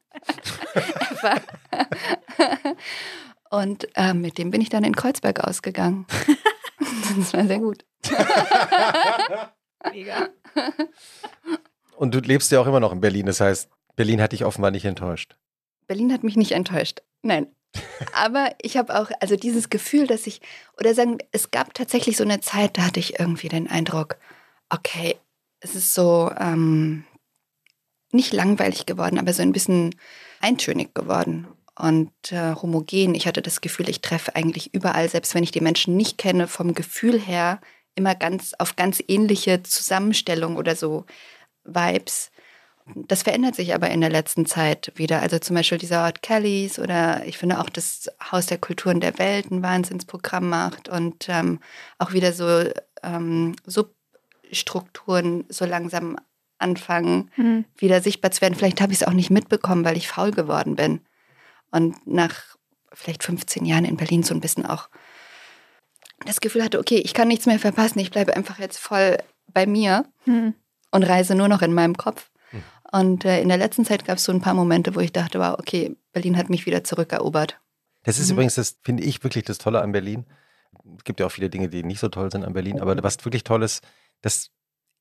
Und 3.51 3.87
äh, 3.95 4.14
mit 4.14 4.39
dem 4.39 4.51
bin 4.51 4.61
ich 4.61 4.70
dann 4.70 4.85
in 4.85 4.97
Kreuzberg 4.97 5.41
ausgegangen. 5.41 6.07
Das 7.16 7.33
war 7.33 7.47
sehr 7.47 7.61
gut. 7.61 7.85
Mega. 9.91 10.29
Und 11.97 12.14
du 12.14 12.18
lebst 12.18 12.51
ja 12.51 12.61
auch 12.61 12.66
immer 12.66 12.81
noch 12.81 12.93
in 12.93 13.01
Berlin. 13.01 13.27
Das 13.27 13.41
heißt, 13.41 13.70
Berlin 13.97 14.20
hat 14.20 14.33
dich 14.33 14.45
offenbar 14.45 14.70
nicht 14.70 14.85
enttäuscht. 14.85 15.37
Berlin 15.87 16.12
hat 16.12 16.25
mich 16.25 16.37
nicht 16.37 16.53
enttäuscht. 16.53 17.03
Nein. 17.22 17.47
Aber 18.12 18.55
ich 18.61 18.77
habe 18.77 18.99
auch, 18.99 19.11
also 19.20 19.37
dieses 19.37 19.70
Gefühl, 19.70 20.07
dass 20.07 20.27
ich, 20.27 20.41
oder 20.79 20.95
sagen, 20.95 21.18
es 21.33 21.51
gab 21.51 21.75
tatsächlich 21.75 22.16
so 22.16 22.25
eine 22.25 22.41
Zeit, 22.41 22.79
da 22.79 22.83
hatte 22.83 23.01
ich 23.01 23.18
irgendwie 23.18 23.49
den 23.49 23.68
Eindruck, 23.68 24.16
okay, 24.68 25.16
es 25.61 25.75
ist 25.75 25.95
so 25.95 26.31
ähm, 26.39 27.05
nicht 28.12 28.33
langweilig 28.33 28.87
geworden, 28.87 29.18
aber 29.18 29.33
so 29.33 29.43
ein 29.43 29.53
bisschen 29.53 29.95
eintönig 30.41 30.95
geworden 30.95 31.49
und 31.77 32.12
äh, 32.31 32.55
homogen. 32.55 33.14
Ich 33.14 33.27
hatte 33.27 33.43
das 33.43 33.61
Gefühl, 33.61 33.89
ich 33.89 34.01
treffe 34.01 34.37
eigentlich 34.37 34.72
überall, 34.75 35.09
selbst 35.09 35.35
wenn 35.35 35.43
ich 35.43 35.51
die 35.51 35.61
Menschen 35.61 35.97
nicht 35.97 36.18
kenne, 36.18 36.47
vom 36.47 36.75
Gefühl 36.75 37.18
her 37.18 37.61
immer 37.95 38.14
ganz 38.14 38.55
auf 38.59 38.77
ganz 38.77 39.03
ähnliche 39.07 39.62
Zusammenstellung 39.62 40.57
oder 40.57 40.77
so 40.77 41.05
Vibes. 41.64 42.31
Das 42.95 43.22
verändert 43.22 43.55
sich 43.55 43.74
aber 43.74 43.91
in 43.91 44.03
der 44.03 44.11
letzten 44.11 44.45
Zeit 44.45 44.93
wieder. 44.97 45.22
Also 45.22 45.39
zum 45.39 45.57
Beispiel 45.57 45.78
dieser 45.78 46.05
Ort 46.05 46.20
Kellys 46.22 46.78
oder 46.78 47.24
ich 47.24 47.39
finde 47.39 47.59
auch 47.61 47.70
das 47.70 48.11
Haus 48.30 48.45
der 48.47 48.59
Kulturen 48.59 49.01
der 49.01 49.18
Welt 49.18 49.51
ein 49.51 49.62
Wahnsinnsprogramm 49.62 50.49
macht 50.51 50.89
und 50.91 51.26
ähm, 51.30 51.61
auch 51.99 52.12
wieder 52.12 52.32
so 52.35 52.68
ähm, 53.03 53.57
Substrukturen 53.66 55.45
so 55.49 55.64
langsam 55.64 56.16
anfangen, 56.59 57.30
Hm. 57.35 57.64
wieder 57.76 58.01
sichtbar 58.01 58.30
zu 58.30 58.41
werden. 58.43 58.55
Vielleicht 58.55 58.80
habe 58.80 58.93
ich 58.93 59.01
es 59.01 59.07
auch 59.07 59.12
nicht 59.12 59.30
mitbekommen, 59.30 59.85
weil 59.85 59.97
ich 59.97 60.09
faul 60.09 60.30
geworden 60.30 60.76
bin. 60.76 61.01
Und 61.70 62.07
nach 62.07 62.35
vielleicht 62.93 63.24
15 63.24 63.64
Jahren 63.64 63.85
in 63.85 63.97
Berlin 63.97 64.22
so 64.22 64.35
ein 64.35 64.41
bisschen 64.41 64.64
auch 64.64 64.89
das 66.24 66.41
Gefühl 66.41 66.62
hatte, 66.62 66.78
okay, 66.78 66.99
ich 67.05 67.12
kann 67.12 67.28
nichts 67.28 67.47
mehr 67.47 67.59
verpassen, 67.59 67.99
ich 67.99 68.11
bleibe 68.11 68.37
einfach 68.37 68.59
jetzt 68.59 68.78
voll 68.78 69.18
bei 69.53 69.66
mir 69.66 70.05
Hm. 70.24 70.55
und 70.91 71.03
reise 71.03 71.35
nur 71.35 71.49
noch 71.49 71.62
in 71.62 71.74
meinem 71.74 71.97
Kopf. 71.97 72.30
Und 73.01 73.25
äh, 73.25 73.41
in 73.43 73.49
der 73.49 73.57
letzten 73.59 73.85
Zeit 73.85 74.05
gab 74.05 74.19
es 74.19 74.25
so 74.25 74.33
ein 74.33 74.41
paar 74.41 74.55
Momente, 74.55 74.95
wo 74.95 75.01
ich 75.01 75.13
dachte, 75.13 75.41
wow, 75.41 75.57
okay, 75.59 75.97
Berlin 76.13 76.37
hat 76.37 76.49
mich 76.49 76.65
wieder 76.65 76.85
zurückerobert. 76.85 77.61
Das 78.05 78.19
ist 78.19 78.29
Mhm. 78.29 78.35
übrigens, 78.35 78.55
das 78.55 78.77
finde 78.83 79.03
ich 79.03 79.23
wirklich 79.25 79.45
das 79.45 79.59
Tolle 79.59 79.83
an 79.83 79.91
Berlin. 79.93 80.27
Es 80.97 81.05
gibt 81.05 81.19
ja 81.19 81.27
auch 81.27 81.33
viele 81.33 81.51
Dinge, 81.51 81.69
die 81.69 81.83
nicht 81.83 81.99
so 81.99 82.09
toll 82.09 82.31
sind 82.31 82.45
an 82.45 82.53
Berlin, 82.53 82.81
aber 82.81 83.03
was 83.03 83.25
wirklich 83.25 83.43
toll 83.43 83.63
ist, 83.63 83.83
dass 84.21 84.51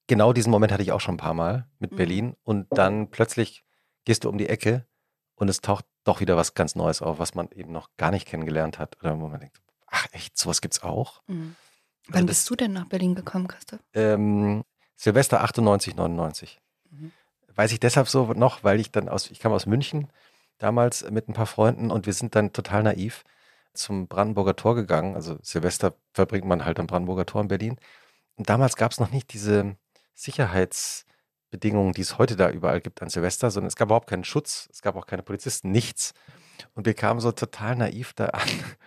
genau 0.08 0.34
diesen 0.34 0.50
Moment 0.52 0.72
hatte 0.72 0.82
ich 0.84 0.92
auch 0.92 1.02
schon 1.02 1.16
ein 1.16 1.18
paar 1.18 1.34
Mal 1.34 1.68
mit 1.80 1.92
Mhm. 1.92 1.96
Berlin 1.98 2.36
und 2.44 2.68
dann 2.72 3.10
plötzlich 3.12 3.64
gehst 4.06 4.24
du 4.24 4.30
um 4.30 4.38
die 4.38 4.50
Ecke 4.50 4.88
und 5.36 5.50
es 5.50 5.62
taucht 5.62 5.86
doch 6.04 6.20
wieder 6.20 6.36
was 6.36 6.54
ganz 6.56 6.76
Neues 6.76 7.02
auf, 7.02 7.20
was 7.20 7.36
man 7.36 7.50
eben 7.52 7.72
noch 7.72 7.90
gar 7.98 8.12
nicht 8.12 8.28
kennengelernt 8.28 8.80
hat. 8.80 8.98
Oder 9.04 9.20
wo 9.20 9.28
man 9.28 9.40
denkt, 9.40 9.62
ach 9.88 10.08
echt, 10.14 10.38
sowas 10.38 10.62
gibt's 10.62 10.82
auch. 10.84 11.22
Mhm. 11.28 11.56
Also 12.08 12.14
Wann 12.20 12.28
das- 12.28 12.38
bist 12.38 12.50
du 12.50 12.56
denn 12.56 12.74
nach 12.74 12.86
Berlin 12.88 13.14
gekommen, 13.16 13.48
Christoph? 13.48 13.80
Ähm, 13.94 14.64
Silvester 14.96 15.42
98, 15.44 15.96
99. 15.96 16.60
Mhm. 16.90 17.12
Weiß 17.56 17.72
ich 17.72 17.80
deshalb 17.80 18.08
so 18.08 18.34
noch, 18.34 18.64
weil 18.64 18.80
ich 18.80 18.92
dann 18.92 19.10
aus, 19.10 19.30
ich 19.32 19.40
kam 19.40 19.52
aus 19.52 19.66
München 19.66 20.08
damals 20.58 21.10
mit 21.10 21.28
ein 21.30 21.34
paar 21.34 21.46
Freunden 21.46 21.92
und 21.92 22.06
wir 22.06 22.14
sind 22.14 22.36
dann 22.36 22.54
total 22.54 22.84
naiv 22.84 23.24
zum 23.74 24.08
Brandenburger 24.08 24.56
Tor 24.56 24.76
gegangen. 24.76 25.16
Also 25.16 25.38
Silvester 25.42 25.96
verbringt 26.14 26.46
man 26.46 26.66
halt 26.66 26.80
am 26.80 26.88
Brandenburger 26.88 27.26
Tor 27.26 27.42
in 27.42 27.48
Berlin. 27.48 27.78
Und 28.36 28.50
damals 28.50 28.76
gab 28.76 28.92
es 28.92 29.00
noch 29.00 29.12
nicht 29.12 29.34
diese 29.34 29.76
Sicherheitsbedingungen, 30.14 31.94
die 31.94 32.02
es 32.02 32.18
heute 32.18 32.36
da 32.36 32.50
überall 32.50 32.82
gibt 32.82 33.02
an 33.02 33.10
Silvester, 33.10 33.52
sondern 33.52 33.68
es 33.68 33.76
gab 33.76 33.88
überhaupt 33.88 34.10
keinen 34.10 34.24
Schutz, 34.24 34.68
es 34.72 34.82
gab 34.82 34.96
auch 34.96 35.06
keine 35.06 35.24
Polizisten, 35.24 35.72
nichts. 35.72 36.14
Und 36.74 36.86
wir 36.86 36.94
kamen 36.94 37.20
so 37.20 37.32
total 37.32 37.76
naiv 37.76 38.14
da 38.14 38.28
an. 38.28 38.42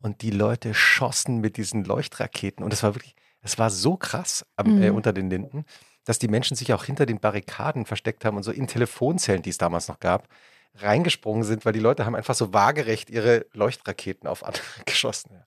Und 0.00 0.22
die 0.22 0.30
Leute 0.32 0.74
schossen 0.74 1.38
mit 1.38 1.56
diesen 1.56 1.84
Leuchtraketen. 1.84 2.64
Und 2.64 2.72
es 2.72 2.82
war 2.82 2.96
wirklich, 2.96 3.14
es 3.40 3.58
war 3.58 3.70
so 3.70 3.96
krass 3.96 4.44
am, 4.56 4.82
äh, 4.82 4.90
Mhm. 4.90 4.96
unter 4.96 5.12
den 5.12 5.30
Linden, 5.30 5.64
dass 6.04 6.18
die 6.18 6.28
Menschen 6.28 6.56
sich 6.56 6.72
auch 6.72 6.84
hinter 6.84 7.06
den 7.06 7.20
Barrikaden 7.20 7.86
versteckt 7.86 8.24
haben 8.24 8.36
und 8.36 8.42
so 8.42 8.50
in 8.52 8.66
Telefonzellen, 8.66 9.42
die 9.42 9.50
es 9.50 9.58
damals 9.58 9.88
noch 9.88 10.00
gab, 10.00 10.28
reingesprungen 10.76 11.44
sind, 11.44 11.64
weil 11.64 11.72
die 11.72 11.80
Leute 11.80 12.06
haben 12.06 12.14
einfach 12.16 12.34
so 12.34 12.52
waagerecht 12.52 13.10
ihre 13.10 13.46
Leuchtraketen 13.52 14.28
auf 14.28 14.44
andere 14.44 14.64
geschossen. 14.86 15.30
Ja. 15.34 15.44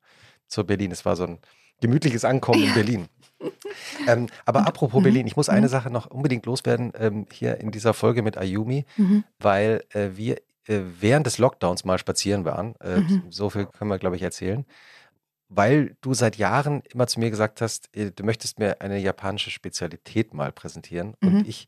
Zur 0.47 0.65
Berlin. 0.65 0.91
Es 0.91 1.05
war 1.05 1.15
so 1.15 1.25
ein 1.25 1.39
gemütliches 1.81 2.23
Ankommen 2.25 2.63
in 2.63 2.73
Berlin. 2.73 3.07
Ähm, 4.07 4.27
aber 4.45 4.65
apropos 4.65 4.99
mhm, 4.99 5.03
Berlin, 5.03 5.27
ich 5.27 5.35
muss 5.35 5.49
eine 5.49 5.65
mhm. 5.67 5.71
Sache 5.71 5.89
noch 5.89 6.07
unbedingt 6.07 6.45
loswerden 6.45 6.93
ähm, 6.97 7.25
hier 7.31 7.59
in 7.59 7.71
dieser 7.71 7.93
Folge 7.93 8.21
mit 8.21 8.37
Ayumi, 8.37 8.85
Mhm. 8.97 9.23
weil 9.39 9.83
äh, 9.89 10.09
wir 10.13 10.37
äh, 10.67 10.79
während 10.99 11.25
des 11.27 11.37
Lockdowns 11.37 11.83
mal 11.83 11.97
spazieren 11.97 12.45
waren. 12.45 12.75
Äh, 12.79 13.01
Mhm. 13.01 13.23
So 13.29 13.49
viel 13.49 13.65
können 13.65 13.89
wir, 13.91 13.99
glaube 13.99 14.15
ich, 14.15 14.21
erzählen. 14.21 14.65
Weil 15.55 15.95
du 16.01 16.13
seit 16.13 16.35
Jahren 16.35 16.81
immer 16.91 17.07
zu 17.07 17.19
mir 17.19 17.29
gesagt 17.29 17.61
hast, 17.61 17.95
äh, 17.95 18.11
du 18.11 18.23
möchtest 18.23 18.59
mir 18.59 18.81
eine 18.81 18.97
japanische 18.97 19.51
Spezialität 19.51 20.33
mal 20.33 20.51
präsentieren. 20.51 21.15
Mhm. 21.21 21.27
Und 21.27 21.47
ich, 21.47 21.67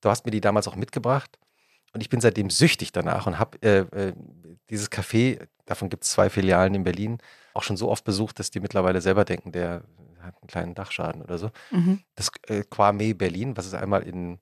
du 0.00 0.08
hast 0.08 0.24
mir 0.24 0.30
die 0.30 0.40
damals 0.40 0.68
auch 0.68 0.76
mitgebracht. 0.76 1.38
Und 1.92 2.00
ich 2.00 2.10
bin 2.10 2.20
seitdem 2.20 2.50
süchtig 2.50 2.92
danach 2.92 3.26
und 3.26 3.38
habe 3.38 3.58
äh, 3.62 3.78
äh, 3.78 4.12
dieses 4.70 4.90
Café, 4.92 5.46
davon 5.66 5.88
gibt 5.88 6.04
es 6.04 6.10
zwei 6.10 6.30
Filialen 6.30 6.74
in 6.74 6.84
Berlin, 6.84 7.18
auch 7.54 7.62
schon 7.62 7.76
so 7.76 7.88
oft 7.90 8.04
besucht, 8.04 8.38
dass 8.38 8.50
die 8.50 8.60
mittlerweile 8.60 9.00
selber 9.00 9.24
denken, 9.24 9.52
der 9.52 9.82
hat 10.20 10.36
einen 10.40 10.48
kleinen 10.48 10.74
Dachschaden 10.74 11.22
oder 11.22 11.38
so. 11.38 11.50
Mhm. 11.70 12.00
Das 12.14 12.30
äh, 12.48 12.62
Kwame 12.68 13.14
Berlin, 13.14 13.56
was 13.56 13.66
es 13.66 13.74
einmal 13.74 14.02
in, 14.02 14.38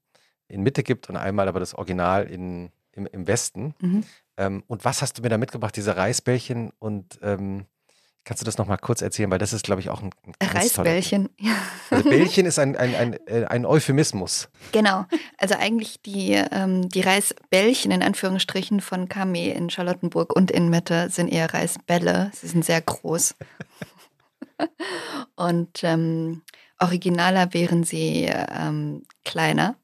in 0.49 0.63
Mitte 0.63 0.83
gibt 0.83 1.09
und 1.09 1.17
einmal 1.17 1.49
aber 1.49 1.61
das 1.61 1.75
Original 1.75 2.25
in, 2.25 2.71
im, 2.93 3.07
im 3.07 3.27
Westen. 3.27 3.75
Mhm. 3.81 4.05
Ähm, 4.37 4.65
und 4.67 4.85
was 4.85 5.01
hast 5.01 5.19
du 5.19 5.23
mir 5.23 5.29
da 5.29 5.39
mitgebracht? 5.39 5.77
Diese 5.77 5.97
Reisbällchen 5.97 6.73
und 6.79 7.19
ähm, 7.23 7.67
kannst 8.27 8.43
du 8.43 8.45
das 8.45 8.59
nochmal 8.59 8.77
kurz 8.77 9.01
erzählen? 9.01 9.31
Weil 9.31 9.39
das 9.39 9.55
ist, 9.55 9.65
glaube 9.65 9.81
ich, 9.81 9.89
auch 9.89 10.03
ein, 10.03 10.11
ein 10.39 10.49
Reisbällchen. 10.49 11.31
Ja. 11.39 11.53
Also 11.89 12.11
Bällchen 12.11 12.47
ist 12.47 12.59
ein, 12.59 12.77
ein, 12.77 12.95
ein, 12.97 13.27
äh, 13.29 13.45
ein 13.45 13.65
Euphemismus. 13.65 14.49
Genau. 14.73 15.07
Also 15.39 15.55
eigentlich 15.55 16.03
die, 16.03 16.33
ähm, 16.33 16.89
die 16.89 17.01
Reisbällchen 17.01 17.93
in 17.93 18.03
Anführungsstrichen 18.03 18.81
von 18.81 19.09
Kame 19.09 19.55
in 19.55 19.71
Charlottenburg 19.71 20.35
und 20.35 20.51
in 20.51 20.69
Mitte 20.69 21.09
sind 21.11 21.29
eher 21.29 21.55
Reisbälle. 21.55 22.33
Sie 22.35 22.49
sind 22.49 22.65
sehr 22.65 22.81
groß. 22.81 23.37
und 25.37 25.85
ähm, 25.85 26.43
originaler 26.81 27.55
wären 27.55 27.85
sie 27.85 28.25
ähm, 28.25 29.05
kleiner, 29.25 29.77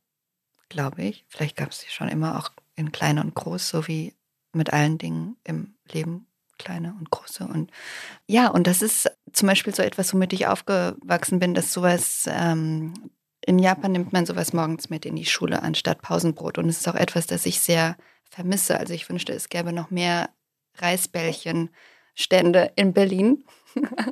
glaube 0.68 1.02
ich. 1.02 1.24
Vielleicht 1.28 1.56
gab 1.56 1.70
es 1.70 1.80
sie 1.80 1.90
schon 1.90 2.08
immer 2.08 2.36
auch 2.36 2.50
in 2.74 2.90
klein 2.90 3.20
und 3.20 3.36
groß, 3.36 3.68
so 3.68 3.86
wie 3.86 4.12
mit 4.52 4.72
allen 4.72 4.98
Dingen 4.98 5.36
im 5.44 5.76
Leben 5.90 6.26
kleine 6.58 6.94
und 6.98 7.10
große. 7.10 7.44
Und 7.44 7.70
ja, 8.26 8.48
und 8.48 8.66
das 8.66 8.82
ist 8.82 9.10
zum 9.32 9.48
Beispiel 9.48 9.74
so 9.74 9.82
etwas, 9.82 10.12
womit 10.12 10.32
ich 10.32 10.46
aufgewachsen 10.46 11.38
bin, 11.38 11.54
dass 11.54 11.72
sowas 11.72 12.28
ähm, 12.28 12.94
in 13.44 13.58
Japan 13.58 13.92
nimmt 13.92 14.12
man 14.12 14.26
sowas 14.26 14.52
morgens 14.52 14.90
mit 14.90 15.04
in 15.04 15.16
die 15.16 15.24
Schule 15.24 15.62
anstatt 15.62 16.02
Pausenbrot. 16.02 16.58
Und 16.58 16.68
es 16.68 16.78
ist 16.78 16.88
auch 16.88 16.94
etwas, 16.94 17.26
das 17.26 17.46
ich 17.46 17.60
sehr 17.60 17.96
vermisse. 18.30 18.78
Also 18.78 18.94
ich 18.94 19.08
wünschte, 19.08 19.32
es 19.32 19.48
gäbe 19.48 19.72
noch 19.72 19.90
mehr 19.90 20.30
Reisbällchenstände 20.78 22.72
in 22.76 22.92
Berlin. 22.92 23.44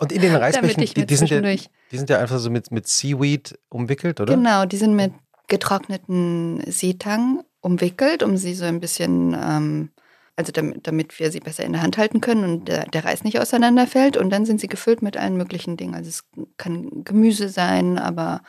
Und 0.01 0.13
in 0.13 0.21
den 0.21 0.35
Reisbällchen, 0.37 0.85
die, 0.85 1.07
die, 1.07 1.17
sind 1.17 1.31
ja, 1.31 1.41
die 1.41 1.97
sind 1.97 2.11
ja 2.11 2.19
einfach 2.19 2.39
so 2.39 2.51
mit, 2.51 2.71
mit 2.73 2.89
Seaweed 2.89 3.59
umwickelt, 3.69 4.21
oder? 4.21 4.35
Genau, 4.35 4.65
die 4.65 4.77
sind 4.77 4.95
mit 4.95 5.13
getrockneten 5.49 6.63
Seetang 6.71 7.45
umwickelt, 7.61 8.23
um 8.23 8.37
sie 8.37 8.55
so 8.55 8.65
ein 8.65 8.81
bisschen, 8.81 9.37
ähm, 9.41 9.91
also 10.41 10.53
damit, 10.53 10.87
damit 10.87 11.19
wir 11.21 11.31
sie 11.31 11.41
besser 11.41 11.65
in 11.65 11.73
der 11.73 11.83
Hand 11.83 11.97
halten 11.99 12.21
können 12.21 12.45
und 12.45 12.69
der, 12.69 12.87
der 12.87 13.05
Reis 13.05 13.23
nicht 13.25 13.39
auseinanderfällt. 13.41 14.17
Und 14.17 14.31
dann 14.31 14.45
sind 14.47 14.61
sie 14.61 14.67
gefüllt 14.67 15.03
mit 15.03 15.17
allen 15.17 15.37
möglichen 15.37 15.77
Dingen. 15.77 15.95
Also 15.95 16.09
es 16.09 16.25
kann 16.57 17.05
Gemüse 17.05 17.49
sein, 17.49 17.99
aber 17.99 18.43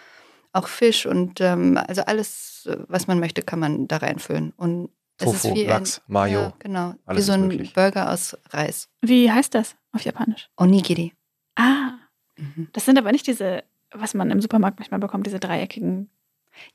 auch 0.53 0.67
Fisch 0.67 1.05
und 1.05 1.39
ähm, 1.39 1.77
also 1.87 2.01
alles, 2.03 2.67
was 2.87 3.07
man 3.07 3.19
möchte, 3.19 3.41
kann 3.41 3.59
man 3.59 3.87
da 3.87 3.97
reinfüllen. 3.97 4.53
Und 4.57 4.89
es 5.17 5.25
Tofu, 5.25 5.47
ist 5.49 5.55
wie 5.55 5.63
Lachs, 5.65 5.99
ein, 5.99 6.13
Mayo. 6.13 6.39
Ja, 6.41 6.53
genau, 6.59 6.93
alles 7.05 7.23
wie 7.23 7.27
so 7.27 7.33
ein 7.33 7.47
möglich. 7.47 7.73
Burger 7.73 8.11
aus 8.11 8.35
Reis. 8.49 8.89
Wie 9.01 9.31
heißt 9.31 9.53
das 9.55 9.75
auf 9.93 10.01
Japanisch? 10.03 10.49
Onigiri. 10.57 11.13
Ah, 11.55 11.91
Mhm. 12.37 12.69
das 12.73 12.85
sind 12.85 12.97
aber 12.97 13.11
nicht 13.11 13.27
diese, 13.27 13.63
was 13.93 14.13
man 14.13 14.31
im 14.31 14.41
Supermarkt 14.41 14.79
manchmal 14.79 14.99
bekommt, 14.99 15.25
diese 15.27 15.39
dreieckigen. 15.39 16.09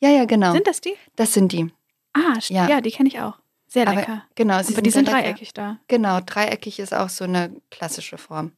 Ja, 0.00 0.10
ja, 0.10 0.24
genau. 0.26 0.52
Sind 0.52 0.66
das 0.66 0.80
die? 0.80 0.94
Das 1.16 1.32
sind 1.34 1.50
die. 1.52 1.70
Ah, 2.14 2.38
Ja. 2.48 2.68
ja 2.68 2.80
die 2.80 2.90
kenne 2.92 3.08
ich 3.08 3.20
auch. 3.20 3.38
Sehr 3.76 3.86
Aber 3.88 4.00
lecker. 4.00 4.22
Genau, 4.36 4.62
sie 4.62 4.72
aber 4.72 4.80
die 4.80 4.90
sind 4.90 5.04
lecker. 5.04 5.20
dreieckig 5.20 5.52
da. 5.52 5.78
Genau, 5.86 6.20
dreieckig 6.24 6.78
ist 6.78 6.94
auch 6.94 7.10
so 7.10 7.24
eine 7.24 7.54
klassische 7.70 8.16
Form. 8.16 8.52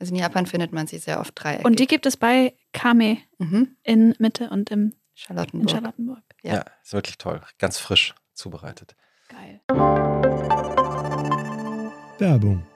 Also 0.00 0.12
in 0.12 0.18
Japan 0.18 0.46
findet 0.46 0.72
man 0.72 0.88
sie 0.88 0.98
sehr 0.98 1.20
oft 1.20 1.30
dreieckig. 1.36 1.64
Und 1.64 1.78
die 1.78 1.86
gibt 1.86 2.06
es 2.06 2.16
bei 2.16 2.54
Kame 2.72 3.18
mhm. 3.38 3.76
in 3.84 4.16
Mitte 4.18 4.50
und 4.50 4.72
im, 4.72 4.86
in 4.86 4.94
Charlottenburg. 5.14 5.70
Charlottenburg. 5.70 6.24
Ja. 6.42 6.54
Ja, 6.54 6.64
ist 6.82 6.92
wirklich 6.92 7.18
toll. 7.18 7.40
Ganz 7.58 7.78
frisch 7.78 8.16
zubereitet. 8.32 8.96
Geil. 9.28 9.60
Werbung. 12.18 12.66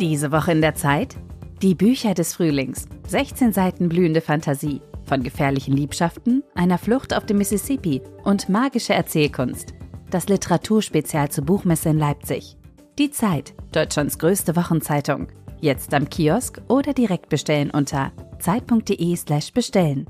Diese 0.00 0.32
Woche 0.32 0.52
in 0.52 0.62
der 0.62 0.74
Zeit? 0.74 1.16
Die 1.60 1.74
Bücher 1.74 2.14
des 2.14 2.32
Frühlings. 2.32 2.88
16 3.08 3.52
Seiten 3.52 3.90
blühende 3.90 4.22
Fantasie. 4.22 4.80
Von 5.10 5.24
gefährlichen 5.24 5.76
Liebschaften, 5.76 6.44
einer 6.54 6.78
Flucht 6.78 7.16
auf 7.16 7.26
dem 7.26 7.38
Mississippi 7.38 8.00
und 8.22 8.48
magische 8.48 8.94
Erzählkunst. 8.94 9.74
Das 10.08 10.28
Literaturspezial 10.28 11.28
zur 11.32 11.44
Buchmesse 11.44 11.88
in 11.88 11.98
Leipzig. 11.98 12.56
Die 12.96 13.10
Zeit, 13.10 13.52
Deutschlands 13.72 14.20
größte 14.20 14.54
Wochenzeitung. 14.54 15.26
Jetzt 15.58 15.94
am 15.94 16.08
Kiosk 16.08 16.62
oder 16.68 16.94
direkt 16.94 17.28
bestellen 17.28 17.72
unter 17.72 18.12
zeit.de/slash 18.38 19.52
bestellen. 19.52 20.06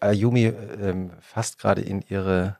Ayumi 0.00 0.46
ähm, 0.80 1.10
fasst 1.20 1.58
gerade 1.58 1.82
in 1.82 2.00
ihre 2.08 2.56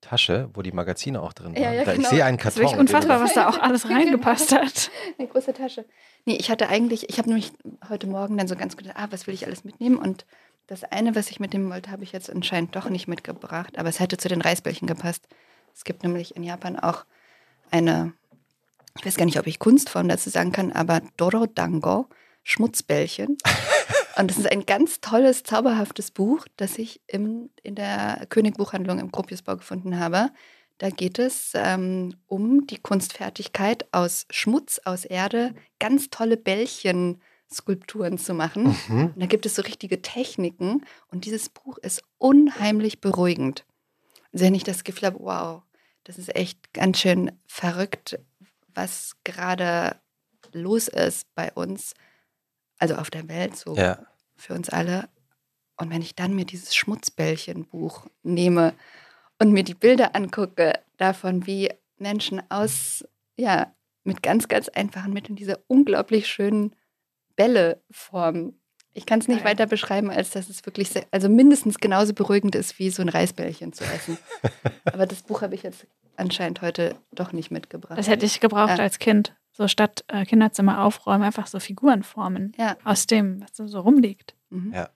Tasche, 0.00 0.48
wo 0.54 0.62
die 0.62 0.72
Magazine 0.72 1.20
auch 1.20 1.32
drin 1.32 1.54
waren. 1.54 1.62
Ja, 1.62 1.72
ja, 1.72 1.84
da, 1.84 1.92
Ich 1.92 1.98
genau. 1.98 2.10
sehe 2.10 2.24
einen 2.24 2.36
Das 2.38 2.46
ist 2.46 2.54
Karton. 2.56 2.62
wirklich 2.78 2.80
unfassbar, 2.80 3.20
was 3.20 3.34
da 3.34 3.48
auch 3.48 3.58
alles 3.58 3.82
Genau. 3.88 3.94
reingepasst 3.96 4.52
hat. 4.52 4.90
Eine 5.18 5.28
große 5.28 5.52
Tasche. 5.52 5.84
Nee, 6.24 6.36
ich 6.36 6.50
hatte 6.50 6.68
eigentlich, 6.68 7.08
ich 7.08 7.18
habe 7.18 7.28
nämlich 7.28 7.52
heute 7.88 8.06
Morgen 8.06 8.36
dann 8.38 8.48
so 8.48 8.54
ganz 8.56 8.76
gedacht, 8.76 8.96
ah, 8.96 9.08
was 9.10 9.26
will 9.26 9.34
ich 9.34 9.44
alles 9.46 9.64
mitnehmen? 9.64 9.96
Und 9.96 10.24
das 10.66 10.84
eine, 10.84 11.14
was 11.14 11.30
ich 11.30 11.40
mitnehmen 11.40 11.70
wollte, 11.70 11.90
habe 11.90 12.04
ich 12.04 12.12
jetzt 12.12 12.30
anscheinend 12.30 12.76
doch 12.76 12.88
nicht 12.90 13.08
mitgebracht. 13.08 13.78
Aber 13.78 13.88
es 13.88 14.00
hätte 14.00 14.18
zu 14.18 14.28
den 14.28 14.40
Reisbällchen 14.40 14.86
gepasst. 14.86 15.26
Es 15.74 15.84
gibt 15.84 16.02
nämlich 16.02 16.36
in 16.36 16.42
Japan 16.42 16.78
auch 16.78 17.04
eine, 17.70 18.12
ich 18.98 19.06
weiß 19.06 19.16
gar 19.16 19.24
nicht, 19.24 19.38
ob 19.38 19.46
ich 19.46 19.58
Kunstform 19.58 20.08
dazu 20.08 20.28
sagen 20.30 20.52
kann, 20.52 20.72
aber 20.72 21.00
Dorodango, 21.16 22.06
Schmutzbällchen. 22.44 23.36
Und 24.18 24.30
das 24.30 24.38
ist 24.38 24.50
ein 24.50 24.66
ganz 24.66 25.00
tolles, 25.00 25.44
zauberhaftes 25.44 26.10
Buch, 26.10 26.46
das 26.56 26.76
ich 26.76 27.00
im, 27.06 27.50
in 27.62 27.76
der 27.76 28.26
König-Buchhandlung 28.28 28.98
im 28.98 29.12
Gropiusbau 29.12 29.56
gefunden 29.56 30.00
habe. 30.00 30.30
Da 30.78 30.90
geht 30.90 31.20
es 31.20 31.52
ähm, 31.54 32.16
um 32.26 32.66
die 32.66 32.78
Kunstfertigkeit 32.78 33.86
aus 33.92 34.26
Schmutz, 34.30 34.80
aus 34.84 35.04
Erde, 35.04 35.54
ganz 35.78 36.10
tolle 36.10 36.36
Bällchen-Skulpturen 36.36 38.18
zu 38.18 38.34
machen. 38.34 38.76
Mhm. 38.88 39.04
Und 39.14 39.20
da 39.20 39.26
gibt 39.26 39.46
es 39.46 39.54
so 39.54 39.62
richtige 39.62 40.02
Techniken. 40.02 40.84
Und 41.12 41.24
dieses 41.24 41.48
Buch 41.48 41.78
ist 41.78 42.02
unheimlich 42.18 43.00
beruhigend. 43.00 43.64
Also 44.32 44.44
wenn 44.44 44.54
ich 44.56 44.64
das 44.64 44.82
Gefühl 44.82 45.06
habe, 45.06 45.20
wow, 45.20 45.62
das 46.02 46.18
ist 46.18 46.34
echt 46.34 46.72
ganz 46.72 46.98
schön 46.98 47.30
verrückt, 47.46 48.18
was 48.74 49.12
gerade 49.22 49.94
los 50.52 50.88
ist 50.88 51.32
bei 51.36 51.52
uns, 51.52 51.94
also 52.78 52.94
auf 52.96 53.10
der 53.10 53.28
Welt, 53.28 53.56
so 53.56 53.74
Ja. 53.76 53.98
für 54.36 54.54
uns 54.54 54.68
alle. 54.68 55.08
Und 55.76 55.90
wenn 55.90 56.02
ich 56.02 56.14
dann 56.14 56.34
mir 56.34 56.44
dieses 56.44 56.74
Schmutzbällchenbuch 56.74 58.06
nehme 58.22 58.74
und 59.38 59.52
mir 59.52 59.62
die 59.64 59.74
Bilder 59.74 60.14
angucke 60.16 60.72
davon, 60.96 61.46
wie 61.46 61.70
Menschen 61.98 62.42
aus, 62.50 63.04
ja, 63.36 63.72
mit 64.04 64.22
ganz, 64.22 64.48
ganz 64.48 64.68
einfachen 64.68 65.12
Mitteln 65.12 65.36
diese 65.36 65.58
unglaublich 65.66 66.26
schönen 66.28 66.74
Bälle 67.36 67.82
formen. 67.90 68.60
Ich 68.94 69.06
kann 69.06 69.20
es 69.20 69.28
nicht 69.28 69.44
weiter 69.44 69.66
beschreiben, 69.66 70.10
als 70.10 70.30
dass 70.30 70.48
es 70.48 70.64
wirklich, 70.66 70.88
sehr, 70.88 71.04
also 71.12 71.28
mindestens 71.28 71.78
genauso 71.78 72.14
beruhigend 72.14 72.54
ist, 72.56 72.78
wie 72.80 72.90
so 72.90 73.02
ein 73.02 73.08
Reisbällchen 73.08 73.72
zu 73.72 73.84
essen. 73.84 74.18
Aber 74.86 75.06
das 75.06 75.22
Buch 75.22 75.42
habe 75.42 75.54
ich 75.54 75.62
jetzt 75.62 75.86
anscheinend 76.16 76.62
heute 76.62 76.96
doch 77.12 77.32
nicht 77.32 77.50
mitgebracht. 77.52 77.96
Das 77.98 78.08
hätte 78.08 78.26
ich 78.26 78.40
gebraucht 78.40 78.78
Ja. 78.78 78.82
als 78.82 78.98
Kind. 78.98 79.36
So 79.58 79.66
statt 79.66 80.04
äh, 80.06 80.24
Kinderzimmer 80.24 80.84
aufräumen, 80.84 81.24
einfach 81.24 81.48
so 81.48 81.58
Figuren 81.58 82.04
formen. 82.04 82.52
Ja. 82.56 82.76
Aus 82.84 83.08
dem, 83.08 83.42
was 83.42 83.50
so, 83.56 83.66
so 83.66 83.80
rumliegt. 83.80 84.36
Mhm. 84.50 84.72
Ja. 84.72 84.88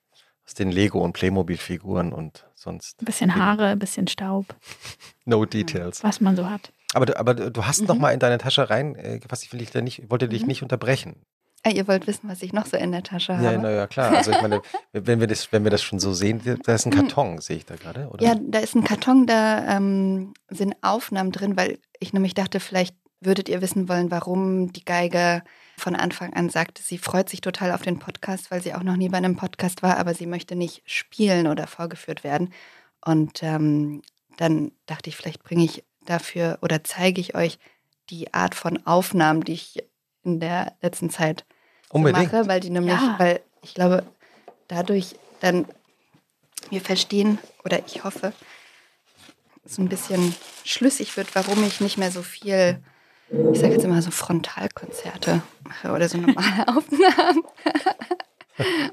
aus 0.46 0.54
den 0.54 0.70
Lego- 0.70 1.00
und 1.02 1.12
Playmobil-Figuren 1.14 2.12
und 2.12 2.46
sonst. 2.54 3.02
Ein 3.02 3.04
bisschen 3.04 3.34
Haare, 3.34 3.66
ein 3.66 3.78
bisschen 3.80 4.06
Staub, 4.06 4.46
No 5.24 5.44
details. 5.44 6.02
was 6.04 6.20
man 6.20 6.36
so 6.36 6.48
hat. 6.48 6.72
Aber 6.94 7.06
du, 7.06 7.18
aber 7.18 7.34
du 7.34 7.64
hast 7.66 7.80
Mhm. 7.82 7.86
noch 7.88 7.98
mal 7.98 8.10
in 8.12 8.20
deine 8.20 8.38
Tasche 8.38 8.70
rein, 8.70 8.94
äh, 8.94 9.18
was 9.28 9.42
ich 9.42 9.52
will 9.52 9.58
dich 9.58 9.70
da 9.72 9.80
nicht, 9.80 10.08
wollte 10.10 10.28
dich 10.28 10.42
Mhm. 10.42 10.48
nicht 10.48 10.62
unterbrechen. 10.62 11.16
Ah, 11.64 11.70
ihr 11.70 11.86
wollt 11.88 12.06
wissen, 12.08 12.28
was 12.28 12.42
ich 12.42 12.52
noch 12.52 12.66
so 12.66 12.76
in 12.76 12.90
der 12.92 13.02
Tasche 13.04 13.34
habe? 13.36 13.44
Ja, 13.44 13.58
naja, 13.58 13.86
klar. 13.88 14.12
Also 14.16 14.30
ich 14.32 14.40
meine, 14.42 14.62
wenn 14.92 15.18
wir 15.20 15.26
das, 15.28 15.52
wenn 15.52 15.62
wir 15.64 15.70
das 15.70 15.82
schon 15.82 15.98
so 16.00 16.12
sehen, 16.12 16.40
da 16.64 16.74
ist 16.74 16.86
ein 16.86 16.90
Karton, 16.92 17.38
sehe 17.40 17.56
ich 17.58 17.66
da 17.66 17.76
gerade, 17.76 18.08
oder? 18.08 18.24
Ja, 18.24 18.34
da 18.40 18.58
ist 18.60 18.74
ein 18.76 18.82
Karton, 18.84 19.26
da 19.26 19.76
ähm, 19.76 20.34
sind 20.50 20.74
Aufnahmen 20.82 21.30
drin, 21.32 21.56
weil 21.56 21.78
ich 22.00 22.12
nämlich 22.12 22.34
dachte, 22.34 22.58
vielleicht 22.58 22.96
würdet 23.24 23.48
ihr 23.48 23.60
wissen 23.60 23.88
wollen, 23.88 24.10
warum 24.10 24.72
die 24.72 24.84
Geige 24.84 25.42
von 25.78 25.96
Anfang 25.96 26.32
an 26.34 26.48
sagte, 26.50 26.82
sie 26.82 26.98
freut 26.98 27.28
sich 27.28 27.40
total 27.40 27.72
auf 27.72 27.82
den 27.82 27.98
Podcast, 27.98 28.50
weil 28.50 28.62
sie 28.62 28.74
auch 28.74 28.82
noch 28.82 28.96
nie 28.96 29.08
bei 29.08 29.16
einem 29.16 29.36
Podcast 29.36 29.82
war, 29.82 29.96
aber 29.98 30.14
sie 30.14 30.26
möchte 30.26 30.54
nicht 30.54 30.82
spielen 30.86 31.46
oder 31.46 31.66
vorgeführt 31.66 32.24
werden. 32.24 32.52
Und 33.04 33.42
ähm, 33.42 34.02
dann 34.36 34.72
dachte 34.86 35.10
ich, 35.10 35.16
vielleicht 35.16 35.42
bringe 35.42 35.64
ich 35.64 35.82
dafür 36.04 36.58
oder 36.62 36.84
zeige 36.84 37.20
ich 37.20 37.34
euch 37.34 37.58
die 38.10 38.32
Art 38.34 38.54
von 38.54 38.84
Aufnahmen, 38.86 39.42
die 39.44 39.52
ich 39.54 39.82
in 40.24 40.40
der 40.40 40.74
letzten 40.82 41.10
Zeit 41.10 41.44
so 41.92 41.98
mache, 41.98 42.46
weil 42.48 42.60
die 42.60 42.70
nämlich, 42.70 42.94
Ja. 42.94 43.16
weil 43.18 43.40
ich 43.62 43.74
glaube, 43.74 44.04
dadurch 44.68 45.16
dann 45.40 45.66
wir 46.70 46.80
verstehen 46.80 47.38
oder 47.64 47.80
ich 47.86 48.04
hoffe, 48.04 48.32
so 49.64 49.82
ein 49.82 49.88
bisschen 49.88 50.34
schlüssig 50.64 51.16
wird, 51.16 51.34
warum 51.34 51.62
ich 51.64 51.80
nicht 51.80 51.98
mehr 51.98 52.10
so 52.10 52.22
viel, 52.22 52.82
ich 53.32 53.60
sage 53.60 53.72
jetzt 53.72 53.84
immer 53.84 54.02
so 54.02 54.10
Frontalkonzerte 54.10 55.42
mache 55.64 55.92
oder 55.94 56.08
so 56.08 56.18
normale 56.18 56.68
Aufnahmen. 56.76 57.42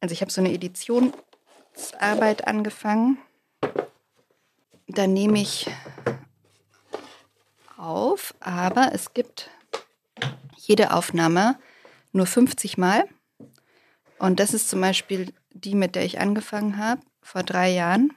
Also 0.00 0.14
ich 0.14 0.20
habe 0.20 0.32
so 0.32 0.40
eine 0.40 0.52
Editionsarbeit 0.52 2.48
angefangen. 2.48 3.18
Da 4.88 5.06
nehme 5.06 5.40
ich 5.40 5.70
auf, 7.76 8.34
aber 8.40 8.90
es 8.94 9.14
gibt 9.14 9.48
jede 10.56 10.92
Aufnahme 10.92 11.56
nur 12.10 12.26
50 12.26 12.78
Mal. 12.78 13.08
Und 14.18 14.40
das 14.40 14.54
ist 14.54 14.68
zum 14.68 14.80
Beispiel 14.80 15.32
die, 15.52 15.76
mit 15.76 15.94
der 15.94 16.04
ich 16.04 16.18
angefangen 16.18 16.78
habe, 16.78 17.02
vor 17.20 17.44
drei 17.44 17.70
Jahren. 17.70 18.12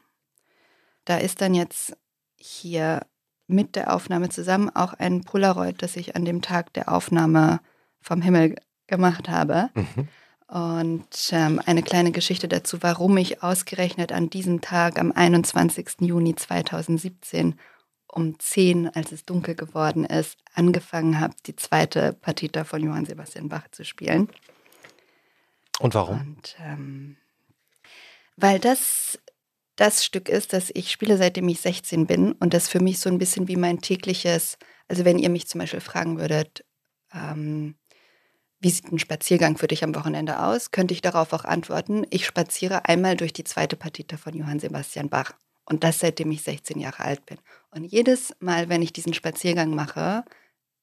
Da 1.05 1.17
ist 1.17 1.39
dann 1.39 1.53
jetzt 1.53 1.95
hier 2.35 3.05
mit 3.47 3.75
der 3.75 3.93
Aufnahme 3.93 4.29
zusammen 4.29 4.69
auch 4.75 4.93
ein 4.93 5.21
Polaroid, 5.21 5.81
das 5.81 5.95
ich 5.95 6.15
an 6.15 6.25
dem 6.25 6.41
Tag 6.41 6.73
der 6.73 6.91
Aufnahme 6.91 7.59
vom 8.01 8.21
Himmel 8.21 8.55
gemacht 8.87 9.29
habe. 9.29 9.69
Mhm. 9.73 10.07
Und 10.47 11.29
ähm, 11.31 11.59
eine 11.65 11.81
kleine 11.81 12.11
Geschichte 12.11 12.47
dazu, 12.47 12.77
warum 12.81 13.17
ich 13.17 13.41
ausgerechnet 13.41 14.11
an 14.11 14.29
diesem 14.29 14.61
Tag, 14.61 14.99
am 14.99 15.11
21. 15.11 16.01
Juni 16.01 16.35
2017, 16.35 17.55
um 18.07 18.39
10, 18.39 18.93
als 18.95 19.11
es 19.11 19.25
dunkel 19.25 19.55
geworden 19.55 20.05
ist, 20.05 20.37
angefangen 20.53 21.19
habe, 21.19 21.33
die 21.47 21.55
zweite 21.55 22.13
Partita 22.13 22.63
von 22.63 22.83
Johann 22.83 23.05
Sebastian 23.05 23.49
Bach 23.49 23.69
zu 23.71 23.83
spielen. 23.83 24.29
Und 25.79 25.95
warum? 25.95 26.19
Und 26.19 26.55
ähm, 26.63 27.17
weil 28.37 28.59
das 28.59 29.19
das 29.75 30.05
Stück 30.05 30.29
ist, 30.29 30.53
das 30.53 30.71
ich 30.73 30.91
spiele, 30.91 31.17
seitdem 31.17 31.47
ich 31.49 31.59
16 31.61 32.07
bin 32.07 32.31
und 32.33 32.53
das 32.53 32.67
für 32.67 32.79
mich 32.79 32.99
so 32.99 33.09
ein 33.09 33.17
bisschen 33.17 33.47
wie 33.47 33.57
mein 33.57 33.81
tägliches, 33.81 34.57
also 34.87 35.05
wenn 35.05 35.19
ihr 35.19 35.29
mich 35.29 35.47
zum 35.47 35.59
Beispiel 35.59 35.81
fragen 35.81 36.19
würdet, 36.19 36.63
ähm, 37.13 37.75
wie 38.59 38.69
sieht 38.69 38.91
ein 38.91 38.99
Spaziergang 38.99 39.57
für 39.57 39.67
dich 39.67 39.83
am 39.83 39.93
Wochenende 39.95 40.41
aus, 40.41 40.71
könnte 40.71 40.93
ich 40.93 41.01
darauf 41.01 41.33
auch 41.33 41.45
antworten, 41.45 42.05
ich 42.09 42.25
spaziere 42.25 42.85
einmal 42.85 43.15
durch 43.15 43.33
die 43.33 43.43
zweite 43.43 43.75
Partita 43.75 44.17
von 44.17 44.33
Johann 44.33 44.59
Sebastian 44.59 45.09
Bach. 45.09 45.33
Und 45.65 45.83
das 45.83 45.99
seitdem 45.99 46.31
ich 46.31 46.43
16 46.43 46.79
Jahre 46.79 47.03
alt 47.03 47.25
bin. 47.25 47.37
Und 47.71 47.83
jedes 47.83 48.35
Mal, 48.39 48.69
wenn 48.69 48.81
ich 48.81 48.93
diesen 48.93 49.13
Spaziergang 49.13 49.73
mache, 49.73 50.23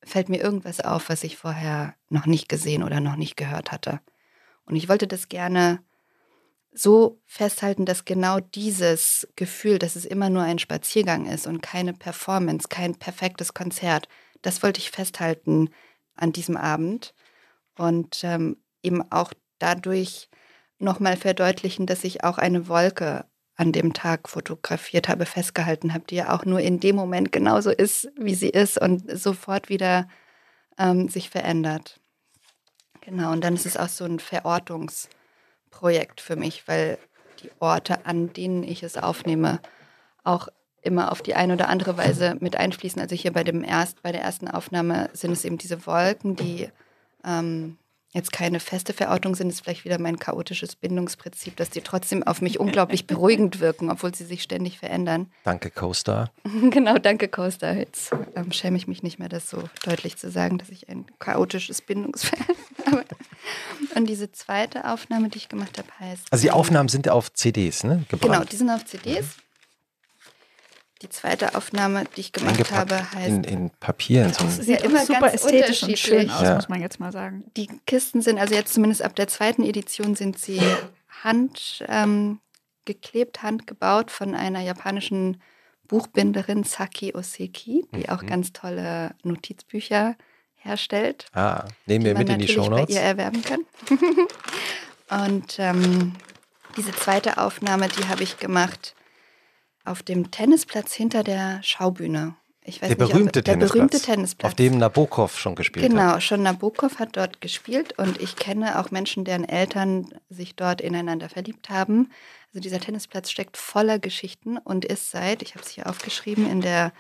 fällt 0.04 0.28
mir 0.28 0.40
irgendwas 0.40 0.80
auf, 0.80 1.08
was 1.08 1.24
ich 1.24 1.36
vorher 1.36 1.94
noch 2.08 2.26
nicht 2.26 2.48
gesehen 2.48 2.82
oder 2.82 3.00
noch 3.00 3.16
nicht 3.16 3.36
gehört 3.36 3.70
hatte. 3.70 4.00
Und 4.64 4.76
ich 4.76 4.88
wollte 4.88 5.06
das 5.06 5.28
gerne 5.28 5.82
so 6.74 7.20
festhalten, 7.26 7.84
dass 7.84 8.04
genau 8.04 8.40
dieses 8.40 9.28
Gefühl, 9.36 9.78
dass 9.78 9.96
es 9.96 10.04
immer 10.04 10.30
nur 10.30 10.42
ein 10.42 10.58
Spaziergang 10.58 11.26
ist 11.26 11.46
und 11.46 11.62
keine 11.62 11.92
Performance, 11.92 12.68
kein 12.68 12.94
perfektes 12.94 13.54
Konzert, 13.54 14.08
das 14.40 14.62
wollte 14.62 14.80
ich 14.80 14.90
festhalten 14.90 15.70
an 16.16 16.32
diesem 16.32 16.56
Abend 16.56 17.14
und 17.76 18.22
ähm, 18.24 18.56
eben 18.82 19.02
auch 19.12 19.32
dadurch 19.58 20.28
nochmal 20.78 21.16
verdeutlichen, 21.16 21.86
dass 21.86 22.04
ich 22.04 22.24
auch 22.24 22.38
eine 22.38 22.68
Wolke 22.68 23.26
an 23.54 23.72
dem 23.72 23.92
Tag 23.92 24.28
fotografiert 24.28 25.08
habe, 25.08 25.26
festgehalten 25.26 25.94
habe, 25.94 26.04
die 26.08 26.16
ja 26.16 26.34
auch 26.34 26.44
nur 26.44 26.60
in 26.60 26.80
dem 26.80 26.96
Moment 26.96 27.32
genauso 27.32 27.70
ist, 27.70 28.10
wie 28.18 28.34
sie 28.34 28.48
ist 28.48 28.80
und 28.80 29.04
sofort 29.16 29.68
wieder 29.68 30.08
ähm, 30.78 31.08
sich 31.08 31.30
verändert. 31.30 32.00
Genau, 33.02 33.32
und 33.32 33.42
dann 33.44 33.54
ist 33.54 33.66
es 33.66 33.76
auch 33.76 33.88
so 33.88 34.04
ein 34.04 34.20
Verortungsprojekt 35.72 36.20
für 36.20 36.36
mich, 36.36 36.68
weil 36.68 36.98
die 37.42 37.50
Orte, 37.58 38.06
an 38.06 38.32
denen 38.32 38.62
ich 38.62 38.82
es 38.82 38.96
aufnehme, 38.96 39.60
auch 40.22 40.48
immer 40.82 41.12
auf 41.12 41.22
die 41.22 41.34
eine 41.34 41.54
oder 41.54 41.68
andere 41.68 41.96
Weise 41.96 42.36
mit 42.40 42.56
einfließen. 42.56 43.00
Also 43.00 43.14
hier 43.14 43.32
bei, 43.32 43.44
dem 43.44 43.64
erst, 43.64 44.02
bei 44.02 44.12
der 44.12 44.22
ersten 44.22 44.48
Aufnahme 44.48 45.10
sind 45.12 45.32
es 45.32 45.44
eben 45.44 45.58
diese 45.58 45.86
Wolken, 45.86 46.36
die 46.36 46.68
ähm, 47.24 47.78
jetzt 48.12 48.32
keine 48.32 48.60
feste 48.60 48.92
Verortung 48.92 49.34
sind, 49.34 49.48
ist 49.48 49.62
vielleicht 49.62 49.84
wieder 49.84 49.98
mein 49.98 50.18
chaotisches 50.18 50.76
Bindungsprinzip, 50.76 51.56
dass 51.56 51.70
die 51.70 51.80
trotzdem 51.80 52.22
auf 52.24 52.42
mich 52.42 52.60
unglaublich 52.60 53.06
beruhigend 53.06 53.60
wirken, 53.60 53.90
obwohl 53.90 54.14
sie 54.14 54.24
sich 54.24 54.42
ständig 54.42 54.78
verändern. 54.78 55.30
Danke, 55.44 55.70
Co-Star. 55.70 56.30
genau, 56.70 56.98
danke 56.98 57.28
Coaster. 57.28 57.74
Jetzt 57.74 58.12
ähm, 58.34 58.52
schäme 58.52 58.76
ich 58.76 58.86
mich 58.86 59.02
nicht 59.02 59.18
mehr, 59.18 59.28
das 59.28 59.48
so 59.48 59.62
deutlich 59.84 60.16
zu 60.18 60.30
sagen, 60.30 60.58
dass 60.58 60.68
ich 60.68 60.88
ein 60.88 61.06
chaotisches 61.20 61.80
Bindungsverhältnis. 61.80 62.58
Und 63.94 64.06
diese 64.06 64.30
zweite 64.32 64.88
Aufnahme, 64.90 65.28
die 65.28 65.38
ich 65.38 65.48
gemacht 65.48 65.78
habe, 65.78 65.88
heißt. 66.00 66.26
Also 66.30 66.42
die 66.42 66.50
Aufnahmen 66.50 66.88
sind 66.88 67.06
ja 67.06 67.12
auf 67.12 67.32
CDs, 67.32 67.84
ne? 67.84 68.04
Genau, 68.08 68.22
Gebrannt. 68.22 68.52
die 68.52 68.56
sind 68.56 68.70
auf 68.70 68.84
CDs. 68.84 69.26
Die 71.02 71.08
zweite 71.08 71.56
Aufnahme, 71.56 72.04
die 72.16 72.20
ich 72.20 72.32
gemacht 72.32 72.52
Eingepackt 72.52 72.78
habe, 72.92 73.12
heißt. 73.12 73.28
in, 73.28 73.44
in 73.44 73.70
Papier. 73.80 74.24
In 74.26 74.32
so 74.32 74.44
Das 74.44 74.54
einem- 74.54 74.62
sieht 74.62 74.66
Sieht 74.78 74.82
immer 74.82 75.04
super 75.04 75.20
ganz 75.20 75.34
ästhetisch 75.34 75.82
und 75.82 75.98
schön 75.98 76.30
aus, 76.30 76.42
Ja. 76.42 76.54
muss 76.54 76.68
man 76.68 76.80
jetzt 76.80 77.00
mal 77.00 77.10
sagen. 77.10 77.44
Die 77.56 77.66
Kisten 77.86 78.22
sind, 78.22 78.38
also 78.38 78.54
jetzt 78.54 78.72
zumindest 78.72 79.02
ab 79.02 79.16
der 79.16 79.26
zweiten 79.26 79.64
Edition, 79.64 80.14
sind 80.14 80.38
sie 80.38 80.60
hand 81.24 81.84
ähm, 81.88 82.38
geklebt, 82.84 83.42
handgebaut 83.42 84.10
von 84.12 84.34
einer 84.36 84.60
japanischen 84.60 85.42
Buchbinderin 85.88 86.62
Saki 86.64 87.14
Oseki, 87.14 87.84
die 87.96 88.08
auch 88.08 88.22
Mhm. 88.22 88.26
ganz 88.28 88.52
tolle 88.52 89.14
Notizbücher 89.24 90.14
herstellt. 90.62 91.26
ah, 91.34 91.64
nehmen 91.86 92.04
die 92.04 92.10
wir 92.10 92.18
mit 92.18 92.28
in 92.28 92.38
die 92.38 92.48
Shownotes. 92.48 92.94
ihr 92.94 93.02
erwerben 93.02 93.42
kann. 93.42 93.60
Und 95.26 95.56
ähm, 95.58 96.14
diese 96.76 96.92
zweite 96.92 97.38
Aufnahme, 97.38 97.88
die 97.88 98.08
habe 98.08 98.22
ich 98.22 98.38
gemacht 98.38 98.94
auf 99.84 100.02
dem 100.02 100.30
Tennisplatz 100.30 100.94
hinter 100.94 101.22
der 101.22 101.60
Schaubühne. 101.62 102.34
Ich 102.64 102.80
weiß 102.80 102.88
Der 102.88 102.96
nicht, 102.96 102.98
berühmte 102.98 103.40
ob, 103.40 103.44
der 103.44 103.54
Tennisplatz, 103.54 103.72
berühmte 103.72 104.00
Tennisplatz. 104.00 104.50
Auf 104.52 104.54
dem 104.54 104.78
Nabokov 104.78 105.38
schon 105.38 105.56
gespielt 105.56 105.84
hat. 105.84 105.90
Genau, 105.90 106.20
schon 106.20 106.42
Nabokov 106.42 107.00
hat 107.00 107.16
dort 107.16 107.40
gespielt 107.40 107.98
und 107.98 108.22
ich 108.22 108.36
kenne 108.36 108.78
auch 108.78 108.92
Menschen, 108.92 109.24
deren 109.24 109.48
Eltern 109.48 110.14
sich 110.30 110.54
dort 110.54 110.80
ineinander 110.80 111.28
verliebt 111.28 111.70
haben. 111.70 112.10
Also 112.50 112.60
dieser 112.60 112.78
Tennisplatz 112.78 113.30
steckt 113.30 113.56
voller 113.56 113.98
Geschichten 113.98 114.58
und 114.58 114.84
ist 114.84 115.10
seit, 115.10 115.42
ich 115.42 115.54
habe 115.54 115.64
es 115.64 115.70
hier 115.70 115.88
aufgeschrieben 115.88 116.48
in 116.48 116.60
der 116.60 116.92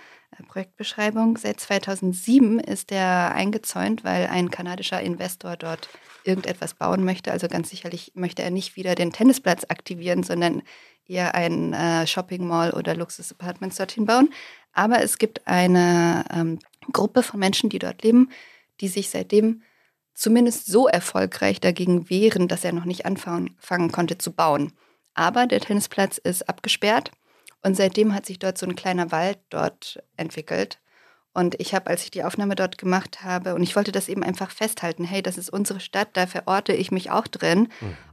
Projektbeschreibung, 0.48 1.36
seit 1.36 1.60
2007 1.60 2.58
ist 2.58 2.92
er 2.92 3.34
eingezäunt, 3.34 4.04
weil 4.04 4.26
ein 4.26 4.50
kanadischer 4.50 5.00
Investor 5.00 5.56
dort 5.56 5.88
irgendetwas 6.24 6.74
bauen 6.74 7.04
möchte. 7.04 7.32
Also 7.32 7.48
ganz 7.48 7.70
sicherlich 7.70 8.12
möchte 8.14 8.42
er 8.42 8.50
nicht 8.50 8.76
wieder 8.76 8.94
den 8.94 9.12
Tennisplatz 9.12 9.64
aktivieren, 9.68 10.22
sondern 10.22 10.62
eher 11.06 11.34
ein 11.34 11.72
äh, 11.72 12.06
Shopping 12.06 12.46
Mall 12.46 12.72
oder 12.72 12.94
Luxus-Apartments 12.94 13.76
dorthin 13.76 14.06
bauen. 14.06 14.32
Aber 14.72 15.02
es 15.02 15.18
gibt 15.18 15.46
eine 15.46 16.24
ähm, 16.32 16.58
Gruppe 16.92 17.22
von 17.22 17.40
Menschen, 17.40 17.70
die 17.70 17.78
dort 17.78 18.02
leben, 18.02 18.30
die 18.80 18.88
sich 18.88 19.10
seitdem 19.10 19.62
zumindest 20.14 20.66
so 20.66 20.88
erfolgreich 20.88 21.60
dagegen 21.60 22.08
wehren, 22.08 22.48
dass 22.48 22.64
er 22.64 22.72
noch 22.72 22.84
nicht 22.84 23.06
anfangen 23.06 23.56
fangen 23.58 23.92
konnte 23.92 24.18
zu 24.18 24.32
bauen. 24.32 24.72
Aber 25.14 25.46
der 25.46 25.60
Tennisplatz 25.60 26.18
ist 26.18 26.48
abgesperrt 26.48 27.10
und 27.62 27.76
seitdem 27.76 28.14
hat 28.14 28.26
sich 28.26 28.38
dort 28.38 28.58
so 28.58 28.66
ein 28.66 28.76
kleiner 28.76 29.12
Wald 29.12 29.38
dort 29.50 30.02
entwickelt. 30.16 30.80
Und 31.34 31.58
ich 31.60 31.74
habe, 31.74 31.88
als 31.88 32.04
ich 32.04 32.10
die 32.10 32.24
Aufnahme 32.24 32.56
dort 32.56 32.76
gemacht 32.76 33.22
habe, 33.22 33.54
und 33.54 33.62
ich 33.62 33.74
wollte 33.74 33.92
das 33.92 34.08
eben 34.08 34.22
einfach 34.22 34.50
festhalten, 34.50 35.04
hey, 35.04 35.22
das 35.22 35.38
ist 35.38 35.50
unsere 35.50 35.80
Stadt, 35.80 36.10
da 36.12 36.26
verorte 36.26 36.74
ich 36.74 36.90
mich 36.90 37.10
auch 37.10 37.26
drin. 37.26 37.68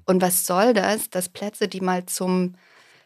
Und 0.05 0.21
was 0.21 0.45
soll 0.45 0.73
das, 0.73 1.09
dass 1.09 1.27
Plätze, 1.27 1.67
die 1.67 1.81
mal 1.81 2.05
zum 2.05 2.55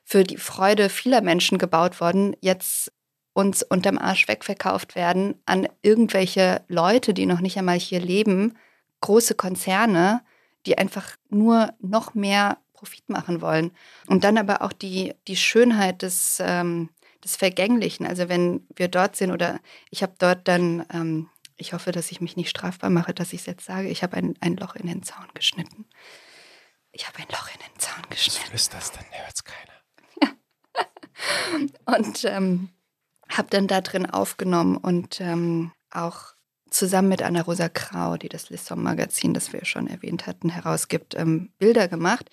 für 0.04 0.24
die 0.24 0.38
Freude 0.38 0.90
vieler 0.90 1.22
Menschen 1.22 1.58
gebaut 1.58 2.00
wurden, 2.02 2.36
jetzt 2.42 2.92
uns 3.32 3.64
unterm 3.64 3.98
Arsch 3.98 4.28
wegverkauft 4.28 4.96
werden 4.96 5.36
an 5.46 5.68
irgendwelche 5.82 6.62
Leute, 6.68 7.14
die 7.14 7.26
noch 7.26 7.40
nicht 7.40 7.58
einmal 7.58 7.80
hier 7.80 8.00
leben, 8.00 8.56
große 9.02 9.34
Konzerne, 9.34 10.22
die 10.66 10.78
einfach 10.78 11.16
nur 11.30 11.74
noch 11.80 12.14
mehr 12.14 12.58
Profit 12.84 13.10
machen 13.10 13.40
wollen. 13.40 13.72
Und 14.08 14.26
dann 14.26 14.38
aber 14.38 14.62
auch 14.62 14.74
die, 14.74 15.14
die 15.30 15.38
Schönheit 15.38 16.02
des, 16.02 16.42
ähm, 16.42 16.90
des 17.24 17.38
Vergänglichen. 17.38 18.06
Also 18.06 18.28
wenn 18.28 18.68
wir 18.76 18.90
dort 18.90 19.16
sind 19.16 19.32
oder 19.32 19.62
ich 19.90 20.04
habe 20.04 20.14
dort 20.20 20.48
dann, 20.50 20.86
ähm, 20.92 21.30
ich 21.56 21.72
hoffe, 21.72 21.94
dass 21.94 22.12
ich 22.12 22.20
mich 22.20 22.36
nicht 22.36 22.50
strafbar 22.50 22.90
mache, 22.90 23.14
dass 23.14 23.32
ich 23.32 23.40
es 23.42 23.46
jetzt 23.46 23.66
sage, 23.66 23.88
ich 23.88 24.04
habe 24.04 24.18
ein, 24.18 24.36
ein 24.42 24.58
Loch 24.58 24.76
in 24.76 24.88
den 24.88 25.02
Zaun 25.02 25.28
geschnitten. 25.34 25.86
Ich 26.92 27.08
habe 27.08 27.20
ein 27.20 27.30
Loch 27.32 27.48
in 27.54 27.60
den 27.60 27.80
Zaun 27.80 28.04
geschnitten. 28.10 28.50
Was 28.52 28.62
ist 28.62 28.74
das, 28.74 28.92
dann 28.92 29.06
hört 29.12 29.34
es 29.34 29.44
keiner. 29.46 30.36
und 31.98 32.26
ähm, 32.26 32.70
habe 33.30 33.48
dann 33.50 33.68
da 33.68 33.80
drin 33.80 34.10
aufgenommen 34.10 34.76
und 34.76 35.22
ähm, 35.22 35.72
auch 35.90 36.34
zusammen 36.70 37.08
mit 37.08 37.22
Anna-Rosa 37.22 37.70
Krau, 37.70 38.18
die 38.18 38.30
das 38.30 38.50
Lissom-Magazin, 38.50 39.34
das 39.34 39.54
wir 39.54 39.64
schon 39.64 39.88
erwähnt 39.88 40.28
hatten, 40.28 40.50
herausgibt, 40.50 41.16
ähm, 41.16 41.54
Bilder 41.60 41.88
gemacht. 41.88 42.30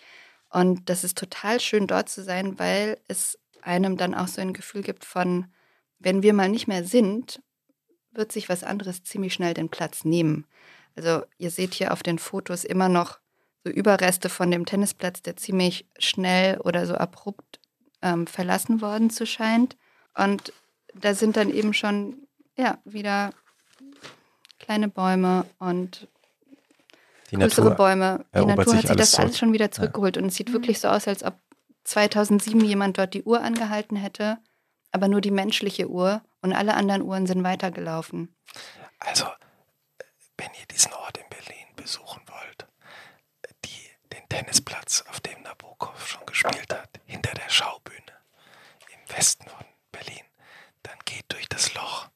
Und 0.51 0.89
das 0.89 1.05
ist 1.05 1.17
total 1.17 1.61
schön 1.61 1.87
dort 1.87 2.09
zu 2.09 2.23
sein, 2.23 2.59
weil 2.59 2.99
es 3.09 3.39
einem 3.63 3.97
dann 3.97 4.15
auch 4.15 4.29
so 4.29 4.41
ein 4.41 4.53
Gefühl 4.53 4.83
gibt 4.83 5.05
von, 5.05 5.47
wenn 5.99 6.23
wir 6.23 6.33
mal 6.35 6.49
nicht 6.49 6.67
mehr 6.67 6.85
sind, 6.85 7.41
wird 8.13 8.33
sich 8.33 8.49
was 8.49 8.65
anderes 8.65 9.05
ziemlich 9.05 9.35
schnell 9.35 9.55
den 9.55 9.69
Platz 9.69 10.05
nehmen. 10.05 10.47
Also 10.97 11.23
ihr 11.39 11.51
seht 11.51 11.75
hier 11.75 11.93
auf 11.93 12.03
den 12.03 12.19
Fotos 12.19 12.65
immer 12.65 12.89
noch 12.89 13.21
so 13.65 13.71
Überreste 13.71 14.29
von 14.29 14.51
dem 14.51 14.67
Tennisplatz, 14.67 15.23
der 15.23 15.37
ziemlich 15.37 15.87
schnell 15.99 16.59
oder 16.59 16.87
so 16.87 16.95
abrupt 16.95 17.61
ähm, 18.03 18.27
verlassen 18.27 18.81
worden 18.81 19.11
zu 19.11 19.27
scheint. 19.27 19.77
Und 20.17 20.53
da 20.95 21.15
sind 21.15 21.37
dann 21.37 21.51
eben 21.51 21.75
schon 21.75 22.27
ja, 22.57 22.79
wieder 22.85 23.33
kleine 24.59 24.89
Bäume 24.89 25.47
und 25.59 26.09
die 27.31 27.37
größere 27.37 27.71
Natur 27.71 27.77
Bäume. 27.77 28.25
Die 28.35 28.45
Natur 28.45 28.77
hat 28.77 28.87
sich 28.87 28.97
das 28.97 29.11
zurück. 29.13 29.25
alles 29.25 29.39
schon 29.39 29.53
wieder 29.53 29.71
zurückgeholt. 29.71 30.17
Und 30.17 30.27
es 30.27 30.35
sieht 30.35 30.53
wirklich 30.53 30.81
so 30.81 30.89
aus, 30.89 31.07
als 31.07 31.23
ob 31.23 31.39
2007 31.85 32.61
jemand 32.65 32.99
dort 32.99 33.15
die 33.15 33.23
Uhr 33.23 33.41
angehalten 33.41 33.97
hätte, 33.97 34.39
aber 34.93 35.09
nur 35.09 35.21
die 35.21 35.31
menschliche 35.31 35.89
Uhr 35.89 36.23
und 36.43 36.53
alle 36.53 36.75
anderen 36.75 37.03
Uhren 37.03 37.27
sind 37.27 37.43
weitergelaufen. 37.45 38.35
Also, 38.99 39.27
wenn 40.37 40.51
ihr 40.61 40.67
diesen 40.71 40.93
Ort 40.93 41.19
in 41.19 41.29
Berlin 41.31 41.67
besuchen 41.77 42.23
wollt, 42.27 42.67
die, 43.65 43.91
den 44.13 44.29
Tennisplatz, 44.29 45.05
auf 45.09 45.21
dem 45.21 45.43
Nabokov 45.43 46.07
schon 46.07 46.27
gespielt 46.27 46.73
hat, 46.73 47.01
hinter 47.07 47.33
der 47.35 47.49
Schaubühne 47.49 47.97
im 48.93 49.17
Westen 49.17 49.49
von 49.49 49.65
Berlin, 49.93 50.25
dann 50.83 50.99
geht 51.05 51.25
durch 51.29 51.49
das 51.49 51.75
Loch, 51.75 52.09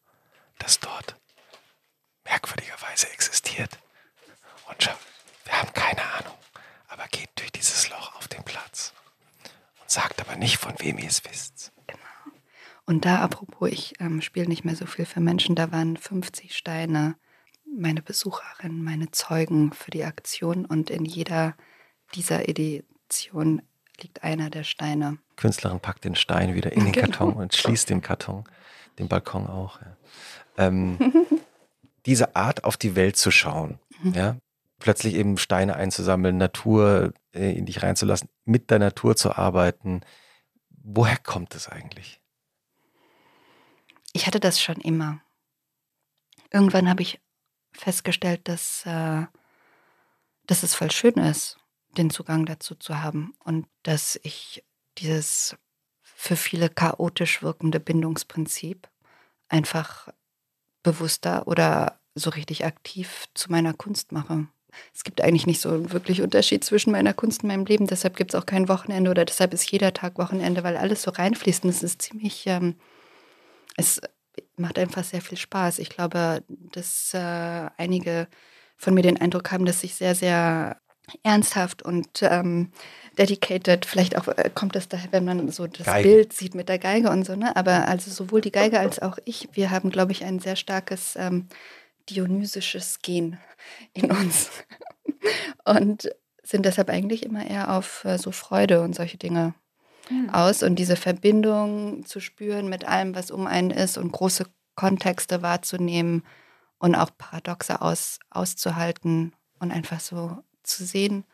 das 0.58 0.80
dort 0.80 1.16
merkwürdigerweise 2.24 3.10
existiert. 3.10 3.78
Und 4.68 4.82
schaut, 4.82 4.96
wir 5.44 5.52
haben 5.60 5.72
keine 5.74 6.02
Ahnung, 6.18 6.34
aber 6.88 7.04
geht 7.10 7.30
durch 7.36 7.52
dieses 7.52 7.88
Loch 7.90 8.14
auf 8.16 8.28
den 8.28 8.42
Platz. 8.44 8.92
Und 9.80 9.90
sagt 9.90 10.20
aber 10.20 10.36
nicht, 10.36 10.56
von 10.58 10.74
wem 10.78 10.98
ihr 10.98 11.08
es 11.08 11.24
wisst. 11.24 11.72
Und 12.86 13.06
da, 13.06 13.20
apropos, 13.22 13.70
ich 13.70 13.94
ähm, 14.00 14.20
spiele 14.20 14.46
nicht 14.46 14.64
mehr 14.66 14.76
so 14.76 14.84
viel 14.84 15.06
für 15.06 15.20
Menschen, 15.20 15.54
da 15.54 15.72
waren 15.72 15.96
50 15.96 16.54
Steine, 16.54 17.16
meine 17.78 18.02
Besucherinnen, 18.02 18.84
meine 18.84 19.10
Zeugen 19.10 19.72
für 19.72 19.90
die 19.90 20.04
Aktion 20.04 20.66
und 20.66 20.90
in 20.90 21.06
jeder 21.06 21.56
dieser 22.14 22.46
Edition 22.46 23.62
liegt 24.02 24.22
einer 24.22 24.50
der 24.50 24.64
Steine. 24.64 25.16
Künstlerin 25.36 25.80
packt 25.80 26.04
den 26.04 26.14
Stein 26.14 26.54
wieder 26.54 26.72
in 26.72 26.84
den 26.84 26.92
Genau. 26.92 27.06
Karton 27.06 27.32
und 27.34 27.54
schließt 27.54 27.88
den 27.88 28.02
Karton, 28.02 28.44
den 28.98 29.08
Balkon 29.08 29.46
auch. 29.46 29.80
Ja. 29.80 29.96
Ähm, 30.58 30.98
diese 32.06 32.36
Art, 32.36 32.64
auf 32.64 32.76
die 32.76 32.96
Welt 32.96 33.16
zu 33.16 33.30
schauen, 33.30 33.78
Mhm. 34.02 34.12
ja, 34.12 34.36
plötzlich 34.84 35.14
eben 35.14 35.38
Steine 35.38 35.76
einzusammeln, 35.76 36.36
Natur 36.36 37.14
äh, 37.32 37.56
in 37.56 37.64
dich 37.64 37.82
reinzulassen, 37.82 38.28
mit 38.44 38.70
der 38.70 38.78
Natur 38.78 39.16
zu 39.16 39.34
arbeiten. 39.34 40.02
Woher 40.68 41.16
kommt 41.16 41.54
es 41.54 41.70
eigentlich? 41.70 42.20
Ich 44.12 44.26
hatte 44.26 44.40
das 44.40 44.60
schon 44.60 44.76
immer. 44.76 45.22
Irgendwann 46.52 46.90
habe 46.90 47.00
ich 47.00 47.18
festgestellt, 47.72 48.46
dass, 48.46 48.84
äh, 48.84 49.22
dass 50.46 50.62
es 50.62 50.74
voll 50.74 50.90
schön 50.90 51.14
ist, 51.14 51.56
den 51.96 52.10
Zugang 52.10 52.44
dazu 52.44 52.74
zu 52.74 53.00
haben 53.00 53.32
und 53.42 53.66
dass 53.84 54.20
ich 54.22 54.66
dieses 54.98 55.56
für 56.02 56.36
viele 56.36 56.68
chaotisch 56.68 57.42
wirkende 57.42 57.80
Bindungsprinzip 57.80 58.90
einfach 59.48 60.10
bewusster 60.82 61.48
oder 61.48 61.98
so 62.14 62.28
richtig 62.28 62.66
aktiv 62.66 63.24
zu 63.32 63.50
meiner 63.50 63.72
Kunst 63.72 64.12
mache. 64.12 64.46
Es 64.94 65.04
gibt 65.04 65.20
eigentlich 65.20 65.46
nicht 65.46 65.60
so 65.60 65.70
einen 65.70 65.92
wirklich 65.92 66.22
Unterschied 66.22 66.64
zwischen 66.64 66.92
meiner 66.92 67.14
Kunst 67.14 67.42
und 67.42 67.48
meinem 67.48 67.64
Leben. 67.64 67.86
Deshalb 67.86 68.16
gibt 68.16 68.34
es 68.34 68.40
auch 68.40 68.46
kein 68.46 68.68
Wochenende 68.68 69.10
oder 69.10 69.24
deshalb 69.24 69.54
ist 69.54 69.70
jeder 69.70 69.92
Tag 69.92 70.18
Wochenende, 70.18 70.64
weil 70.64 70.76
alles 70.76 71.02
so 71.02 71.10
reinfließt. 71.10 71.64
Und 71.64 71.70
es 71.70 71.82
ist 71.82 72.02
ziemlich, 72.02 72.46
ähm, 72.46 72.76
es 73.76 74.00
macht 74.56 74.78
einfach 74.78 75.04
sehr 75.04 75.20
viel 75.20 75.38
Spaß. 75.38 75.78
Ich 75.78 75.90
glaube, 75.90 76.42
dass 76.48 77.12
äh, 77.14 77.70
einige 77.76 78.28
von 78.76 78.94
mir 78.94 79.02
den 79.02 79.20
Eindruck 79.20 79.50
haben, 79.52 79.64
dass 79.64 79.84
ich 79.84 79.94
sehr, 79.94 80.14
sehr 80.14 80.80
ernsthaft 81.22 81.82
und 81.82 82.22
ähm, 82.22 82.70
dedicated, 83.18 83.84
vielleicht 83.84 84.16
auch 84.16 84.28
äh, 84.28 84.50
kommt 84.54 84.74
das 84.74 84.88
daher, 84.88 85.12
wenn 85.12 85.24
man 85.24 85.50
so 85.50 85.66
das 85.66 85.86
Geige. 85.86 86.08
Bild 86.08 86.32
sieht 86.32 86.54
mit 86.54 86.68
der 86.68 86.78
Geige 86.78 87.10
und 87.10 87.24
so, 87.24 87.36
ne? 87.36 87.54
Aber 87.56 87.88
also 87.88 88.10
sowohl 88.10 88.40
die 88.40 88.52
Geige 88.52 88.80
als 88.80 89.00
auch 89.00 89.18
ich, 89.24 89.48
wir 89.52 89.70
haben, 89.70 89.90
glaube 89.90 90.12
ich, 90.12 90.24
ein 90.24 90.38
sehr 90.40 90.56
starkes 90.56 91.14
ähm, 91.16 91.46
dionysisches 92.10 93.00
Gen 93.02 93.38
in 93.92 94.10
uns. 94.10 94.50
und 95.64 96.10
sind 96.42 96.66
deshalb 96.66 96.90
eigentlich 96.90 97.24
immer 97.24 97.46
eher 97.46 97.74
auf 97.74 98.04
äh, 98.04 98.18
so 98.18 98.30
Freude 98.30 98.82
und 98.82 98.94
solche 98.94 99.16
Dinge 99.16 99.54
aus 100.32 100.62
und 100.62 100.76
diese 100.76 100.96
Verbindung 100.96 102.04
zu 102.04 102.20
spüren 102.20 102.68
mit 102.68 102.84
allem, 102.84 103.14
was 103.14 103.30
um 103.30 103.46
einen 103.46 103.70
ist 103.70 103.96
und 103.96 104.12
große 104.12 104.44
Kontexte 104.74 105.42
wahrzunehmen 105.42 106.24
und 106.78 106.94
auch 106.94 107.10
Paradoxe 107.16 107.80
aus, 107.80 108.18
auszuhalten 108.30 109.32
und 109.58 109.70
einfach 109.70 110.00
so 110.00 110.42
zu 110.62 110.84
sehen. 110.84 111.24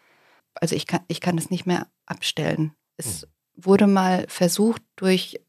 Also 0.54 0.76
ich 0.76 0.86
kann, 0.86 1.00
ich 1.08 1.20
kann 1.20 1.38
es 1.38 1.50
nicht 1.50 1.66
mehr 1.66 1.88
abstellen. 2.06 2.74
Es 2.96 3.26
wurde 3.56 3.86
mal 3.86 4.26
versucht 4.28 4.82
durch 4.96 5.40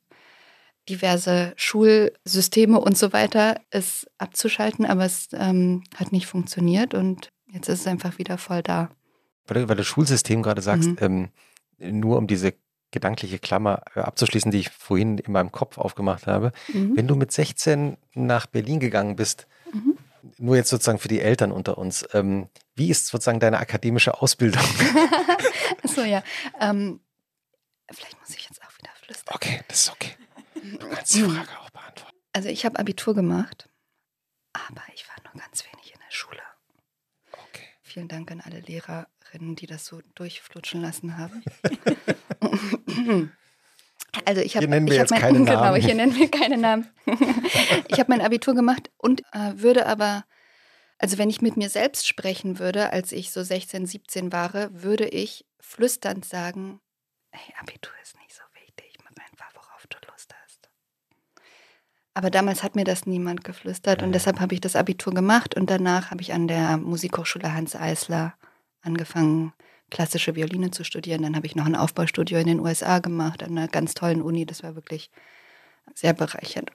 diverse 0.89 1.53
Schulsysteme 1.55 2.79
und 2.79 2.97
so 2.97 3.13
weiter, 3.13 3.59
es 3.69 4.07
abzuschalten, 4.17 4.85
aber 4.85 5.05
es 5.05 5.29
ähm, 5.33 5.83
hat 5.95 6.11
nicht 6.11 6.27
funktioniert 6.27 6.93
und 6.93 7.29
jetzt 7.51 7.69
ist 7.69 7.81
es 7.81 7.87
einfach 7.87 8.17
wieder 8.17 8.37
voll 8.37 8.61
da. 8.63 8.89
Weil 9.47 9.61
du, 9.63 9.69
weil 9.69 9.75
du 9.77 9.83
Schulsystem 9.83 10.41
gerade 10.43 10.61
sagst, 10.61 10.89
Mhm. 10.89 10.97
ähm, 10.99 11.29
nur 12.01 12.17
um 12.17 12.27
diese 12.27 12.53
gedankliche 12.91 13.39
Klammer 13.39 13.83
äh, 13.95 13.99
abzuschließen, 14.01 14.51
die 14.51 14.59
ich 14.59 14.69
vorhin 14.69 15.17
in 15.17 15.31
meinem 15.31 15.51
Kopf 15.51 15.77
aufgemacht 15.77 16.27
habe. 16.27 16.51
Mhm. 16.73 16.95
Wenn 16.97 17.07
du 17.07 17.15
mit 17.15 17.31
16 17.31 17.97
nach 18.13 18.45
Berlin 18.47 18.79
gegangen 18.79 19.15
bist, 19.15 19.47
Mhm. 19.73 19.97
nur 20.37 20.55
jetzt 20.57 20.69
sozusagen 20.69 20.99
für 20.99 21.07
die 21.07 21.21
Eltern 21.21 21.51
unter 21.51 21.77
uns, 21.77 22.05
ähm, 22.13 22.49
wie 22.75 22.89
ist 22.89 23.07
sozusagen 23.07 23.39
deine 23.39 23.59
akademische 23.59 24.21
Ausbildung? 24.21 24.61
Achso, 25.83 26.01
ja. 26.01 26.21
Ähm, 26.59 26.99
vielleicht 27.91 28.19
muss 28.19 28.29
ich 28.35 28.43
jetzt 28.47 28.61
auch 28.61 28.77
wieder 28.77 28.91
flüstern. 29.03 29.35
Okay, 29.35 29.61
das 29.67 29.83
ist 29.83 29.91
okay. 29.91 30.11
Du 30.63 30.89
kannst 30.89 31.15
die 31.15 31.21
Frage 31.21 31.59
auch 31.59 31.69
beantworten. 31.69 32.17
Also 32.33 32.49
ich 32.49 32.65
habe 32.65 32.79
Abitur 32.79 33.13
gemacht, 33.13 33.69
aber 34.53 34.81
ich 34.93 35.07
war 35.07 35.15
nur 35.23 35.41
ganz 35.41 35.65
wenig 35.65 35.93
in 35.93 35.99
der 35.99 36.11
Schule. 36.11 36.41
Okay. 37.31 37.67
Vielen 37.81 38.07
Dank 38.07 38.31
an 38.31 38.41
alle 38.41 38.59
Lehrerinnen, 38.59 39.55
die 39.55 39.67
das 39.67 39.85
so 39.85 40.01
durchflutschen 40.15 40.81
lassen 40.81 41.17
haben. 41.17 41.43
Also 44.25 44.41
ich 44.41 44.55
habe 44.55 44.65
Hier 44.65 44.69
nennen 44.69 44.87
wir 44.87 44.93
ich 44.93 44.99
hab 44.99 45.03
jetzt 45.05 45.11
mein, 45.11 45.21
keine 45.21 45.37
genau, 45.45 45.61
Namen. 45.61 45.81
hier 45.81 45.95
nennen 45.95 46.15
wir 46.15 46.29
keine 46.29 46.57
Namen. 46.57 46.89
ich 47.87 47.99
habe 47.99 48.09
mein 48.09 48.21
Abitur 48.21 48.53
gemacht 48.53 48.91
und 48.97 49.21
äh, 49.31 49.53
würde 49.55 49.85
aber, 49.85 50.25
also 50.97 51.17
wenn 51.17 51.29
ich 51.29 51.41
mit 51.41 51.57
mir 51.57 51.69
selbst 51.69 52.07
sprechen 52.07 52.59
würde, 52.59 52.91
als 52.91 53.11
ich 53.11 53.31
so 53.31 53.41
16, 53.41 53.85
17 53.85 54.31
war, 54.31 54.53
würde 54.73 55.07
ich 55.07 55.45
flüsternd 55.59 56.25
sagen, 56.25 56.81
hey, 57.31 57.53
Abitur 57.59 57.93
ist 58.03 58.17
nicht 58.17 58.33
so 58.33 58.41
wichtig, 58.53 58.97
mach 59.03 59.11
einfach, 59.25 59.53
worauf 59.55 59.87
du 59.87 59.97
Lust 60.11 60.33
hast. 60.43 60.69
Aber 62.13 62.29
damals 62.29 62.61
hat 62.63 62.75
mir 62.75 62.83
das 62.83 63.05
niemand 63.05 63.43
geflüstert 63.43 64.01
und 64.01 64.09
Mhm. 64.09 64.13
deshalb 64.13 64.39
habe 64.41 64.53
ich 64.53 64.61
das 64.61 64.75
Abitur 64.75 65.13
gemacht 65.13 65.55
und 65.55 65.69
danach 65.69 66.11
habe 66.11 66.21
ich 66.21 66.33
an 66.33 66.47
der 66.47 66.77
Musikhochschule 66.77 67.53
Hans 67.53 67.75
Eisler 67.75 68.33
angefangen, 68.81 69.53
klassische 69.89 70.35
Violine 70.35 70.71
zu 70.71 70.83
studieren. 70.83 71.21
Dann 71.23 71.35
habe 71.35 71.45
ich 71.45 71.55
noch 71.55 71.65
ein 71.65 71.75
Aufbaustudio 71.75 72.37
in 72.39 72.47
den 72.47 72.59
USA 72.59 72.99
gemacht, 72.99 73.43
an 73.43 73.57
einer 73.57 73.67
ganz 73.67 73.93
tollen 73.93 74.21
Uni. 74.21 74.45
Das 74.45 74.63
war 74.63 74.75
wirklich 74.75 75.09
sehr 75.95 76.13
bereichernd. 76.13 76.71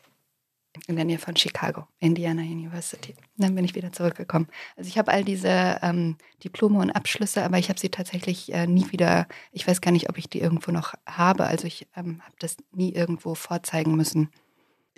In 0.87 0.97
der 0.97 1.07
Nähe 1.07 1.19
von 1.19 1.35
Chicago, 1.35 1.87
Indiana 2.01 2.43
University. 2.43 3.15
Dann 3.39 3.55
bin 3.55 3.65
ich 3.65 3.75
wieder 3.75 3.93
zurückgekommen. 3.93 4.47
Also 4.77 4.89
ich 4.89 4.99
habe 4.99 5.11
all 5.11 5.25
diese 5.25 5.79
ähm, 5.81 6.19
Diplome 6.45 6.79
und 6.81 6.91
Abschlüsse, 6.91 7.43
aber 7.45 7.57
ich 7.57 7.71
habe 7.71 7.81
sie 7.81 7.89
tatsächlich 7.89 8.53
äh, 8.53 8.67
nie 8.67 8.93
wieder, 8.93 9.27
ich 9.53 9.67
weiß 9.67 9.81
gar 9.81 9.91
nicht, 9.91 10.11
ob 10.11 10.19
ich 10.19 10.29
die 10.29 10.41
irgendwo 10.41 10.73
noch 10.73 10.93
habe. 11.07 11.47
Also 11.47 11.67
ich 11.67 11.87
ähm, 11.97 12.21
habe 12.23 12.35
das 12.41 12.59
nie 12.73 12.93
irgendwo 12.93 13.35
vorzeigen 13.35 13.97
müssen. 13.97 14.31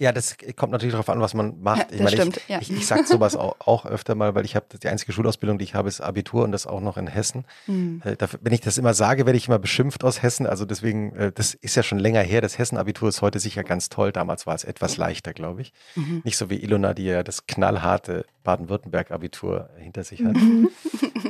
Ja, 0.00 0.12
das 0.12 0.36
kommt 0.54 0.70
natürlich 0.70 0.92
darauf 0.92 1.08
an, 1.08 1.20
was 1.20 1.34
man 1.34 1.60
macht. 1.60 1.90
Ja, 1.90 1.96
ich 1.96 1.98
meine, 2.02 2.10
stimmt, 2.16 2.36
ich, 2.36 2.48
ja. 2.48 2.58
ich, 2.60 2.70
ich 2.70 2.86
sage 2.86 3.02
sowas 3.06 3.34
auch, 3.34 3.56
auch 3.58 3.84
öfter 3.84 4.14
mal, 4.14 4.34
weil 4.36 4.44
ich 4.44 4.54
habe 4.54 4.66
die 4.80 4.86
einzige 4.88 5.12
Schulausbildung, 5.12 5.58
die 5.58 5.64
ich 5.64 5.74
habe, 5.74 5.88
ist 5.88 6.00
Abitur 6.00 6.44
und 6.44 6.52
das 6.52 6.68
auch 6.68 6.80
noch 6.80 6.96
in 6.96 7.08
Hessen. 7.08 7.44
Hm. 7.66 8.00
Äh, 8.04 8.14
dafür- 8.16 8.38
Wenn 8.42 8.52
ich 8.52 8.60
das 8.60 8.78
immer 8.78 8.94
sage, 8.94 9.26
werde 9.26 9.36
ich 9.36 9.48
immer 9.48 9.58
beschimpft 9.58 10.04
aus 10.04 10.22
Hessen. 10.22 10.46
Also 10.46 10.64
deswegen, 10.66 11.12
äh, 11.16 11.32
das 11.32 11.54
ist 11.54 11.74
ja 11.74 11.82
schon 11.82 11.98
länger 11.98 12.20
her. 12.22 12.40
Das 12.40 12.58
Hessen-Abitur 12.58 13.08
ist 13.08 13.22
heute 13.22 13.40
sicher 13.40 13.64
ganz 13.64 13.88
toll. 13.88 14.12
Damals 14.12 14.46
war 14.46 14.54
es 14.54 14.62
etwas 14.62 14.96
leichter, 14.98 15.32
glaube 15.32 15.62
ich. 15.62 15.72
Mhm. 15.96 16.22
Nicht 16.24 16.36
so 16.36 16.48
wie 16.48 16.62
Ilona, 16.62 16.94
die 16.94 17.04
ja 17.06 17.24
das 17.24 17.46
knallharte 17.48 18.24
Baden-Württemberg-Abitur 18.44 19.70
hinter 19.78 20.04
sich 20.04 20.24
hat. 20.24 20.36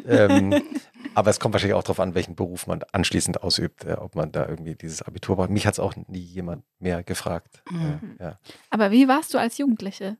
ähm, 0.06 0.62
aber 1.14 1.30
es 1.30 1.40
kommt 1.40 1.52
wahrscheinlich 1.52 1.74
auch 1.76 1.82
darauf 1.82 2.00
an, 2.00 2.14
welchen 2.14 2.34
Beruf 2.36 2.66
man 2.66 2.82
anschließend 2.92 3.42
ausübt, 3.42 3.84
äh, 3.84 3.94
ob 3.94 4.14
man 4.14 4.32
da 4.32 4.46
irgendwie 4.48 4.74
dieses 4.74 5.02
Abitur 5.02 5.36
braucht. 5.36 5.50
Mich 5.50 5.66
hat 5.66 5.74
es 5.74 5.80
auch 5.80 5.94
nie 5.96 6.18
jemand 6.18 6.64
mehr 6.78 7.02
gefragt. 7.02 7.62
Mhm. 7.70 8.16
Äh, 8.18 8.22
ja. 8.24 8.38
Aber 8.70 8.90
wie 8.90 9.08
warst 9.08 9.34
du 9.34 9.38
als 9.38 9.58
Jugendliche? 9.58 10.16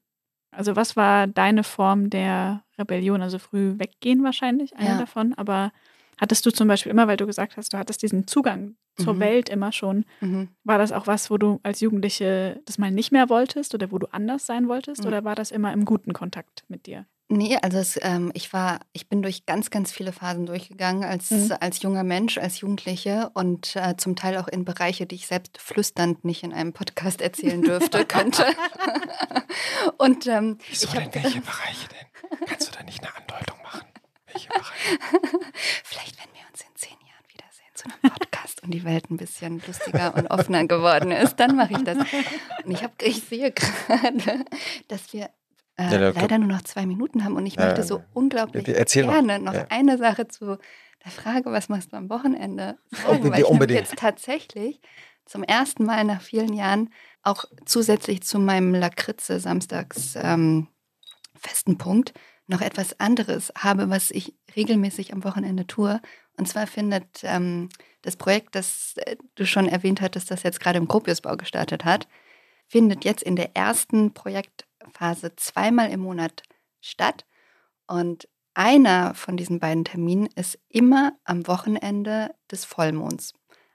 Also 0.51 0.77
was 0.77 0.97
war 0.97 1.27
deine 1.27 1.63
Form 1.65 2.11
der 2.11 2.65
Rebellion? 2.79 3.23
Also 3.23 3.39
früh 3.39 3.79
weggehen 3.79 4.25
wahrscheinlich, 4.25 4.77
eine 4.77 4.91
Ja. 4.91 4.97
davon. 4.97 5.35
Aber 5.35 5.73
hattest 6.19 6.45
du 6.47 6.51
zum 6.51 6.69
Beispiel 6.69 6.91
immer, 6.91 7.07
weil 7.07 7.17
du 7.17 7.27
gesagt 7.27 7.57
hast, 7.57 7.73
du 7.73 7.79
hattest 7.79 8.03
diesen 8.03 8.27
Zugang 8.27 8.77
zur 8.97 9.15
Mhm. 9.15 9.21
Welt 9.21 9.49
immer 9.49 9.71
schon, 9.73 10.05
Mhm. 10.21 10.49
war 10.65 10.79
das 10.79 10.91
auch 10.91 11.07
was, 11.07 11.31
wo 11.31 11.37
du 11.39 11.61
als 11.63 11.81
Jugendliche 11.81 12.61
das 12.65 12.79
mal 12.79 12.91
nicht 12.91 13.13
mehr 13.13 13.29
wolltest 13.29 13.75
oder 13.75 13.93
wo 13.93 13.99
du 13.99 14.07
anders 14.13 14.45
sein 14.47 14.69
wolltest? 14.69 15.03
Mhm. 15.03 15.07
Oder 15.09 15.25
war 15.25 15.35
das 15.37 15.51
immer 15.53 15.73
im 15.73 15.85
guten 15.85 16.13
Kontakt 16.13 16.65
mit 16.69 16.87
dir? 16.87 17.07
Nee, 17.31 17.59
also 17.61 17.79
es, 17.79 17.99
ähm, 18.01 18.31
ich 18.33 18.55
war, 18.55 18.81
ich 18.95 19.09
bin 19.09 19.21
durch 19.21 19.45
ganz, 19.45 19.69
ganz 19.69 19.93
viele 19.93 20.13
Phasen 20.13 20.47
durchgegangen 20.47 21.05
als, 21.05 21.31
Mhm. 21.31 21.53
als 21.61 21.83
junger 21.83 22.03
Mensch, 22.03 22.39
als 22.39 22.61
Jugendliche 22.61 23.31
und 23.35 23.77
äh, 23.77 23.97
zum 23.99 24.17
Teil 24.17 24.39
auch 24.39 24.49
in 24.49 24.65
Bereiche, 24.65 25.05
die 25.07 25.17
ich 25.17 25.27
selbst 25.27 25.61
flüsternd 25.61 26.25
nicht 26.25 26.43
in 26.43 26.55
einem 26.55 26.73
Podcast 26.73 27.21
erzählen 27.21 27.61
dürfte, 27.61 28.07
könnte. 28.07 28.47
und 29.99 30.27
ähm, 30.27 30.57
ich 30.71 30.87
hab, 30.87 31.15
welche 31.15 31.41
Bereiche 31.43 31.89
denn? 31.91 32.39
Kannst 32.47 32.69
du 32.69 32.79
da 32.79 32.83
nicht 32.85 33.03
eine 33.03 33.15
Andeutung 33.15 33.63
machen? 33.63 33.87
Welche 34.33 34.49
Bereiche? 34.49 34.71
vielleicht, 35.85 36.17
wenn 36.19 36.33
wir 36.35 36.49
uns 36.51 36.63
in 36.63 36.75
zehn 36.77 36.97
Jahren 37.07 37.25
wiedersehen 37.29 37.75
zu 37.75 37.85
einem 37.85 38.15
Podcast 38.15 38.63
und 38.63 38.71
die 38.71 38.85
Welt 38.85 39.11
ein 39.11 39.19
bisschen 39.19 39.63
lustiger 39.67 40.15
und 40.15 40.29
offener 40.31 40.67
geworden 40.67 41.11
ist, 41.13 41.37
dann 41.37 41.57
mache 41.57 41.75
ich 41.75 41.85
das. 41.85 41.99
Und 42.65 42.71
ich, 42.73 42.83
hab, 42.83 43.03
ich 43.03 43.23
sehe 43.25 43.53
gerade, 43.53 44.45
dass 44.89 45.13
wir 45.13 45.29
äh, 45.79 45.91
Ja, 45.91 46.11
leider 46.11 46.39
nur 46.39 46.49
noch 46.49 46.63
zwei 46.63 46.85
Minuten 46.87 47.25
haben 47.25 47.37
und 47.37 47.47
ich 47.47 47.57
möchte 47.57 47.81
ja, 47.81 47.87
so 47.87 48.03
unglaublich 48.13 48.67
noch. 48.67 49.13
gerne 49.13 49.39
noch, 49.39 49.55
Ja. 49.55 49.67
eine 49.71 49.97
Sache 49.99 50.29
zu 50.29 50.59
der 51.05 51.13
Frage, 51.13 51.51
was 51.53 51.69
machst 51.69 51.93
du 51.93 51.97
am 51.97 52.11
Wochenende? 52.11 52.77
Sagen, 52.91 53.07
Unbedingt, 53.09 53.33
weil 53.33 53.41
ich 53.41 53.47
unbedingt. 53.47 53.81
jetzt 53.81 53.97
tatsächlich 53.97 54.81
zum 55.25 55.43
ersten 55.43 55.85
Mal 55.85 56.05
nach 56.05 56.21
vielen 56.21 56.53
Jahren 56.53 56.91
auch 57.23 57.45
zusätzlich 57.65 58.23
zu 58.23 58.39
meinem 58.39 58.75
Lakritze 58.75 59.41
samstags 59.41 60.15
ähm, 60.17 60.69
festen 61.35 61.79
Punkt 61.79 62.13
noch 62.47 62.63
etwas 62.63 62.99
anderes 62.99 63.53
habe, 63.57 63.91
was 63.91 64.11
ich 64.11 64.35
regelmäßig 64.57 65.13
am 65.13 65.23
Wochenende 65.23 65.67
tue. 65.67 66.01
Und 66.37 66.49
zwar 66.49 66.67
findet 66.67 67.21
ähm, 67.23 67.69
das 68.03 68.17
Projekt, 68.17 68.55
das 68.55 68.95
äh, 68.97 69.17
du 69.35 69.45
schon 69.47 69.69
erwähnt 69.69 70.01
hattest, 70.01 70.31
das 70.31 70.43
jetzt 70.43 70.59
gerade 70.61 70.79
im 70.79 70.89
Gropiusbau 70.89 71.37
gestartet 71.37 71.85
hat, 71.85 72.09
findet 72.67 73.05
jetzt 73.05 73.23
in 73.23 73.37
der 73.37 73.55
ersten 73.55 74.15
Projektphase 74.89 75.37
zweimal 75.37 75.91
im 75.91 76.01
Monat 76.01 76.43
statt. 76.81 77.25
Und 77.87 78.29
einer 78.55 79.15
von 79.15 79.37
diesen 79.37 79.61
beiden 79.61 79.85
Terminen 79.85 80.29
ist 80.35 80.59
immer 80.69 81.13
am 81.25 81.47
Wochenende 81.47 82.35
des 82.51 82.65
Vollmonds. 82.65 83.35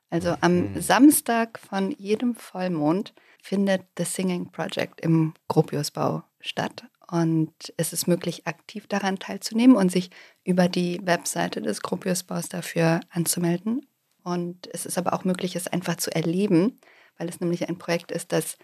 Also 0.09 0.36
am 0.41 0.74
Mhm. 0.74 0.82
Samstag 0.82 1.57
von 1.57 1.91
jedem 1.91 2.36
Vollmond 2.36 3.14
findet 3.41 3.84
The 3.97 4.03
Singing 4.03 4.51
Project 4.51 5.01
im 5.01 5.34
Gropiusbau 5.47 6.24
statt. 6.39 6.86
Und 7.09 7.53
es 7.78 7.93
ist 7.93 8.07
möglich, 8.07 8.47
aktiv 8.47 8.88
daran 8.88 9.20
teilzunehmen 9.20 9.76
und 9.76 9.91
sich 9.91 10.09
über 10.43 10.68
die 10.68 10.99
Webseite 11.03 11.61
des 11.61 11.82
Gropiusbaus 11.82 12.49
dafür 12.49 13.01
anzumelden. 13.09 13.86
Und 14.24 14.68
es 14.74 14.86
ist 14.86 14.97
aber 14.97 15.14
auch 15.14 15.26
möglich, 15.26 15.55
es 15.55 15.68
einfach 15.68 15.95
zu 15.97 16.16
erleben, 16.16 16.80
weil 17.18 17.28
es 17.28 17.39
nämlich 17.39 17.68
ein 17.68 17.78
Projekt 17.78 18.11
ist, 18.11 18.32
das, 18.32 18.57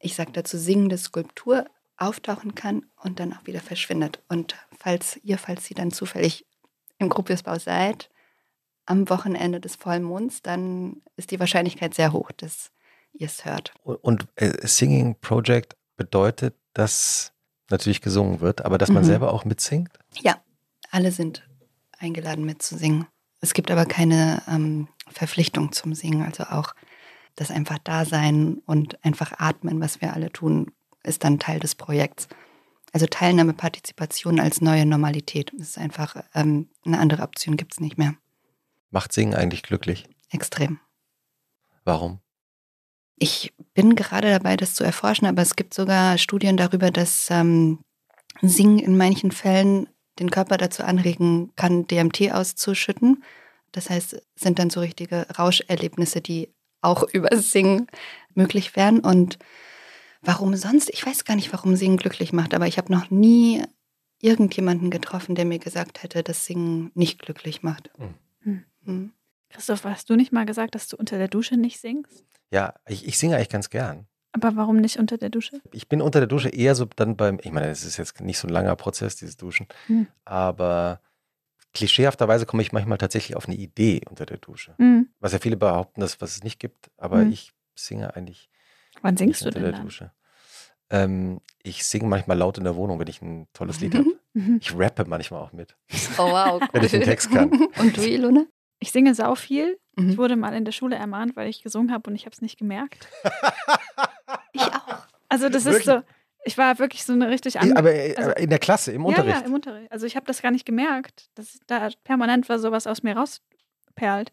ich 0.00 0.14
sage 0.14 0.32
dazu, 0.32 0.56
singende 0.58 0.98
Skulptur 0.98 1.66
auftauchen 1.96 2.54
kann 2.54 2.86
und 3.02 3.18
dann 3.20 3.32
auch 3.32 3.46
wieder 3.46 3.60
verschwindet. 3.60 4.22
Und 4.28 4.54
falls 4.78 5.18
ihr, 5.22 5.38
falls 5.38 5.64
Sie 5.64 5.74
dann 5.74 5.90
zufällig 5.90 6.46
im 6.98 7.08
Gropiusbau 7.08 7.58
seid, 7.58 8.10
am 8.86 9.08
Wochenende 9.10 9.60
des 9.60 9.76
Vollmonds, 9.76 10.42
dann 10.42 11.02
ist 11.16 11.30
die 11.30 11.40
Wahrscheinlichkeit 11.40 11.94
sehr 11.94 12.12
hoch, 12.12 12.30
dass 12.32 12.70
ihr 13.12 13.26
es 13.26 13.44
hört. 13.44 13.74
Und, 13.82 14.26
äh, 14.36 14.66
Singing 14.66 15.16
Project 15.20 15.76
bedeutet, 15.96 16.54
dass 16.72 17.32
natürlich 17.70 18.00
gesungen 18.00 18.40
wird, 18.40 18.64
aber 18.64 18.78
dass 18.78 18.88
man 18.90 19.02
Mhm. 19.02 19.06
selber 19.08 19.32
auch 19.32 19.44
mitsingt? 19.44 19.90
Ja, 20.20 20.40
alle 20.90 21.10
sind 21.12 21.46
eingeladen 21.98 22.44
mitzusingen. 22.44 23.06
Es 23.40 23.52
gibt 23.54 23.70
aber 23.70 23.84
keine 23.84 24.42
ähm, 24.48 24.88
Verpflichtung 25.10 25.72
zum 25.72 25.94
Singen. 25.94 26.22
Also 26.22 26.44
auch 26.44 26.74
das 27.40 27.50
einfach 27.50 27.78
da 27.78 28.04
sein 28.04 28.60
und 28.66 29.04
einfach 29.04 29.32
atmen, 29.38 29.80
was 29.80 30.00
wir 30.00 30.12
alle 30.12 30.32
tun, 30.32 30.72
ist 31.04 31.24
dann 31.24 31.38
Teil 31.38 31.60
des 31.60 31.74
Projekts. 31.74 32.28
Also 32.92 33.06
Teilnahme, 33.06 33.52
Partizipation 33.52 34.40
als 34.40 34.60
neue 34.60 34.86
Normalität. 34.86 35.52
Das 35.56 35.68
ist 35.68 35.78
einfach 35.78 36.16
ähm, 36.34 36.68
eine 36.84 36.98
andere 36.98 37.22
Option 37.22 37.56
gibt 37.56 37.72
es 37.72 37.80
nicht 37.80 37.98
mehr. 37.98 38.14
Macht 38.90 39.12
Singen 39.12 39.34
eigentlich 39.34 39.62
glücklich? 39.62 40.08
Extrem. 40.30 40.80
Warum? 41.84 42.20
Ich 43.18 43.52
bin 43.74 43.94
gerade 43.94 44.30
dabei, 44.30 44.56
das 44.56 44.74
zu 44.74 44.84
erforschen, 44.84 45.26
aber 45.26 45.42
es 45.42 45.56
gibt 45.56 45.74
sogar 45.74 46.18
Studien 46.18 46.56
darüber, 46.56 46.90
dass 46.90 47.30
ähm, 47.30 47.80
Singen 48.40 48.78
in 48.78 48.96
manchen 48.96 49.32
Fällen 49.32 49.88
den 50.18 50.30
Körper 50.30 50.56
dazu 50.56 50.82
anregen 50.82 51.52
kann, 51.56 51.86
DMT 51.86 52.32
auszuschütten. 52.32 53.22
Das 53.72 53.90
heißt, 53.90 54.14
es 54.14 54.22
sind 54.34 54.58
dann 54.58 54.70
so 54.70 54.80
richtige 54.80 55.26
Rauscherlebnisse, 55.36 56.20
die 56.20 56.48
auch 56.80 57.02
über 57.12 57.36
Singen 57.36 57.86
möglich 58.34 58.76
wären. 58.76 59.00
Und 59.00 59.38
warum 60.22 60.54
sonst? 60.56 60.90
Ich 60.90 61.04
weiß 61.04 61.24
gar 61.24 61.36
nicht, 61.36 61.52
warum 61.52 61.76
Singen 61.76 61.96
glücklich 61.96 62.32
macht, 62.32 62.54
aber 62.54 62.66
ich 62.66 62.78
habe 62.78 62.92
noch 62.92 63.10
nie 63.10 63.62
irgendjemanden 64.20 64.90
getroffen, 64.90 65.34
der 65.34 65.44
mir 65.44 65.58
gesagt 65.58 66.02
hätte, 66.02 66.22
dass 66.22 66.44
Singen 66.44 66.90
nicht 66.94 67.20
glücklich 67.20 67.62
macht. 67.62 67.90
Hm. 67.98 68.64
Hm. 68.84 69.12
Christoph, 69.50 69.84
hast 69.84 70.10
du 70.10 70.16
nicht 70.16 70.32
mal 70.32 70.46
gesagt, 70.46 70.74
dass 70.74 70.88
du 70.88 70.96
unter 70.96 71.18
der 71.18 71.28
Dusche 71.28 71.56
nicht 71.56 71.80
singst? 71.80 72.24
Ja, 72.50 72.74
ich, 72.86 73.06
ich 73.06 73.18
singe 73.18 73.36
eigentlich 73.36 73.48
ganz 73.48 73.70
gern. 73.70 74.06
Aber 74.32 74.56
warum 74.56 74.76
nicht 74.76 74.98
unter 74.98 75.18
der 75.18 75.30
Dusche? 75.30 75.60
Ich 75.72 75.88
bin 75.88 76.02
unter 76.02 76.20
der 76.20 76.26
Dusche 76.26 76.48
eher 76.50 76.74
so 76.74 76.84
dann 76.84 77.16
beim, 77.16 77.38
ich 77.42 77.50
meine, 77.52 77.68
es 77.68 77.84
ist 77.84 77.96
jetzt 77.96 78.20
nicht 78.20 78.38
so 78.38 78.46
ein 78.46 78.52
langer 78.52 78.76
Prozess, 78.76 79.16
dieses 79.16 79.36
Duschen, 79.36 79.66
Hm. 79.86 80.06
aber 80.24 81.00
klischeehafterweise 81.74 82.46
komme 82.46 82.62
ich 82.62 82.72
manchmal 82.72 82.98
tatsächlich 82.98 83.36
auf 83.36 83.46
eine 83.46 83.56
Idee 83.56 84.00
unter 84.08 84.26
der 84.26 84.38
Dusche. 84.38 84.74
Hm. 84.78 85.08
Was 85.20 85.32
ja 85.32 85.38
viele 85.38 85.56
behaupten, 85.56 86.00
dass 86.00 86.20
was 86.20 86.32
es 86.36 86.44
nicht 86.44 86.58
gibt, 86.60 86.90
aber 86.96 87.20
Hm. 87.20 87.32
ich 87.32 87.52
singe 87.74 88.14
eigentlich 88.16 88.48
Wann 89.02 89.14
nicht 89.14 89.18
singst 89.18 89.42
du 89.42 89.46
unter 89.46 89.60
denn 89.60 89.62
der 89.64 89.72
dann? 89.72 89.82
Dusche. 89.84 90.12
Ähm, 90.90 91.40
ich 91.62 91.84
singe 91.84 92.06
manchmal 92.06 92.38
laut 92.38 92.56
in 92.58 92.64
der 92.64 92.74
Wohnung, 92.76 92.98
wenn 92.98 93.06
ich 93.08 93.20
ein 93.20 93.46
tolles 93.52 93.80
Lied 93.80 93.94
habe. 93.94 94.06
Mhm. 94.32 94.58
Ich 94.62 94.74
rappe 94.76 95.04
manchmal 95.06 95.42
auch 95.42 95.52
mit. 95.52 95.76
Oh 96.16 96.30
wow. 96.30 96.62
Wenn 96.72 96.82
ich 96.84 96.92
den 96.92 97.02
Text 97.02 97.30
kann. 97.30 97.50
Und 97.78 97.96
du, 97.96 98.02
Ilona? 98.08 98.46
Ich 98.78 98.90
singe 98.92 99.14
sau 99.14 99.34
viel. 99.34 99.78
Mhm. 99.96 100.10
Ich 100.10 100.16
wurde 100.18 100.36
mal 100.36 100.54
in 100.54 100.64
der 100.64 100.72
Schule 100.72 100.96
ermahnt, 100.96 101.36
weil 101.36 101.48
ich 101.48 101.62
gesungen 101.62 101.92
habe 101.92 102.08
und 102.08 102.16
ich 102.16 102.24
habe 102.24 102.32
es 102.32 102.40
nicht 102.40 102.58
gemerkt. 102.58 103.08
Ich 104.52 104.62
auch. 104.62 105.06
Also 105.28 105.48
das 105.48 105.64
Wirklich? 105.64 105.86
ist 105.86 105.92
so, 105.92 106.02
ich 106.44 106.56
war 106.58 106.78
wirklich 106.78 107.04
so 107.04 107.12
eine 107.12 107.28
richtig 107.28 107.54
Ja, 107.54 107.60
an 107.62 107.72
aber 107.76 107.92
äh, 107.94 108.14
also- 108.16 108.30
in 108.32 108.50
der 108.50 108.58
Klasse, 108.58 108.92
im 108.92 109.02
ja, 109.02 109.08
Unterricht. 109.08 109.40
Ja, 109.40 109.46
im 109.46 109.54
Unterricht. 109.54 109.90
Also 109.92 110.06
ich 110.06 110.16
habe 110.16 110.26
das 110.26 110.40
gar 110.42 110.50
nicht 110.50 110.64
gemerkt, 110.66 111.28
dass 111.34 111.58
da 111.66 111.88
permanent 112.04 112.48
war 112.48 112.58
sowas 112.58 112.86
aus 112.86 113.02
mir 113.02 113.16
rausperlt. 113.16 114.32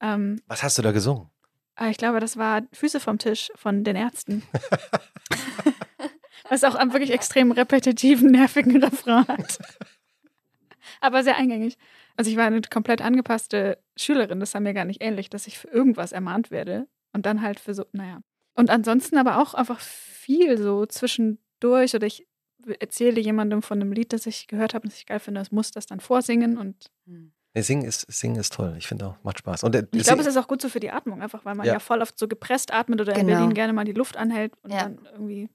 Ähm, 0.00 0.40
Was 0.46 0.62
hast 0.62 0.78
du 0.78 0.82
da 0.82 0.92
gesungen? 0.92 1.28
aber 1.76 1.90
ich 1.90 1.96
glaube, 1.96 2.18
das 2.18 2.36
war 2.36 2.62
Füße 2.72 2.98
vom 2.98 3.18
Tisch 3.18 3.52
von 3.54 3.84
den 3.84 3.94
Ärzten. 3.96 4.42
Was 6.48 6.64
auch 6.64 6.74
einen 6.74 6.92
wirklich 6.92 7.12
extrem 7.12 7.52
repetitiven, 7.52 8.30
nervigen 8.30 8.82
Refrain 8.82 9.26
hat. 9.28 9.58
Aber 11.00 11.22
sehr 11.22 11.36
eingängig. 11.36 11.76
Also 12.16 12.30
ich 12.30 12.36
war 12.36 12.46
eine 12.46 12.60
komplett 12.62 13.02
angepasste 13.02 13.78
Schülerin. 13.96 14.40
Das 14.40 14.54
war 14.54 14.60
mir 14.60 14.72
gar 14.74 14.84
nicht 14.86 15.02
ähnlich, 15.02 15.28
dass 15.30 15.46
ich 15.46 15.58
für 15.58 15.68
irgendwas 15.68 16.12
ermahnt 16.12 16.50
werde. 16.50 16.88
Und 17.12 17.26
dann 17.26 17.42
halt 17.42 17.60
für 17.60 17.74
so, 17.74 17.84
naja. 17.92 18.20
Und 18.58 18.70
ansonsten 18.70 19.16
aber 19.18 19.40
auch 19.40 19.54
einfach 19.54 19.80
viel 19.80 20.58
so 20.58 20.84
zwischendurch. 20.86 21.94
Oder 21.94 22.06
ich 22.06 22.26
erzähle 22.80 23.20
jemandem 23.20 23.62
von 23.62 23.80
einem 23.80 23.92
Lied, 23.92 24.12
das 24.12 24.26
ich 24.26 24.46
gehört 24.48 24.74
habe 24.74 24.84
und 24.84 24.92
das 24.92 24.98
ich 24.98 25.06
geil 25.06 25.20
finde. 25.20 25.40
Das 25.40 25.52
muss 25.52 25.70
das 25.70 25.86
dann 25.86 26.00
vorsingen. 26.00 26.58
Und 26.58 26.90
Nee, 27.06 27.62
singen, 27.62 27.84
ist, 27.84 28.00
singen 28.12 28.36
ist 28.36 28.52
toll. 28.52 28.74
Ich 28.78 28.86
finde 28.86 29.06
auch, 29.06 29.14
macht 29.22 29.38
Spaß. 29.38 29.64
Und, 29.64 29.74
äh, 29.74 29.86
ich 29.92 30.04
glaube, 30.04 30.20
es 30.20 30.26
ist 30.26 30.36
auch 30.36 30.48
gut 30.48 30.60
so 30.60 30.68
für 30.68 30.80
die 30.80 30.90
Atmung, 30.90 31.22
einfach 31.22 31.44
weil 31.44 31.54
man 31.54 31.66
Ja. 31.66 31.74
ja, 31.74 31.78
voll 31.78 32.02
oft 32.02 32.18
so 32.18 32.28
gepresst 32.28 32.72
atmet 32.72 33.00
oder 33.00 33.14
in 33.14 33.26
Genau. 33.26 33.38
Berlin 33.38 33.54
gerne 33.54 33.72
mal 33.72 33.84
die 33.84 33.92
Luft 33.94 34.16
anhält 34.16 34.52
und 34.62 34.72
Ja. 34.72 34.82
dann 34.84 35.08
irgendwie. 35.12 35.48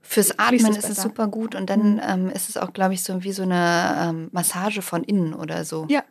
Fürs 0.00 0.38
Atmen 0.38 0.70
es 0.72 0.76
ist 0.84 0.90
es 0.90 1.02
super 1.02 1.28
gut 1.28 1.54
und 1.54 1.70
dann 1.70 1.94
Mhm. 1.94 2.00
ähm, 2.06 2.28
ist 2.30 2.50
es 2.50 2.56
auch, 2.58 2.72
glaube 2.74 2.92
ich, 2.94 3.02
so 3.02 3.24
wie 3.24 3.32
so 3.32 3.42
eine 3.42 3.96
ähm, 4.00 4.28
Massage 4.32 4.82
von 4.82 5.02
innen 5.02 5.32
oder 5.34 5.64
so. 5.64 5.86
Ja. 5.88 6.04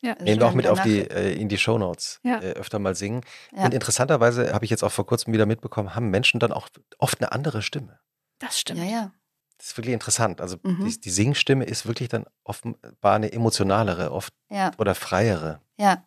Ja. 0.00 0.14
Nehmen 0.20 0.40
wir 0.40 0.46
auch 0.46 0.54
mit 0.54 0.66
auf 0.68 0.80
die, 0.82 1.00
äh, 1.00 1.32
in 1.34 1.48
die 1.48 1.58
Shownotes 1.58 2.20
Ja. 2.22 2.38
äh, 2.40 2.52
öfter 2.52 2.78
mal 2.78 2.94
singen. 2.94 3.22
Ja. 3.56 3.64
Und 3.64 3.74
interessanterweise 3.74 4.52
habe 4.52 4.64
ich 4.64 4.70
jetzt 4.70 4.84
auch 4.84 4.92
vor 4.92 5.06
kurzem 5.06 5.32
wieder 5.32 5.44
mitbekommen, 5.46 5.94
haben 5.94 6.10
Menschen 6.10 6.38
dann 6.40 6.52
auch 6.52 6.68
oft 6.98 7.20
eine 7.20 7.32
andere 7.32 7.62
Stimme. 7.62 7.98
Das 8.38 8.60
stimmt. 8.60 8.78
Ja, 8.80 8.84
ja. 8.84 9.12
Das 9.58 9.68
ist 9.68 9.76
wirklich 9.76 9.92
interessant. 9.94 10.40
Also 10.40 10.56
Mhm. 10.62 10.86
die, 10.86 11.00
die 11.00 11.10
Singstimme 11.10 11.64
ist 11.64 11.84
wirklich 11.86 12.08
dann 12.08 12.26
offenbar 12.44 13.16
eine 13.16 13.32
emotionalere 13.32 14.12
oft 14.12 14.32
Ja. 14.50 14.70
oder 14.78 14.94
freiere. 14.94 15.60
Ja. 15.78 16.04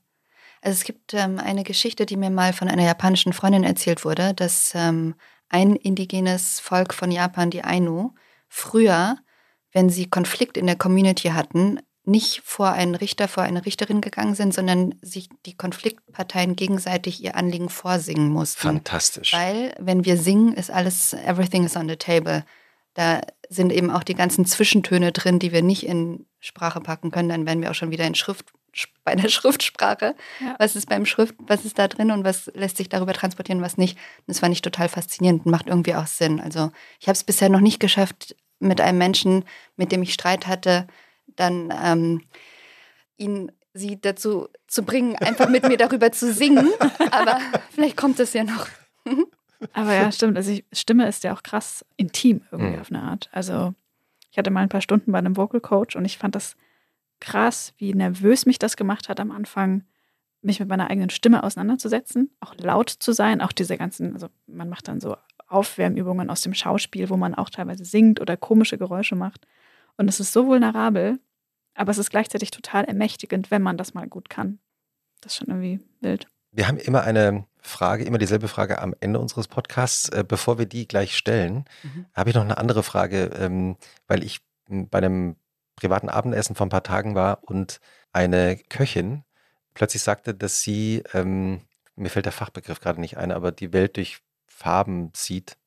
Also 0.61 0.75
es 0.77 0.83
gibt 0.85 1.13
ähm, 1.13 1.37
eine 1.39 1.63
Geschichte, 1.63 2.05
die 2.05 2.15
mir 2.15 2.29
mal 2.29 2.53
von 2.53 2.69
einer 2.69 2.83
japanischen 2.83 3.33
Freundin 3.33 3.63
erzählt 3.65 4.05
wurde, 4.05 4.33
dass 4.33 4.71
ähm, 4.75 5.15
ein 5.49 5.75
indigenes 5.75 6.61
Volk 6.61 6.93
von 6.93 7.11
Japan, 7.11 7.49
die 7.49 7.63
Ainu, 7.65 8.13
früher, 8.47 9.17
wenn 9.73 9.89
sie 9.89 10.09
Konflikt 10.09 10.55
in 10.57 10.67
der 10.67 10.77
Community 10.77 11.29
hatten, 11.29 11.79
nicht 12.11 12.41
vor 12.43 12.71
einen 12.71 12.95
Richter, 12.95 13.27
vor 13.27 13.43
eine 13.43 13.65
Richterin 13.65 14.01
gegangen 14.01 14.35
sind, 14.35 14.53
sondern 14.53 14.95
sich 15.01 15.29
die 15.45 15.55
Konfliktparteien 15.55 16.55
gegenseitig 16.55 17.23
ihr 17.23 17.35
Anliegen 17.35 17.69
vorsingen 17.69 18.29
mussten. 18.29 18.61
Fantastisch. 18.61 19.33
Weil, 19.33 19.73
wenn 19.79 20.05
wir 20.05 20.17
singen, 20.17 20.53
ist 20.53 20.69
alles, 20.69 21.13
everything 21.13 21.65
is 21.65 21.75
on 21.75 21.89
the 21.89 21.95
table. 21.95 22.45
Da 22.93 23.21
sind 23.49 23.71
eben 23.71 23.89
auch 23.89 24.03
die 24.03 24.15
ganzen 24.15 24.45
Zwischentöne 24.45 25.11
drin, 25.11 25.39
die 25.39 25.51
wir 25.51 25.63
nicht 25.63 25.85
in 25.85 26.25
Sprache 26.39 26.81
packen 26.81 27.11
können. 27.11 27.29
Dann 27.29 27.45
wären 27.45 27.61
wir 27.61 27.71
auch 27.71 27.75
schon 27.75 27.91
wieder 27.91 28.05
in 28.05 28.15
Schrift, 28.15 28.51
bei 29.03 29.15
der 29.15 29.29
Schriftsprache. 29.29 30.15
Ja. 30.39 30.55
Was 30.59 30.75
ist 30.75 30.89
beim 30.89 31.05
Schrift, 31.05 31.35
was 31.39 31.65
ist 31.65 31.79
da 31.79 31.87
drin 31.87 32.11
und 32.11 32.23
was 32.23 32.51
lässt 32.53 32.77
sich 32.77 32.89
darüber 32.89 33.13
transportieren, 33.13 33.61
was 33.61 33.77
nicht. 33.77 33.97
Und 34.19 34.27
das 34.27 34.39
fand 34.39 34.53
ich 34.53 34.61
total 34.61 34.89
faszinierend 34.89 35.45
und 35.45 35.51
macht 35.51 35.67
irgendwie 35.67 35.95
auch 35.95 36.07
Sinn. 36.07 36.39
Also 36.39 36.71
ich 36.99 37.07
habe 37.07 37.15
es 37.15 37.23
bisher 37.23 37.49
noch 37.49 37.61
nicht 37.61 37.79
geschafft, 37.79 38.35
mit 38.59 38.79
einem 38.79 38.97
Menschen, 38.97 39.43
mit 39.75 39.91
dem 39.91 40.03
ich 40.03 40.13
Streit 40.13 40.47
hatte, 40.47 40.87
dann 41.35 41.73
ähm, 41.83 42.21
ihn 43.17 43.51
sie 43.73 43.99
dazu 43.99 44.49
zu 44.67 44.83
bringen, 44.83 45.15
einfach 45.17 45.47
mit 45.49 45.67
mir 45.67 45.77
darüber 45.77 46.11
zu 46.11 46.33
singen. 46.33 46.69
Aber 47.11 47.39
vielleicht 47.71 47.95
kommt 47.97 48.19
es 48.19 48.33
ja 48.33 48.43
noch. 48.43 48.67
Aber 49.73 49.93
ja, 49.93 50.11
stimmt. 50.11 50.37
Also 50.37 50.51
ich, 50.51 50.65
Stimme 50.73 51.07
ist 51.07 51.23
ja 51.23 51.33
auch 51.33 51.43
krass 51.43 51.85
intim 51.97 52.41
irgendwie 52.51 52.75
Mhm. 52.75 52.81
auf 52.81 52.89
eine 52.89 53.01
Art. 53.03 53.29
Also 53.31 53.73
ich 54.31 54.37
hatte 54.37 54.49
mal 54.49 54.61
ein 54.61 54.69
paar 54.69 54.81
Stunden 54.81 55.11
bei 55.11 55.19
einem 55.19 55.37
Vocal 55.37 55.61
Coach 55.61 55.95
und 55.95 56.05
ich 56.05 56.17
fand 56.17 56.35
das 56.35 56.55
krass, 57.19 57.73
wie 57.77 57.93
nervös 57.93 58.45
mich 58.45 58.57
das 58.59 58.75
gemacht 58.75 59.07
hat 59.07 59.19
am 59.19 59.31
Anfang, 59.31 59.83
mich 60.41 60.59
mit 60.59 60.67
meiner 60.69 60.89
eigenen 60.89 61.11
Stimme 61.11 61.43
auseinanderzusetzen, 61.43 62.31
auch 62.39 62.55
laut 62.57 62.89
zu 62.89 63.11
sein, 63.13 63.41
auch 63.41 63.51
diese 63.51 63.77
ganzen, 63.77 64.13
also 64.13 64.27
man 64.47 64.69
macht 64.69 64.87
dann 64.87 64.99
so 64.99 65.15
Aufwärmübungen 65.47 66.29
aus 66.31 66.41
dem 66.41 66.55
Schauspiel, 66.55 67.09
wo 67.11 67.17
man 67.17 67.35
auch 67.35 67.49
teilweise 67.51 67.85
singt 67.85 68.19
oder 68.19 68.37
komische 68.37 68.77
Geräusche 68.79 69.15
macht. 69.15 69.45
Und 69.97 70.07
es 70.07 70.19
ist 70.19 70.33
so 70.33 70.47
vulnerabel, 70.47 71.19
aber 71.73 71.91
es 71.91 71.97
ist 71.97 72.09
gleichzeitig 72.09 72.51
total 72.51 72.85
ermächtigend, 72.85 73.51
wenn 73.51 73.61
man 73.61 73.77
das 73.77 73.93
mal 73.93 74.07
gut 74.07 74.29
kann. 74.29 74.59
Das 75.21 75.33
ist 75.33 75.37
schon 75.37 75.47
irgendwie 75.47 75.79
wild. 75.99 76.27
Wir 76.51 76.67
haben 76.67 76.77
immer 76.77 77.03
eine 77.03 77.45
Frage, 77.61 78.03
immer 78.03 78.17
dieselbe 78.17 78.47
Frage 78.47 78.79
am 78.79 78.93
Ende 78.99 79.19
unseres 79.19 79.47
Podcasts. 79.47 80.09
Äh, 80.09 80.25
bevor 80.27 80.57
wir 80.57 80.65
die 80.65 80.87
gleich 80.87 81.15
stellen, 81.15 81.65
Mhm. 81.83 82.05
habe 82.13 82.29
ich 82.29 82.35
noch 82.35 82.43
eine 82.43 82.57
andere 82.57 82.83
Frage, 82.83 83.25
ähm, 83.37 83.77
weil 84.07 84.23
ich 84.23 84.39
bei 84.67 84.97
einem 84.97 85.35
privaten 85.75 86.09
Abendessen 86.09 86.55
vor 86.55 86.65
ein 86.65 86.69
paar 86.71 86.83
Tagen 86.83 87.15
war 87.15 87.43
und 87.43 87.79
eine 88.11 88.57
Köchin 88.57 89.23
plötzlich 89.73 90.01
sagte, 90.01 90.33
dass 90.33 90.61
sie, 90.61 91.03
ähm, 91.13 91.61
mir 91.95 92.09
fällt 92.09 92.25
der 92.25 92.33
Fachbegriff 92.33 92.79
gerade 92.79 92.99
nicht 92.99 93.17
ein, 93.17 93.31
aber 93.31 93.51
die 93.51 93.73
Welt 93.73 93.95
durch 93.97 94.19
Farben 94.47 95.11
sieht 95.15 95.57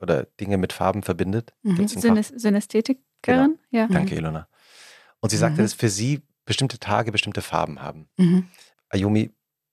oder 0.00 0.24
Dinge 0.24 0.56
mit 0.56 0.72
Farben 0.72 1.02
verbindet. 1.02 1.52
Mhm. 1.62 1.74
Gibt's 1.76 1.92
Synästhetikerin? 3.24 3.58
Ja. 3.70 3.86
Danke, 3.88 4.14
Ilona. 4.14 4.48
Und 5.20 5.30
sie 5.30 5.36
sagte, 5.36 5.60
Mhm. 5.60 5.64
dass 5.64 5.74
für 5.74 5.88
sie 5.88 6.22
bestimmte 6.44 6.78
Tage 6.78 7.12
bestimmte 7.12 7.42
Farben 7.42 7.80
haben. 7.82 8.08
Mhm. 8.16 8.48
Ayumi, 8.88 9.30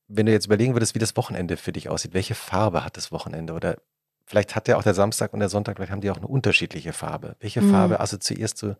wenn 0.07 0.25
du 0.25 0.31
jetzt 0.31 0.45
überlegen 0.45 0.73
würdest, 0.75 0.95
wie 0.95 0.99
das 0.99 1.15
Wochenende 1.17 1.57
für 1.57 1.71
dich 1.71 1.89
aussieht, 1.89 2.13
welche 2.13 2.35
Farbe 2.35 2.83
hat 2.83 2.97
das 2.97 3.11
Wochenende? 3.11 3.53
Oder 3.53 3.77
vielleicht 4.25 4.55
hat 4.55 4.67
ja 4.67 4.77
auch 4.77 4.83
der 4.83 4.93
Samstag 4.93 5.33
und 5.33 5.39
der 5.39 5.49
Sonntag, 5.49 5.77
vielleicht 5.77 5.91
haben 5.91 6.01
die 6.01 6.11
auch 6.11 6.17
eine 6.17 6.27
unterschiedliche 6.27 6.93
Farbe. 6.93 7.35
Welche 7.39 7.61
Mhm. 7.61 7.71
Farbe 7.71 7.99
assoziierst 7.99 8.61
du 8.61 8.77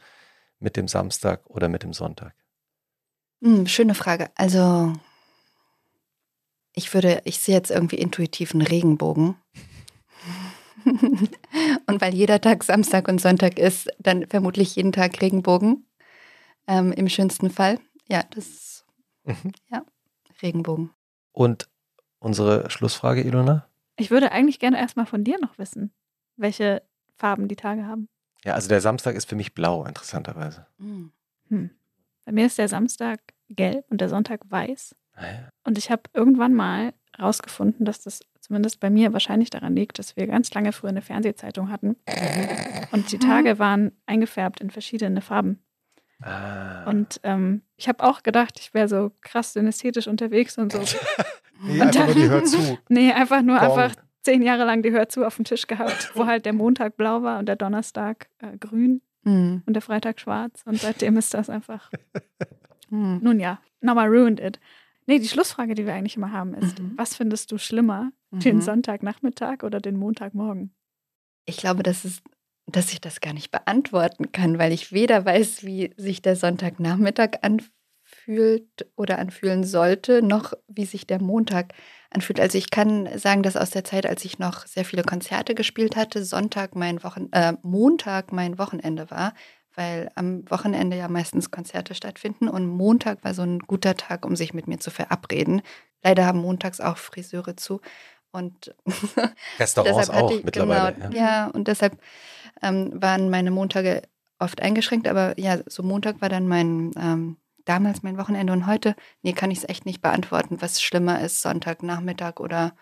mit 0.60 0.76
dem 0.76 0.88
Samstag 0.88 1.46
oder 1.48 1.70
mit 1.70 1.84
dem 1.84 1.94
Sonntag? 1.94 2.34
Hm, 3.42 3.68
schöne 3.68 3.94
Frage. 3.94 4.30
Also, 4.36 4.94
ich 6.74 6.94
würde, 6.94 7.22
ich 7.26 7.40
sehe 7.40 7.56
jetzt 7.56 7.72
irgendwie 7.72 7.98
intuitiv 7.98 8.54
einen 8.54 8.62
Regenbogen. 8.66 9.36
und 11.88 12.02
weil 12.02 12.14
jeder 12.14 12.40
Tag 12.42 12.64
Samstag 12.64 13.08
und 13.08 13.20
Sonntag 13.20 13.60
ist, 13.60 13.90
dann 14.00 14.28
vermutlich 14.28 14.76
jeden 14.76 14.92
Tag 14.92 15.22
Regenbogen. 15.22 15.86
Ähm, 16.68 16.92
Im 16.92 17.10
schönsten 17.10 17.50
Fall. 17.50 17.80
Ja, 18.10 18.24
das 18.30 18.86
Mhm. 19.28 19.52
Regenbogen. 20.42 20.92
Und 21.34 21.70
unsere 22.20 22.70
Schlussfrage, 22.70 23.22
Ilona? 23.22 23.68
Ich 23.98 24.12
würde 24.12 24.32
eigentlich 24.32 24.60
gerne 24.60 24.78
erstmal 24.78 25.06
von 25.06 25.24
dir 25.24 25.38
noch 25.40 25.58
wissen, 25.58 25.92
welche 26.38 26.84
Farben 27.16 27.48
die 27.48 27.56
Tage 27.56 27.86
haben. 27.86 28.08
Ja, 28.46 28.54
also 28.54 28.70
der 28.70 28.82
Samstag 28.82 29.16
ist 29.16 29.28
für 29.28 29.36
mich 29.36 29.54
blau, 29.54 29.84
interessanterweise. 29.86 30.68
Hm. 30.80 31.12
Hm. 31.50 31.72
Bei 32.26 32.32
mir 32.32 32.46
ist 32.46 32.58
der 32.58 32.70
Samstag 32.70 33.34
gelb 33.50 33.86
und 33.90 34.00
der 34.00 34.10
Sonntag 34.10 34.42
weiß. 34.50 34.96
Ah. 35.18 35.50
Und 35.64 35.78
ich 35.78 35.90
habe 35.92 36.04
irgendwann 36.14 36.54
mal 36.54 36.94
rausgefunden, 37.20 37.86
dass 37.86 38.02
das 38.04 38.22
zumindest 38.40 38.80
bei 38.80 38.90
mir 38.90 39.12
wahrscheinlich 39.12 39.50
daran 39.50 39.76
liegt, 39.76 40.00
dass 40.00 40.16
wir 40.16 40.28
ganz 40.28 40.54
lange 40.54 40.72
früher 40.72 40.92
eine 40.92 41.02
Fernsehzeitung 41.02 41.70
hatten. 41.72 41.98
Und 42.92 43.12
die 43.12 43.18
Tage 43.20 43.60
waren 43.60 43.92
eingefärbt 44.06 44.62
in 44.62 44.70
verschiedene 44.70 45.22
Farben. 45.22 45.60
Ah. 46.22 46.86
Und 46.90 47.20
ähm, 47.24 47.62
ich 47.76 47.88
habe 47.90 48.04
auch 48.04 48.24
gedacht, 48.24 48.60
ich 48.60 48.74
wäre 48.74 48.88
so 48.88 49.12
krass 49.22 49.54
synästhetisch 49.54 50.08
unterwegs 50.08 50.58
und 50.58 50.72
so. 50.72 50.80
nee, 51.62 51.82
und 51.82 51.98
einfach 51.98 52.16
nur 52.16 52.40
die 52.42 52.46
zu. 52.46 52.78
Nee, 52.90 53.12
einfach 53.12 53.42
nur 53.42 53.58
Gong. 53.60 53.66
einfach 53.70 53.96
zehn 54.24 54.42
Jahre 54.42 54.66
lang 54.66 54.82
die 54.82 54.92
Hör 54.92 55.10
zu 55.10 55.26
auf 55.26 55.36
dem 55.36 55.46
Tisch 55.46 55.68
gehabt, 55.68 56.12
wo 56.16 56.26
halt 56.26 56.46
der 56.46 56.54
Montag 56.54 56.98
blau 56.98 57.24
war 57.24 57.40
und 57.40 57.48
der 57.48 57.56
Donnerstag 57.56 58.30
äh, 58.40 58.58
grün 58.58 59.02
Hm. 59.24 59.62
und 59.66 59.74
der 59.74 59.82
Freitag 59.82 60.20
schwarz. 60.22 60.62
Und 60.66 60.80
seitdem 60.80 61.18
ist 61.18 61.34
das 61.34 61.50
einfach, 61.50 61.92
Hm. 62.90 63.20
nun 63.22 63.40
ja, 63.42 63.60
nochmal 63.82 64.08
ruined 64.08 64.40
it. 64.40 64.60
Nee, 65.08 65.20
die 65.20 65.28
Schlussfrage, 65.28 65.74
die 65.74 65.86
wir 65.86 65.94
eigentlich 65.94 66.18
immer 66.18 66.32
haben, 66.32 66.54
ist, 66.54 66.80
Mhm. 66.82 66.98
was 66.98 67.16
findest 67.16 67.52
du 67.52 67.58
schlimmer, 67.58 68.12
den 68.32 68.58
Mhm. 68.58 68.62
Sonntagnachmittag 68.62 69.64
oder 69.64 69.80
den 69.80 69.98
Montagmorgen? 69.98 70.74
Ich 71.46 71.58
glaube, 71.58 71.82
das 71.84 72.04
ist, 72.04 72.22
dass 72.66 72.92
ich 72.92 73.00
das 73.00 73.22
gar 73.22 73.34
nicht 73.34 73.52
beantworten 73.52 74.32
kann, 74.34 74.60
weil 74.60 74.74
ich 74.74 74.92
weder 74.92 75.24
weiß, 75.26 75.64
wie 75.66 75.94
sich 75.96 76.22
der 76.22 76.36
Sonntagnachmittag 76.36 77.40
anfühlt 77.42 78.86
oder 78.98 79.18
anfühlen 79.20 79.64
sollte, 79.64 80.22
noch 80.22 80.54
wie 80.68 80.84
sich 80.86 81.08
der 81.08 81.22
Montag 81.22 81.74
anfühlt. 82.10 82.42
Also 82.42 82.58
ich 82.58 82.70
kann 82.70 83.08
sagen, 83.18 83.44
dass 83.44 83.56
aus 83.56 83.70
der 83.70 83.86
Zeit, 83.86 84.06
als 84.06 84.26
ich 84.26 84.40
noch 84.40 84.66
sehr 84.68 84.84
viele 84.84 85.04
Konzerte 85.04 85.56
gespielt 85.56 85.96
hatte, 85.96 86.26
Sonntag 86.26 86.76
mein 86.76 87.02
Wochen 87.04 87.30
äh, 87.32 87.54
Montag 87.64 88.34
mein 88.34 88.58
Wochenende 88.58 89.10
war, 89.10 89.34
weil 89.78 90.10
am 90.16 90.50
Wochenende 90.50 90.98
ja 90.98 91.08
meistens 91.08 91.52
Konzerte 91.52 91.94
stattfinden 91.94 92.50
und 92.50 92.66
Montag 92.66 93.24
war 93.24 93.34
so 93.36 93.44
ein 93.44 93.60
guter 93.60 93.96
Tag, 93.96 94.26
um 94.26 94.36
sich 94.36 94.54
mit 94.54 94.68
mir 94.68 94.80
zu 94.80 94.90
verabreden. 94.90 95.62
Leider 96.04 96.26
haben 96.26 96.40
montags 96.40 96.82
auch 96.82 96.98
Friseure 96.98 97.56
zu 97.56 97.80
und 98.32 98.76
Restaurants 99.60 100.10
auch 100.10 100.32
ich- 100.32 100.44
mittlerweile. 100.44 100.94
Genau, 100.96 101.10
ja. 101.16 101.22
ja. 101.46 101.48
und 101.48 101.68
deshalb 101.68 101.98
ähm, 102.64 102.92
waren 103.02 103.30
meine 103.30 103.52
Montage 103.52 104.02
oft 104.40 104.62
eingeschränkt, 104.62 105.08
aber 105.08 105.40
ja, 105.40 105.60
so 105.68 105.84
Montag 105.84 106.22
war 106.22 106.30
dann 106.30 106.48
mein, 106.48 106.92
ähm, 107.00 107.38
damals 107.66 108.02
mein 108.02 108.18
Wochenende 108.18 108.54
und 108.54 108.66
heute, 108.66 108.96
nee, 109.22 109.34
kann 109.34 109.52
ich 109.52 109.60
es 109.60 109.70
echt 109.70 109.86
nicht 109.86 110.02
beantworten, 110.02 110.60
was 110.60 110.82
schlimmer 110.82 111.22
ist, 111.22 111.42
Sonntagnachmittag 111.42 112.40
oder 112.40 112.74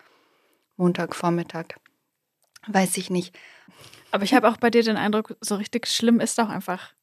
Montagvormittag. 0.76 1.66
Weiß 2.68 2.96
ich 2.96 3.10
nicht. 3.10 3.36
Aber 4.10 4.24
ich 4.24 4.34
habe 4.34 4.48
auch 4.48 4.56
bei 4.56 4.70
dir 4.70 4.82
den 4.82 4.96
Eindruck, 4.96 5.36
so 5.40 5.56
richtig 5.56 5.86
schlimm 5.86 6.20
ist 6.20 6.38
auch 6.40 6.48
einfach, 6.48 6.94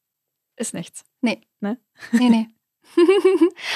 ist 0.56 0.74
nichts. 0.74 1.04
Nee. 1.22 1.42
Ne? 1.60 1.78
Nee, 2.12 2.30
nee. 2.30 2.48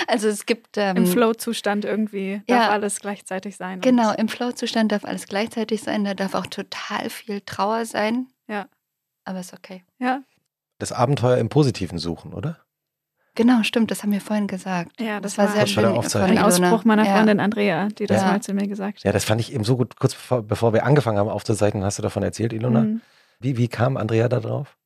also 0.08 0.28
es 0.28 0.46
gibt. 0.46 0.78
Ähm, 0.78 0.98
Im 0.98 1.06
Flow-Zustand 1.08 1.86
irgendwie 1.86 2.42
darf 2.48 2.58
ja. 2.60 2.70
alles 2.70 3.00
gleichzeitig 3.00 3.56
sein. 3.58 3.82
Genau, 3.82 4.14
im 4.14 4.28
Flow-Zustand 4.28 4.92
darf 4.92 5.06
alles 5.06 5.28
gleichzeitig 5.28 5.82
sein. 5.82 6.04
Da 6.04 6.14
darf 6.14 6.36
auch 6.36 6.48
total 6.48 7.10
viel 7.10 7.42
Trauer 7.42 7.86
sein. 7.86 8.28
Ja. 8.48 8.68
Aber 9.26 9.40
ist 9.40 9.54
okay. 9.54 9.84
Ja, 10.00 10.22
Das 10.80 10.92
Abenteuer 10.92 11.38
im 11.38 11.50
Positiven 11.50 11.98
suchen, 12.00 12.34
oder? 12.34 12.60
Genau, 13.36 13.62
stimmt, 13.62 13.92
das 13.92 14.02
haben 14.02 14.12
wir 14.12 14.22
vorhin 14.22 14.48
gesagt. 14.48 15.00
ja 15.00 15.20
das, 15.20 15.38
war 15.38 15.46
war, 15.48 15.54
sehr 15.56 15.68
schön. 15.68 15.86
Aufzeichnung. 15.86 16.38
ein 16.38 16.38
von 16.38 16.38
Ilona. 16.38 16.70
Ausspruch 16.72 16.86
meiner 16.86 17.06
Ja. 17.06 17.16
Freundin 17.16 17.40
Andrea, 17.40 17.88
die 17.90 18.08
das 18.08 18.22
Ja. 18.22 18.32
mal 18.32 18.42
zu 18.42 18.54
mir 18.54 18.68
gesagt 18.68 19.04
Ja, 19.04 19.10
hat. 19.10 19.16
das 19.16 19.26
fand 19.26 19.40
ich 19.42 19.54
eben 19.54 19.64
so 19.64 19.78
gut. 19.78 19.96
Kurz 20.00 20.14
bevor, 20.16 20.42
bevor 20.42 20.74
wir 20.74 20.86
angefangen 20.86 21.18
haben 21.20 21.30
aufzuzeichnen, 21.30 21.84
hast 21.84 22.00
du 22.00 22.02
davon 22.04 22.24
erzählt, 22.24 22.52
Ilona. 22.52 22.82
Mhm. 22.82 23.02
Wie, 23.40 23.58
wie 23.58 23.68
kam 23.68 23.98
Andrea 23.98 24.28
da 24.30 24.40
drauf? 24.40 24.78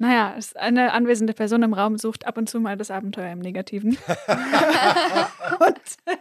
Naja, 0.00 0.34
es- 0.38 0.54
eine 0.54 0.92
anwesende 0.92 1.32
Person 1.32 1.62
im 1.64 1.74
Raum 1.74 1.98
sucht 1.98 2.24
ab 2.26 2.38
und 2.38 2.48
zu 2.48 2.60
mal 2.60 2.76
das 2.76 2.90
Abenteuer 2.90 3.32
im 3.32 3.40
Negativen. 3.40 3.98
und 5.60 5.80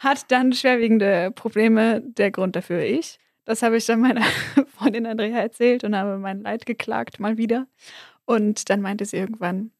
hat 0.00 0.30
dann 0.30 0.52
schwerwiegende 0.52 1.30
Probleme. 1.30 2.02
Der 2.02 2.30
Grund 2.30 2.56
dafür 2.56 2.80
ich. 2.82 3.18
Das 3.46 3.62
habe 3.62 3.78
ich 3.78 3.86
dann 3.86 4.00
meiner 4.00 4.22
Freundin 4.76 5.06
Andrea 5.06 5.38
erzählt 5.38 5.84
und 5.84 5.96
habe 5.96 6.18
mein 6.18 6.42
Leid 6.42 6.66
geklagt, 6.66 7.18
mal 7.20 7.38
wieder. 7.38 7.66
Und 8.26 8.68
dann 8.70 8.80
meinte 8.82 9.04
sie 9.06 9.16
irgendwann, 9.16 9.70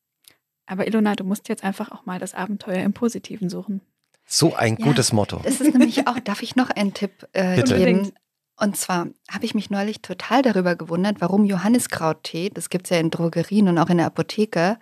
Aber 0.67 0.87
Ilona, 0.87 1.15
du 1.15 1.25
musst 1.25 1.49
jetzt 1.49 1.63
einfach 1.65 1.91
auch 1.93 2.07
mal 2.07 2.19
das 2.19 2.35
Abenteuer 2.35 2.83
im 2.83 2.93
Positiven 2.95 3.51
suchen. 3.51 3.83
So 4.25 4.55
ein 4.55 4.77
Ja, 4.79 4.87
gutes 4.87 5.13
Motto. 5.13 5.41
Das 5.45 5.61
ist 5.61 5.75
nämlich 5.75 6.07
auch, 6.07 6.19
darf 6.21 6.43
ich 6.43 6.57
noch 6.57 6.71
einen 6.71 6.95
Tipp 6.95 7.27
äh, 7.33 7.61
geben? 7.63 8.13
Und 8.61 8.77
zwar 8.77 9.09
habe 9.31 9.47
ich 9.47 9.55
mich 9.55 9.71
neulich 9.71 10.03
total 10.03 10.43
darüber 10.43 10.77
gewundert, 10.77 11.17
warum 11.21 11.45
Johanniskrauttee, 11.47 12.51
das 12.51 12.69
gibt 12.69 12.85
es 12.85 12.91
ja 12.91 12.99
in 12.99 13.11
Drogerien 13.11 13.69
und 13.69 13.79
auch 13.79 13.89
in 13.89 13.97
der 13.97 14.07
Apotheke, 14.07 14.79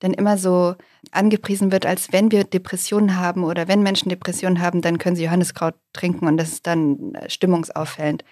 dann 0.00 0.12
immer 0.12 0.36
so 0.36 0.74
angepriesen 1.10 1.72
wird, 1.72 1.86
als 1.86 2.12
wenn 2.12 2.30
wir 2.30 2.44
Depressionen 2.44 3.16
haben 3.16 3.42
oder 3.42 3.66
wenn 3.66 3.82
Menschen 3.82 4.10
Depressionen 4.10 4.60
haben, 4.60 4.82
dann 4.82 4.98
können 4.98 5.16
sie 5.16 5.24
Johanniskraut 5.24 5.74
trinken 5.94 6.26
und 6.26 6.36
das 6.36 6.50
ist 6.50 6.66
dann 6.66 7.14
äh, 7.14 7.30
stimmungsauffällend. 7.30 8.24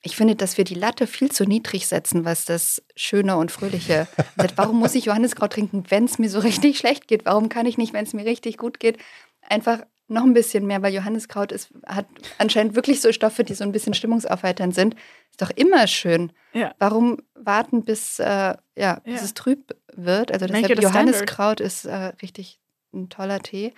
Ich 0.00 0.16
finde, 0.16 0.34
dass 0.34 0.56
wir 0.56 0.64
die 0.64 0.74
Latte 0.74 1.06
viel 1.06 1.30
zu 1.30 1.44
niedrig 1.44 1.86
setzen, 1.86 2.24
was 2.24 2.46
das 2.46 2.82
Schöne 2.94 3.36
und 3.36 3.52
Fröhliche 3.52 4.08
angeht. 4.38 4.54
Warum 4.56 4.78
muss 4.78 4.94
ich 4.94 5.06
Johanniskraut 5.06 5.52
trinken, 5.52 5.84
wenn 5.90 6.04
es 6.04 6.18
mir 6.18 6.30
so 6.30 6.38
richtig 6.38 6.78
schlecht 6.78 7.06
geht? 7.06 7.26
Warum 7.26 7.50
kann 7.50 7.66
ich 7.66 7.76
nicht, 7.76 7.92
wenn 7.92 8.04
es 8.04 8.14
mir 8.14 8.24
richtig 8.24 8.56
gut 8.56 8.80
geht, 8.80 8.96
einfach 9.42 9.80
noch 10.08 10.22
ein 10.24 10.34
bisschen 10.34 10.66
mehr? 10.66 10.82
Weil 10.82 10.94
Johanniskraut 10.94 11.52
ist, 11.52 11.70
hat 11.86 12.06
anscheinend 12.38 12.74
wirklich 12.74 13.00
so 13.00 13.12
Stoffe, 13.12 13.44
die 13.44 13.54
so 13.54 13.64
ein 13.64 13.72
bisschen 13.72 13.94
stimmungsaufheiternd 13.94 14.74
sind. 14.74 14.94
Ist 15.30 15.42
doch 15.42 15.50
immer 15.50 15.86
schön. 15.86 16.32
Ja. 16.52 16.74
Warum 16.78 17.18
warten, 17.34 17.84
bis, 17.84 18.18
äh, 18.18 18.54
ja, 18.76 19.00
bis 19.04 19.20
Ja. 19.20 19.24
es 19.24 19.34
trüb 19.34 19.76
wird? 19.94 20.32
Also 20.32 20.46
Make 20.46 20.62
deshalb 20.68 20.82
Johanniskraut 20.82 21.60
ist 21.60 21.84
äh, 21.86 21.94
richtig 22.22 22.60
ein 22.94 23.08
toller 23.08 23.40
Tee. 23.40 23.72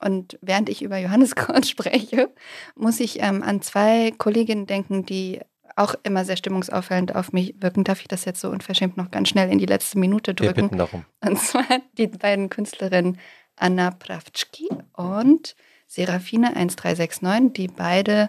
Und 0.00 0.38
während 0.42 0.68
ich 0.68 0.82
über 0.82 0.98
Johanniskraut 0.98 1.66
spreche, 1.66 2.30
muss 2.74 3.00
ich 3.00 3.22
ähm, 3.22 3.42
an 3.42 3.62
zwei 3.62 4.12
Kolleginnen 4.18 4.66
denken, 4.66 5.06
die 5.06 5.40
auch 5.76 5.94
immer 6.04 6.24
sehr 6.24 6.36
stimmungsauffällend 6.36 7.14
auf 7.16 7.32
mich 7.32 7.54
wirken. 7.60 7.84
Darf 7.84 8.00
ich 8.00 8.08
das 8.08 8.24
jetzt 8.24 8.40
so 8.40 8.48
unverschämt 8.50 8.96
noch 8.96 9.10
ganz 9.10 9.28
schnell 9.28 9.50
in 9.50 9.58
die 9.58 9.66
letzte 9.66 9.98
Minute 9.98 10.30
Wir 10.38 10.52
drücken? 10.52 10.62
bitten 10.62 10.78
darum. 10.78 11.04
Und 11.24 11.38
zwar 11.40 11.64
die 11.98 12.06
beiden 12.06 12.48
Künstlerinnen 12.48 13.18
Anna 13.56 13.90
Prawczki 13.90 14.68
und 14.92 15.56
Serafine 15.94 16.56
1369, 16.56 17.52
die 17.52 17.68
beide 17.68 18.28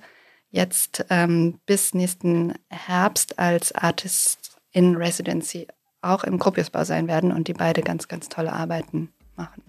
jetzt 0.51 1.03
ähm, 1.09 1.59
bis 1.65 1.95
nächsten 1.95 2.53
Herbst 2.69 3.39
als 3.39 3.73
Artist 3.73 4.57
in 4.71 4.95
Residency 4.95 5.67
auch 6.01 6.23
im 6.23 6.37
Gropiusbau 6.37 6.83
sein 6.83 7.07
werden 7.07 7.31
und 7.31 7.47
die 7.47 7.53
beide 7.53 7.81
ganz, 7.81 8.07
ganz 8.07 8.29
tolle 8.29 8.53
Arbeiten 8.53 9.09
machen. 9.35 9.63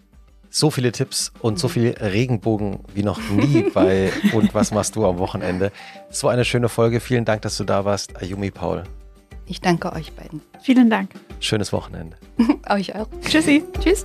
So 0.50 0.70
viele 0.70 0.92
Tipps 0.92 1.32
und 1.40 1.58
so 1.58 1.68
viel 1.68 1.92
Regenbogen 1.98 2.80
wie 2.94 3.02
noch 3.02 3.18
nie 3.30 3.62
bei 3.74 4.12
Und 4.34 4.54
was 4.54 4.72
machst 4.72 4.94
du 4.96 5.06
am 5.06 5.16
Wochenende? 5.16 5.72
So 6.10 6.28
eine 6.28 6.44
schöne 6.44 6.68
Folge. 6.68 7.00
Vielen 7.00 7.24
Dank, 7.24 7.42
dass 7.42 7.56
du 7.56 7.64
da 7.64 7.86
warst, 7.86 8.20
Ayumi 8.20 8.50
Paul. 8.50 8.84
Ich 9.46 9.62
danke 9.62 9.92
euch 9.94 10.12
beiden. 10.12 10.42
Vielen 10.60 10.90
Dank. 10.90 11.12
Schönes 11.40 11.72
Wochenende. 11.72 12.18
euch 12.68 12.94
auch. 12.94 13.08
Tschüssi. 13.26 13.64
Tschüss. 13.80 14.04